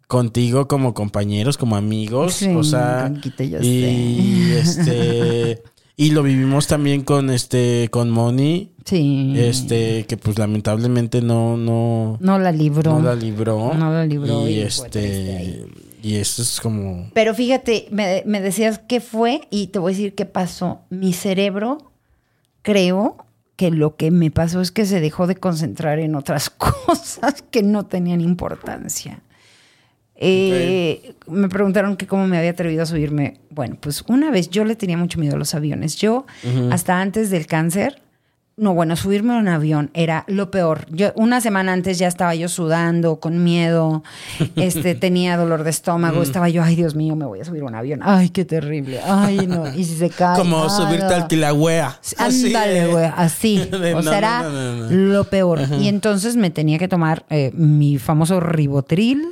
[0.07, 4.59] contigo como compañeros, como amigos, Sí, o sea, yo y sé.
[4.59, 5.63] este
[5.99, 9.33] y lo vivimos también con este con Moni, Sí.
[9.37, 12.93] este que pues lamentablemente no no No la libró.
[12.93, 13.73] no la libró.
[13.73, 15.65] No la libró Y, y este.
[16.03, 17.09] Y eso es como.
[17.13, 20.81] Pero fíjate, me, me decías qué fue y te voy a decir qué pasó.
[20.89, 21.91] Mi cerebro,
[22.61, 23.17] creo
[23.55, 27.63] que lo que me pasó es que se dejó de concentrar en otras cosas que
[27.63, 29.23] no tenían importancia.
[30.19, 33.35] Eh, Me preguntaron que cómo me había atrevido a subirme.
[33.49, 35.95] Bueno, pues una vez yo le tenía mucho miedo a los aviones.
[35.97, 36.25] Yo,
[36.71, 38.01] hasta antes del cáncer,
[38.59, 40.87] no, bueno, subirme a un avión era lo peor.
[40.89, 44.03] Yo una semana antes ya estaba yo sudando, con miedo,
[44.55, 47.65] este, tenía dolor de estómago, estaba yo, ay Dios mío, me voy a subir a
[47.65, 47.99] un avión.
[48.03, 48.99] Ay, qué terrible.
[49.05, 50.35] Ay, no, y si se cae.
[50.39, 51.99] como ay, subirte al Kilauea.
[52.17, 53.57] Ándale, güey, así.
[53.71, 55.59] De- O no, sea, era no, no, lo peor.
[55.79, 59.23] Y entonces me tenía que tomar eh, mi famoso ribotril.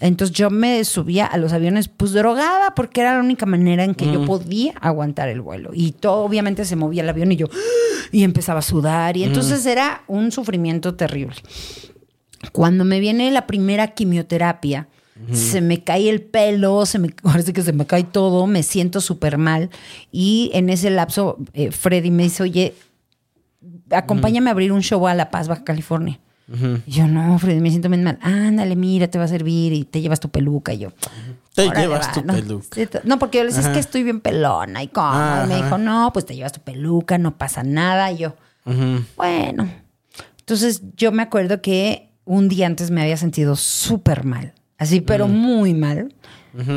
[0.00, 3.94] Entonces yo me subía a los aviones pues drogada porque era la única manera en
[3.94, 5.70] que yo podía aguantar el vuelo.
[5.74, 7.48] Y todo obviamente se movía el avión y yo
[8.12, 9.16] y empezaba a sudar.
[9.16, 11.36] Y entonces era un sufrimiento terrible.
[12.52, 14.88] Cuando me viene la primera quimioterapia,
[15.32, 19.00] se me cae el pelo, se me parece que se me cae todo, me siento
[19.00, 19.70] súper mal.
[20.12, 22.74] Y en ese lapso, eh, Freddy me dice, oye,
[23.90, 26.20] acompáñame a abrir un show a La Paz, Baja California.
[26.86, 28.18] Y yo, no, Freddy, me siento bien mal.
[28.20, 30.74] Ándale, mira, te va a servir y te llevas tu peluca.
[30.74, 30.92] Y yo,
[31.54, 32.34] Te "Órale, llevas va", tu ¿no?
[32.34, 33.00] peluca.
[33.04, 33.74] No, porque yo le decía, es Ajá.
[33.74, 34.82] que estoy bien pelona.
[34.82, 35.42] ¿Y cómo?
[35.44, 35.64] Y me Ajá.
[35.64, 38.12] dijo, no, pues te llevas tu peluca, no pasa nada.
[38.12, 38.34] Y yo,
[39.16, 39.68] bueno.
[40.40, 44.52] Entonces yo me acuerdo que un día antes me había sentido súper mal.
[44.76, 46.14] Así, pero muy mal.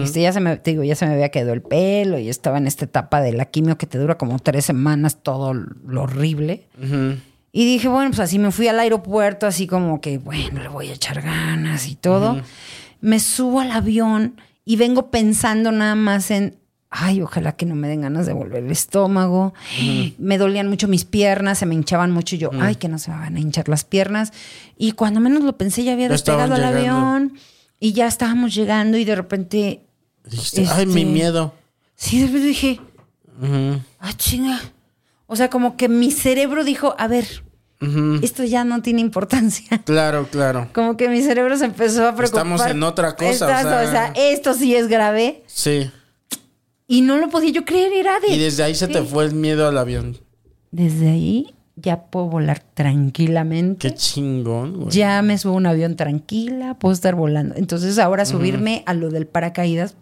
[0.04, 2.58] Este, ya se me, te digo, ya se me había quedado el pelo y estaba
[2.58, 6.66] en esta etapa de la quimio que te dura como tres semanas, todo lo horrible.
[7.60, 10.90] Y dije, bueno, pues así me fui al aeropuerto, así como que, bueno, le voy
[10.90, 12.40] a echar ganas y todo.
[13.02, 16.56] Me subo al avión y vengo pensando nada más en,
[16.92, 19.56] ay, ojalá que no me den ganas de volver el estómago.
[20.20, 23.10] Me dolían mucho mis piernas, se me hinchaban mucho y yo, ay, que no se
[23.10, 24.34] me van a hinchar las piernas.
[24.78, 26.80] Y cuando menos lo pensé, ya había Ya despegado el llegando.
[26.80, 27.34] avión
[27.80, 29.82] y ya estábamos llegando y de repente,
[30.30, 31.56] Dijiste, Ay, mi Este- miedo.
[31.96, 32.80] sí, de repente dije,
[33.42, 33.82] Ujú.
[34.00, 34.60] ah, chinga.
[35.26, 37.26] O sea, como que mi cerebro dijo, a ver,
[38.24, 39.82] esto ya no tiene importancia.
[39.86, 40.68] Claro, claro.
[40.74, 42.46] Como que mi cerebro se empezó a preocupar.
[42.46, 45.44] Estamos en otra cosa, o sea- o sea, esto sí es grave.
[45.48, 45.90] Sí.
[46.88, 48.30] Y no lo podía yo creer, era de...
[48.34, 50.18] Y desde ahí se te fue el miedo al avión.
[50.72, 53.90] Desde ahí ya puedo volar tranquilamente.
[53.90, 54.90] Qué chingón, güey.
[54.90, 57.56] Ya me subo a un avión tranquila, puedo estar volando.
[57.56, 59.96] Entonces ahora subirme a lo del paracaídas,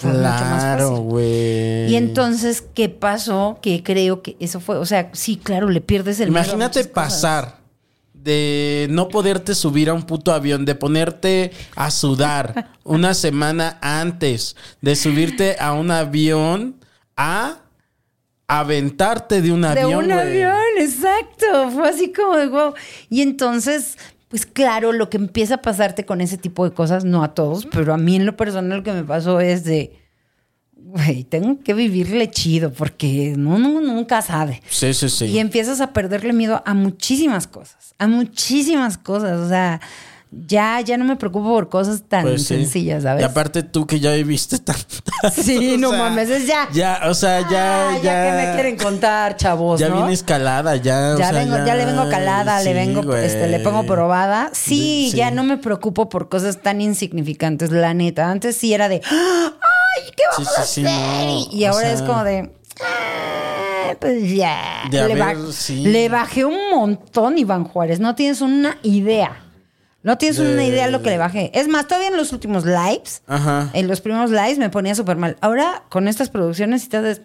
[0.00, 1.04] fue mucho más Claro, fácil.
[1.04, 1.90] güey.
[1.92, 3.58] Y entonces, ¿qué pasó?
[3.62, 6.80] Que creo que eso fue, o sea, sí, claro, le pierdes el miedo a Imagínate
[6.80, 6.92] cosas.
[6.92, 7.60] pasar
[8.12, 14.56] de no poderte subir a un puto avión, de ponerte a sudar una semana antes,
[14.82, 16.76] de subirte a un avión
[17.16, 17.60] a
[18.48, 19.94] aventarte de un De avión.
[20.04, 20.18] un güey.
[20.18, 21.70] avión, exacto.
[21.70, 22.74] Fue así como de wow.
[23.08, 23.96] Y entonces,
[24.30, 27.66] pues claro, lo que empieza a pasarte con ese tipo de cosas, no a todos,
[27.66, 29.98] pero a mí en lo personal lo que me pasó es de,
[30.72, 34.62] güey, tengo que vivirle chido porque no, no, nunca sabe.
[34.68, 35.24] Sí, sí, sí.
[35.24, 39.40] Y empiezas a perderle miedo a muchísimas cosas, a muchísimas cosas.
[39.40, 39.80] O sea,
[40.32, 42.54] ya, ya no me preocupo por cosas tan Pues sí.
[42.56, 43.22] sencillas, ¿sabes?
[43.22, 45.02] Y aparte tú que ya viviste tantas.
[45.34, 46.68] Sí, no sea, mames, es ya.
[46.72, 48.24] Ya, o sea, ya, Ah, ya.
[48.24, 49.96] que me quieren contar, chavos, Ya ¿no?
[49.96, 51.14] viene escalada, ya.
[51.14, 53.24] o Ya, sea, vengo, ya le vengo calada, le vengo, güey.
[53.24, 54.50] este, le pongo probada.
[54.52, 55.16] Sí, Sí.
[55.16, 58.30] ya no me preocupo por cosas tan insignificantes, la neta.
[58.30, 60.84] Antes sí era de, ¡ay, qué Sí, vamos a hacer!
[60.84, 64.82] no, y ahora sea- es como de, "Ah, pues ya.
[64.90, 65.84] De le, haber, sí.
[65.84, 67.98] le bajé un montón, Iván Juárez.
[68.00, 69.44] No tienes una idea.
[70.02, 71.50] No tienes De- una idea de lo que le bajé.
[71.52, 73.68] Es más, todavía en los últimos lives, Ajá.
[73.74, 75.36] en los primeros lives me ponía súper mal.
[75.40, 77.20] Ahora, con estas producciones y es,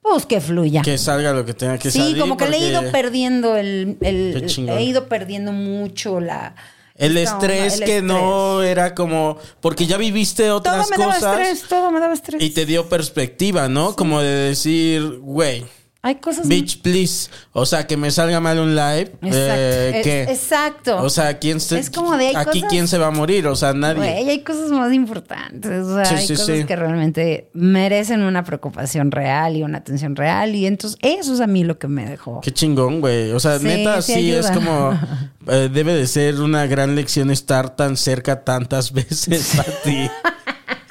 [0.00, 0.82] pues que fluya.
[0.82, 2.18] Que salga lo que tenga que sí, salir.
[2.18, 6.54] como que le he ido perdiendo el, el- Qué he ido perdiendo mucho la
[6.96, 9.38] El estrés el que no era como.
[9.60, 11.38] Porque ya viviste todo otras me daba cosas.
[11.40, 12.40] estrés, todo me daba estrés.
[12.42, 13.96] Y te dio perspectiva, ¿no?
[13.96, 15.64] Como de decir, güey,
[16.04, 17.30] Hay cosas bitch, please.
[17.52, 19.12] O sea, que me salga mal un live.
[19.22, 19.28] Exacto.
[19.30, 20.22] eh, Es- ¿qué?
[20.24, 21.00] exacto.
[21.00, 23.46] O sea, ¿quién se, Es como de hay aquí cosas- quién se va a morir?
[23.46, 23.98] O sea, nadie.
[23.98, 25.84] Güey, hay cosas más importantes.
[25.84, 26.64] O sea, Sí, hay sí, cosas sí.
[26.64, 30.56] que realmente merecen una preocupación real y una atención real.
[30.56, 32.40] Y entonces, eso es a mí lo que me dejó.
[32.40, 33.30] Qué chingón, güey.
[33.30, 34.98] O sea, neta, sí es como.
[35.46, 40.10] eh, debe de ser una gran lección estar tan cerca tantas veces a ti.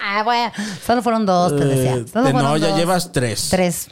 [0.01, 0.53] Ah, bueno,
[0.85, 1.95] solo fueron dos, te decía.
[1.97, 2.77] Eh, no, ya dos.
[2.79, 3.47] llevas tres.
[3.49, 3.87] Tres.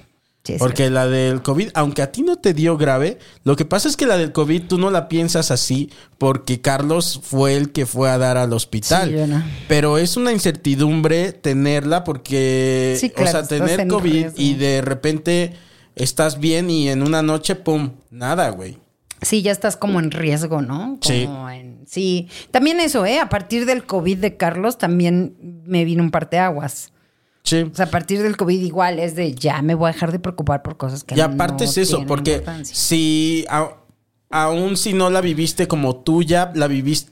[0.58, 3.96] Porque la del COVID, aunque a ti no te dio grave, lo que pasa es
[3.98, 8.10] que la del COVID tú no la piensas así porque Carlos fue el que fue
[8.10, 9.10] a dar al hospital.
[9.10, 9.44] Sí, no.
[9.68, 14.36] Pero es una incertidumbre tenerla porque, Sí, claro, o sea, tener en COVID riesgo.
[14.42, 15.54] y de repente
[15.96, 18.78] estás bien y en una noche, pum, nada, güey.
[19.22, 20.98] Sí, ya estás como en riesgo, ¿no?
[21.02, 21.28] Como Sí.
[21.54, 22.30] en- sí.
[22.52, 23.20] También eso, ¿eh?
[23.20, 25.36] A partir del COVID de Carlos también
[25.66, 26.94] me vino un parteaguas.
[27.44, 27.62] Sí.
[27.72, 30.20] O sea, a partir del COVID igual es de ya me voy a dejar de
[30.20, 33.76] preocupar por cosas que Y aparte no es eso, porque si a-
[34.30, 37.12] aún si no la viviste como tuya, la viviste,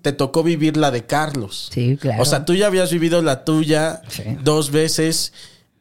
[0.00, 1.68] te tocó vivir la de Carlos.
[1.72, 2.22] Sí, claro.
[2.22, 4.22] O sea, tú ya habías vivido la tuya Sí.
[4.42, 5.32] dos veces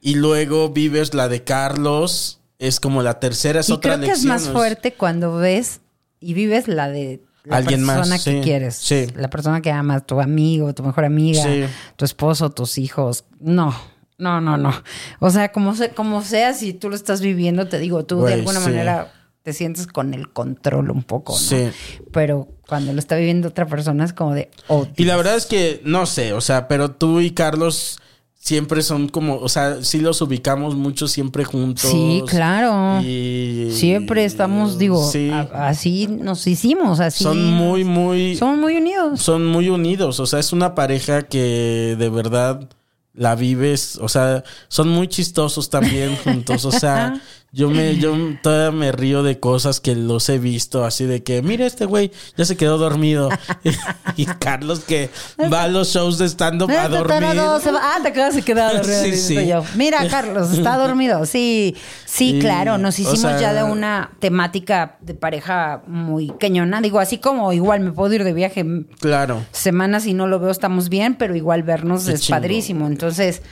[0.02, 2.40] y luego vives la de Carlos.
[2.60, 5.82] Es como la tercera, es y otra creo que es más fuerte cuando ves
[6.20, 8.76] y vives la de la Alguien más, persona que sí, quieres.
[8.76, 9.08] sí.
[9.16, 11.64] La persona que amas, tu amigo, tu mejor amiga, Sí.
[11.96, 13.26] tu esposo, tus hijos.
[13.40, 13.74] No,
[14.18, 14.72] no, no, no.
[15.20, 18.34] O sea, como, se, como sea, si tú lo estás viviendo, te digo, tú de
[18.36, 19.12] alguna manera
[19.42, 21.40] te sientes con el control un poco, ¿no?
[21.40, 21.70] Sí.
[22.14, 25.46] Pero cuando lo está viviendo otra persona es como de, oh, Y la verdad es
[25.46, 28.00] que, no sé, o sea, pero tú y Carlos
[28.44, 31.90] siempre son como, o sea, sí los ubicamos mucho siempre juntos.
[31.90, 33.02] Sí, claro.
[33.02, 35.30] Y, Siempre estamos, digo, sí.
[35.32, 37.24] a- así nos hicimos, así.
[37.24, 39.22] son muy, muy, Somos muy unidos.
[39.22, 40.20] son muy unidos.
[40.20, 42.68] O sea, es una pareja que de verdad
[43.14, 43.98] la vives.
[44.02, 46.66] O sea, son muy chistosos también juntos.
[46.66, 47.22] O sea,
[47.56, 51.42] yo me, yo todavía me río de cosas que los he visto, así de que,
[51.44, 53.30] mira, este güey ya se quedó dormido.
[54.18, 55.12] y Carlos que
[55.52, 57.08] va a los shows de stand-up a dormir.
[57.20, 59.04] tarado se va- Ah, te acabas de quedar dormido.
[59.04, 59.48] Sí, sí.
[59.48, 59.64] yo.
[59.76, 61.26] Mira, Carlos, está dormido.
[61.28, 61.76] Sí,
[62.06, 62.78] sí, Y, claro.
[62.80, 66.82] Nos o hicimos sea- ya de una temática de pareja muy cañona.
[66.82, 68.66] Digo, así como igual me puedo ir de viaje
[69.00, 69.46] Claro.
[69.52, 72.88] semanas y no lo veo, estamos bien, pero igual vernos es padrísimo.
[72.88, 73.44] Entonces,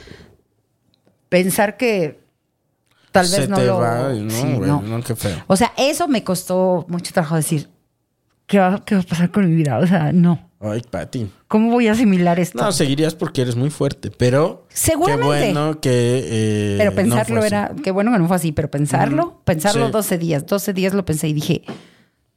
[1.28, 2.21] pensar que
[3.12, 3.78] tal vez se no te lo.
[3.78, 4.82] va, no, Sí, güey, no.
[4.82, 5.36] no, qué feo.
[5.46, 7.68] O sea, eso me costó mucho trabajo decir.
[8.46, 9.78] ¿Qué va, qué va a pasar con mi vida?
[9.78, 10.50] O sea, no.
[10.60, 11.30] Ay, Pati.
[11.48, 12.62] ¿Cómo voy a asimilar esto?
[12.62, 15.22] No, seguirías porque eres muy fuerte, pero Seguramente.
[15.46, 19.40] qué bueno que eh, Pero pensarlo era, qué bueno que no fue así, pero pensarlo,
[19.44, 19.92] pensarlo Sí.
[19.92, 21.62] 12 días, 12 días lo pensé y dije,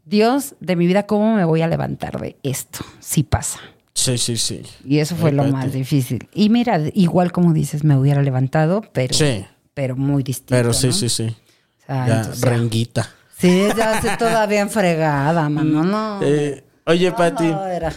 [0.06, 2.80] Dios de mi vida, ¿cómo me voy a levantar de esto?
[3.00, 3.60] Si pasa.
[3.94, 4.62] Sí, sí, sí.
[4.86, 5.54] Y eso fue Ay, lo Pati.
[5.54, 6.28] más difícil.
[6.34, 9.46] Y mira, igual como dices, me hubiera levantado, pero, Sí.
[9.76, 10.50] Pero muy distinto.
[10.56, 10.94] Pero sí, ¿no?
[10.94, 11.24] sí, sí.
[11.26, 13.10] O sea, Ya, entonces, renguita.
[13.38, 15.84] sí, ya se todavía enfregada, mamá.
[15.84, 16.20] No.
[16.24, 17.94] Eh, oye, Pati, No, era-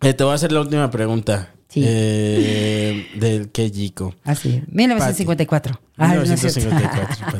[0.00, 1.50] eh, te voy a hacer la última pregunta.
[1.68, 1.82] Sí.
[1.86, 4.14] Eh, del Kejiko.
[4.24, 5.78] Así, 1954.
[5.98, 6.60] Ay, no es cierto.
[6.60, 7.38] 1954,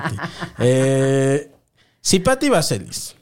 [0.59, 1.49] Pati.
[2.05, 3.15] Si Pati Vaselis.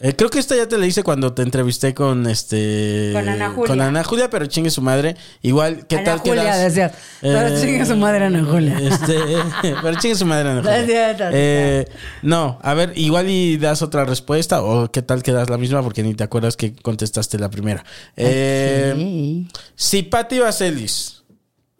[0.00, 3.10] Eh, creo que esta ya te la hice cuando te entrevisté con este.
[3.12, 3.66] Con Ana Julia.
[3.66, 5.16] Con Ana Julia, pero chingue su madre.
[5.42, 6.60] Igual, ¿qué Ana tal Julia, quedas?
[6.62, 6.92] decías.
[7.20, 8.78] Pero chingue su madre, Ana Julia.
[8.78, 9.18] Este,
[9.82, 11.30] pero chingue su madre, Ana Julia.
[11.32, 11.84] Eh,
[12.22, 15.82] no, a ver, igual y das otra respuesta o qué tal que das la misma
[15.82, 17.84] porque ni te acuerdas que contestaste la primera.
[18.16, 19.48] Eh, Sí.
[19.74, 21.24] si Patti Vaselis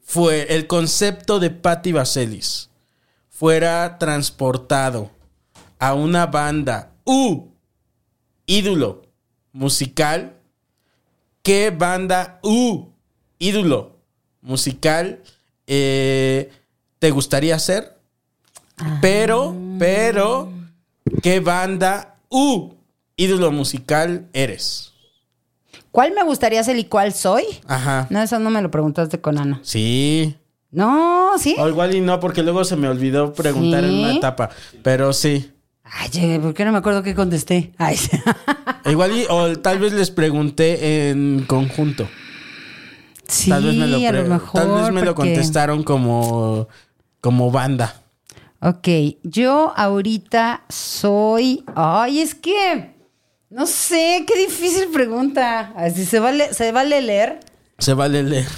[0.03, 2.71] fue el concepto de Patti Vaselis
[3.29, 5.11] fuera transportado
[5.79, 7.49] a una banda u
[8.49, 9.03] ídolo
[9.53, 10.35] musical,
[11.43, 12.87] ¿qué banda u
[13.39, 13.93] ídolo
[14.41, 15.23] musical
[15.69, 16.51] eh,
[16.99, 17.97] te gustaría ser?
[19.01, 20.51] Pero, pero,
[21.23, 22.75] ¿qué banda u
[23.17, 24.93] ídolo musical eres?
[25.91, 27.45] ¿Cuál me gustaría ser y cuál soy?
[27.67, 28.07] Ajá.
[28.11, 29.61] No, eso no me lo preguntaste con Ana.
[29.63, 30.37] Sí.
[30.71, 31.57] No, sí.
[31.59, 34.51] O igual y no, porque luego se me olvidó preguntar en una etapa.
[34.83, 35.51] Pero sí.
[35.93, 37.73] Ay, ¿por qué no me acuerdo qué contesté?
[37.79, 37.99] Ay.
[38.87, 42.09] Igual y, o tal vez les pregunté en conjunto.
[43.27, 44.61] Sí, Tal vez me lo, a lo mejor.
[44.61, 46.69] tal vez me lo contestaron como,
[47.21, 48.03] como banda.
[48.61, 48.89] Ok,
[49.23, 51.65] yo ahorita soy.
[51.75, 52.95] Ay, es que.
[53.51, 55.73] No sé, qué difícil pregunta.
[55.77, 57.41] Así se vale, se vale leer.
[57.79, 58.49] Se vale leer.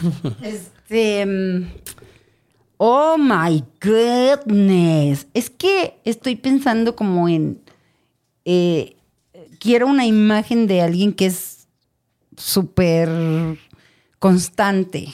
[0.43, 1.27] Este.
[2.83, 5.27] Oh my goodness.
[5.35, 7.61] Es que estoy pensando como en.
[8.47, 8.97] eh,
[9.59, 11.69] quiero una imagen de alguien que es
[12.39, 13.59] súper
[14.19, 15.09] constante.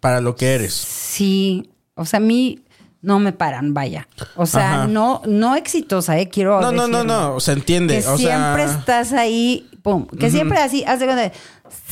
[0.00, 0.74] Para lo que eres.
[0.74, 1.70] Sí.
[1.94, 2.60] O sea, a mí
[3.00, 4.06] no me paran, vaya.
[4.36, 4.86] O sea, Ajá.
[4.86, 6.28] no, no exitosa, ¿eh?
[6.28, 6.60] Quiero.
[6.60, 7.40] No, no, no, no.
[7.40, 8.00] Se entiende.
[8.00, 11.32] Que o siempre sea, estás ahí, pum, que siempre así, haz de cuenta,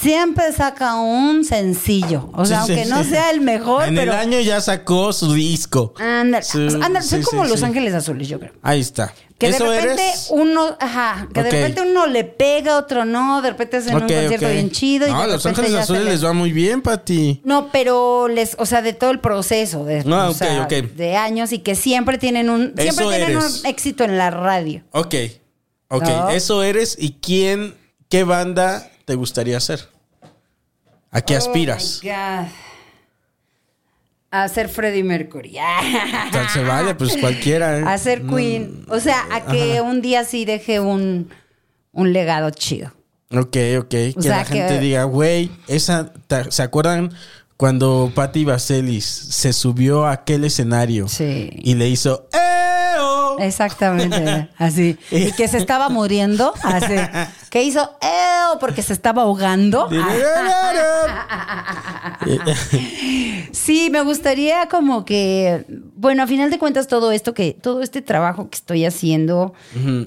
[0.00, 2.30] siempre saca un sencillo.
[2.34, 3.10] O sea, Sí, sí, aunque no sí.
[3.10, 4.12] sea el mejor, en pero.
[4.12, 5.94] el año ya sacó su disco.
[5.98, 7.62] Ándale, Sí, ándale, son sí, como Los.
[7.62, 8.52] Ángeles Azules, yo creo.
[8.62, 9.12] Ahí está.
[9.38, 10.28] Que de ¿Eso repente eres?
[10.30, 14.06] uno, ajá, que de repente uno le pega, otro no, de repente hacen Ok, un
[14.08, 15.08] concierto bien chido.
[15.08, 17.40] Y No, a Los Ángeles Azules les va muy bien, Pati.
[17.44, 21.52] No, pero les, o sea, de todo el proceso, de, Ah, o sea, de años
[21.52, 23.60] y que siempre tienen un, siempre Eso tienen eres.
[23.62, 24.82] un éxito en la radio.
[24.92, 25.14] Ok.
[25.88, 26.30] Ok, No.
[26.30, 26.96] eso eres.
[27.00, 27.74] ¿Y quién,
[28.08, 29.88] qué banda te gustaría ser?
[31.10, 32.00] ¿A qué aspiras?
[32.02, 32.48] Oh my God.
[34.30, 35.56] A ser Freddie Mercury.
[36.32, 37.78] O se vale, pues cualquiera.
[37.78, 37.84] ¿eh?
[37.86, 38.86] a ser Queen.
[38.88, 41.28] O sea, a que un día sí deje un,
[41.92, 42.92] un legado chido.
[43.30, 43.88] Ok, ok.
[43.88, 46.12] Que sea, la gente que- diga, güey, esa.
[46.48, 47.12] ¿Se acuerdan
[47.58, 51.50] cuando Patti Vaselis se subió a aquel escenario Sí.
[51.52, 52.26] y le hizo
[53.38, 54.96] Exactamente, así.
[55.10, 56.94] Y que se estaba muriendo, así.
[57.52, 58.58] Que hizo ¡Eo!
[58.60, 59.86] porque se estaba ahogando.
[63.52, 65.64] Sí, me gustaría como que,
[65.94, 69.52] bueno, a final de cuentas todo esto que, todo este trabajo que estoy haciendo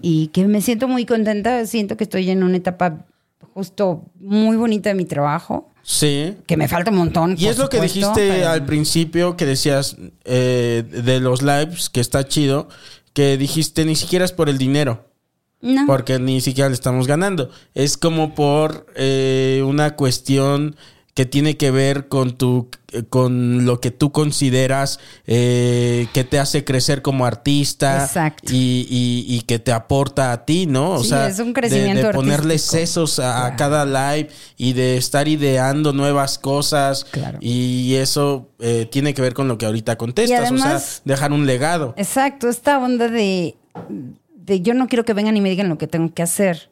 [0.01, 3.05] y que me siento muy contenta, siento que estoy en una etapa
[3.53, 6.35] justo muy bonita de mi trabajo, Sí.
[6.47, 7.35] que me falta un montón.
[7.37, 9.95] Y es lo que dijiste pero- al principio que decías
[10.25, 12.67] eh, de los lives, que está chido,
[13.15, 15.09] que dijiste ni siquiera es por el dinero,
[15.61, 15.85] No.
[15.87, 17.49] porque ni siquiera le estamos ganando.
[17.73, 20.75] Es como por eh, una cuestión
[21.15, 22.69] que tiene que ver con tu
[23.09, 28.51] con lo que tú consideras eh, que te hace crecer como artista Exacto.
[28.53, 30.91] Y, y- y que te aporta a ti, ¿no?
[30.91, 34.73] O Sí, sea, es un de- crecimiento de, ponerle sesos a, a cada live y
[34.73, 37.37] de estar ideando nuevas cosas Claro.
[37.41, 41.45] y eso eh, tiene que ver con lo que ahorita contestas, o sea, dejar un
[41.45, 41.93] legado.
[41.97, 43.55] Exacto, esta onda de,
[44.35, 46.69] de yo no quiero que vengan y me digan lo que tengo que hacer.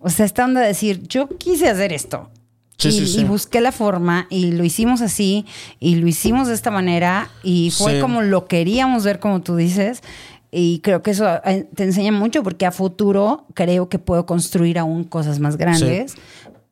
[0.00, 2.30] O sea, esta onda de decir, yo quise hacer esto.
[2.78, 3.20] Sí, y, sí, sí.
[3.20, 5.46] y busqué la forma y lo hicimos así
[5.80, 10.02] y lo hicimos de esta manera y fue como lo queríamos ver, como tú dices.
[10.50, 14.78] Y creo que eso eh, te enseña mucho porque a futuro creo que puedo construir
[14.78, 16.14] aún cosas más grandes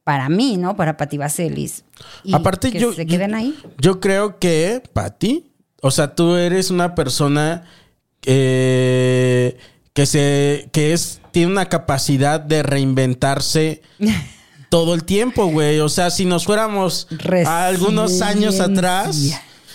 [0.05, 0.76] para mí, ¿no?
[0.76, 1.85] Para Pati Vaselis.
[2.22, 3.56] Y Aparte, que yo, se queden ahí.
[3.78, 5.51] yo creo que, Pati,
[5.81, 7.64] o sea, tú eres una persona
[8.26, 9.56] eh,
[9.93, 13.82] que se, que es, tiene una capacidad de reinventarse
[14.74, 15.78] todo el tiempo, güey.
[15.78, 17.06] O sea, si nos fuéramos
[17.46, 19.16] a algunos años atrás,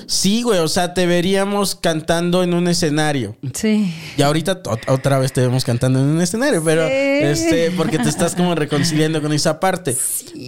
[0.07, 0.59] sí, güey.
[0.59, 3.38] O sea, te veríamos cantando en un escenario.
[3.53, 3.93] Sí.
[4.17, 6.91] Y ahorita ot- otra vez te vemos cantando en un escenario, pero Sí.
[6.93, 9.95] este, porque te estás como reconciliando con esa parte.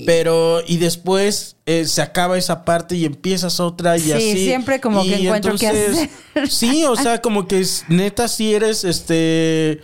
[0.06, 4.46] Pero, y después eh, se acaba esa parte y empiezas otra y Sí, así.
[4.46, 6.10] siempre como que Y encuentro qué hacer.
[6.50, 9.80] Sí, o sea, como que es- neta, si eres este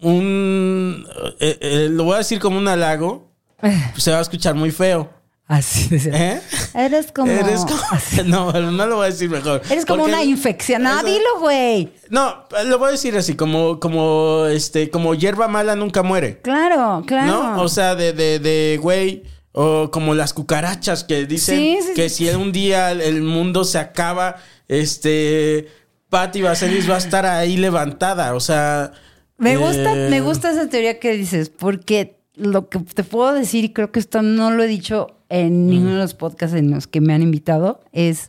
[0.00, 1.06] un
[1.38, 3.29] eh, eh, lo voy a decir como un halago,
[3.96, 5.10] se va a escuchar muy feo.
[5.46, 6.40] Así de ¿Eh?
[6.74, 7.30] Eres como.
[7.32, 7.80] Eres como.
[8.24, 9.62] No, no lo voy a decir mejor.
[9.68, 10.82] Eres como Porque- una infección.
[10.84, 11.92] No, Eso- dilo, güey.
[12.08, 16.40] No, lo voy a decir así, como, como, este, como hierba mala nunca muere.
[16.40, 17.26] Claro, claro.
[17.56, 17.62] ¿No?
[17.62, 22.08] O sea, de, de, de, güey, o como las cucarachas que dicen Sí, sí, que
[22.08, 22.28] sí.
[22.28, 24.36] si un día el- el mundo se acaba,
[24.68, 25.66] este,
[26.08, 28.92] Patti Vaselis va a estar ahí levantada, o sea...
[29.36, 33.64] me gusta, eh, me gusta esa teoría que dices, porque lo que te puedo decir,
[33.64, 36.86] y creo que esto no lo he dicho en ninguno de los podcasts en los
[36.86, 38.28] que me han invitado, es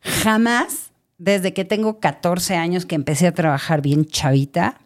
[0.00, 4.78] jamás, desde que tengo 14 años que empecé a trabajar bien chavita,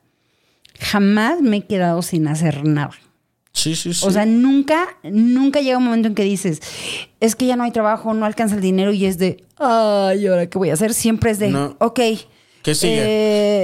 [0.79, 2.93] jamás me he quedado sin hacer nada.
[3.53, 4.07] Sí, sí, sí.
[4.07, 6.61] O sea, nunca, nunca llega un momento en que dices,
[7.19, 10.47] es que ya no hay trabajo, no alcanza el dinero y es de, ay, ¿ahora
[10.49, 10.95] qué voy a hacer?
[10.95, 11.77] Siempre es de, No.
[11.81, 12.01] ok.
[12.63, 13.03] ¿Qué sigue?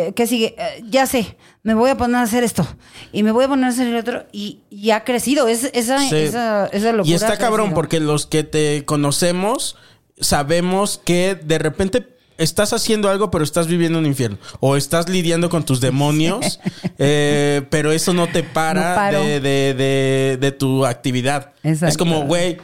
[0.08, 0.54] eh, ¿Qué sigue?
[0.58, 2.66] Eh, ya sé, me voy a poner a hacer esto
[3.12, 5.48] y me voy a poner a hacer el otro y, y ha crecido.
[5.48, 6.16] Es, esa, Sí.
[6.16, 7.10] esa, esa locura.
[7.10, 9.76] Y está cabrón porque los que te conocemos
[10.20, 12.08] sabemos que de repente
[12.38, 16.58] estás haciendo algo pero estás viviendo un infierno o estás lidiando con tus demonios
[16.98, 21.52] eh, pero eso no te para de, de- de- de tu actividad.
[21.62, 21.86] Exacto.
[21.88, 22.58] Es como, güey,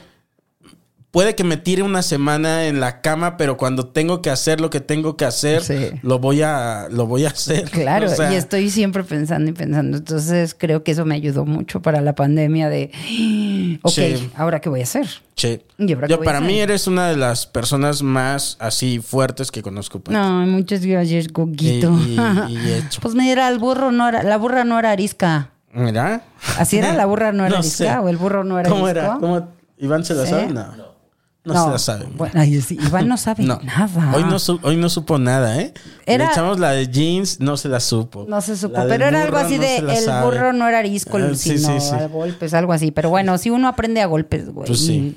[1.12, 4.70] puede que me tire una semana en la cama, pero cuando tengo que hacer lo
[4.70, 5.90] que tengo que hacer, Sí.
[6.02, 7.70] lo voy a lo voy a hacer.
[7.70, 9.98] Claro, O sea, y estoy siempre pensando y pensando.
[9.98, 12.90] Entonces creo que eso me ayudó mucho para la pandemia de,
[13.82, 14.30] ok, Sí.
[14.36, 15.06] ahora qué voy a hacer.
[15.36, 15.64] che.
[15.78, 16.50] ¿Y ahora qué Yo, voy a para hacer?
[16.50, 20.00] mí eres una de las personas más así fuertes que conozco.
[20.00, 20.14] Pati.
[20.16, 21.90] No, muchas gracias, Coquito.
[22.06, 22.16] Y-
[22.48, 23.00] y- y hecho.
[23.02, 25.50] Pues mira, el burro no era, la burra no era arisca.
[25.74, 26.22] Mira.
[26.58, 26.92] ¿Así era?
[26.94, 27.92] ¿La burra no era No arisca?
[27.94, 27.98] sé.
[27.98, 29.06] ¿O el burro no era ¿Cómo arisco?
[29.06, 29.18] era?
[29.18, 29.48] ¿Cómo?
[29.78, 30.30] ¿Iván se la ¿Sí?
[30.30, 30.46] sabe?
[30.48, 30.91] No.
[31.44, 32.06] No, se la sabe.
[32.16, 33.58] Bueno, Iván no sabe No.
[33.64, 34.12] nada.
[34.14, 35.74] Hoy no, su- hoy no supo nada, ¿eh?
[36.06, 38.26] Era- Le echamos la de jeans, no se la supo.
[38.28, 40.24] No se supo, pero era algo así no de el sabe.
[40.24, 41.94] burro no era arisco, Ah, sí, sino sí, sí.
[41.94, 42.92] a golpes, algo así.
[42.92, 44.68] Pero bueno, si uno aprende a golpes, güey.
[44.68, 44.88] Pues.
[44.88, 45.16] Y,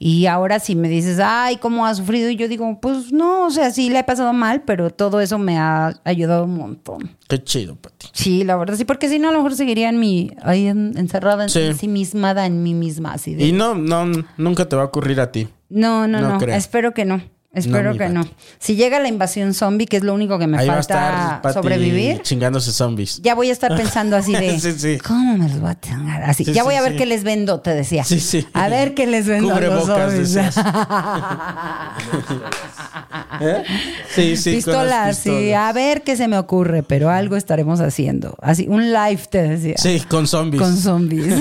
[0.00, 2.30] y ahora si me dices, ay, ¿cómo has sufrido?
[2.30, 5.38] Y yo digo, pues no, o sea, sí le he pasado mal, pero todo eso
[5.38, 7.16] me ha ayudado un montón.
[7.28, 8.08] Qué chido, Pati.
[8.12, 10.98] Sí, la verdad, sí, porque si no, a lo mejor seguiría en mi, ahí en-
[10.98, 11.86] encerrada en Sí.
[11.86, 13.46] mismada, en mí misma, así de.
[13.46, 14.04] Y no, no,
[14.36, 15.48] nunca te va a ocurrir a ti.
[15.70, 16.46] No, no, No.
[16.52, 17.22] Espero que no.
[17.52, 18.24] Espero que no.
[18.60, 21.34] Si llega la invasión zombie, que es lo único que me Ahí va a falta
[21.36, 23.20] estar sobrevivir, chingándose zombies.
[23.22, 24.98] ya voy a estar pensando así de Sí, sí.
[24.98, 26.22] ¿Cómo me los voy a tener?
[26.22, 26.44] Así.
[26.44, 28.04] Sí, ya voy a ver qué les vendo, te decía.
[28.04, 28.46] Sí, sí.
[28.52, 29.52] A ver qué les vendo.
[29.52, 30.32] a los Cubrebocas, zombies.
[30.34, 30.56] decías.
[33.40, 33.62] ¿Eh?
[34.14, 34.54] Sí, sí.
[34.56, 35.52] pistolas, las sí.
[35.52, 38.36] A ver qué se me ocurre, pero algo estaremos haciendo.
[38.42, 39.74] Así, un live, te decía.
[39.76, 40.62] Sí, con zombies.
[40.62, 41.34] Con zombies.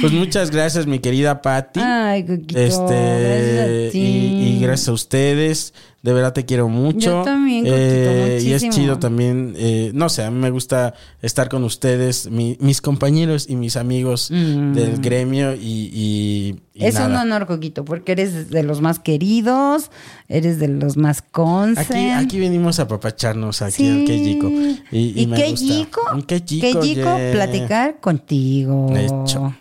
[0.00, 1.80] Pues muchas gracias, mi querida Patti.
[1.82, 3.98] Ay, Coquito, Este, gracias ti.
[3.98, 5.74] y, y gracias a ustedes.
[6.00, 6.98] De verdad te quiero mucho.
[7.10, 9.54] Yo también, Coquito, Eh, Y es chido también.
[9.58, 13.76] eh, no sé, a mí me gusta estar con ustedes, mi- mis compañeros y mis
[13.76, 15.54] amigos del gremio.
[15.54, 15.58] Y,
[15.92, 16.86] y- y Mm.
[16.86, 19.90] es un honor, Coquito, porque eres de los más queridos,
[20.28, 21.84] eres de los más consen.
[21.84, 23.88] Aquí, aquí venimos a papacharnos aquí Sí.
[23.90, 24.48] al Kejico.
[24.92, 25.66] Y, y me qué gusta.
[26.60, 26.72] qué
[27.18, 27.32] yeah.
[27.32, 28.94] platicar contigo.
[28.96, 29.52] Hecho.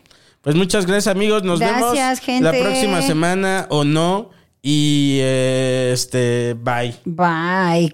[0.47, 1.43] Pues muchas gracias, amigos.
[1.43, 2.43] Nos Gracias, vemos gente.
[2.45, 4.29] la próxima semana o no.
[4.61, 6.95] Y eh, este, bye.
[7.03, 7.93] Bye.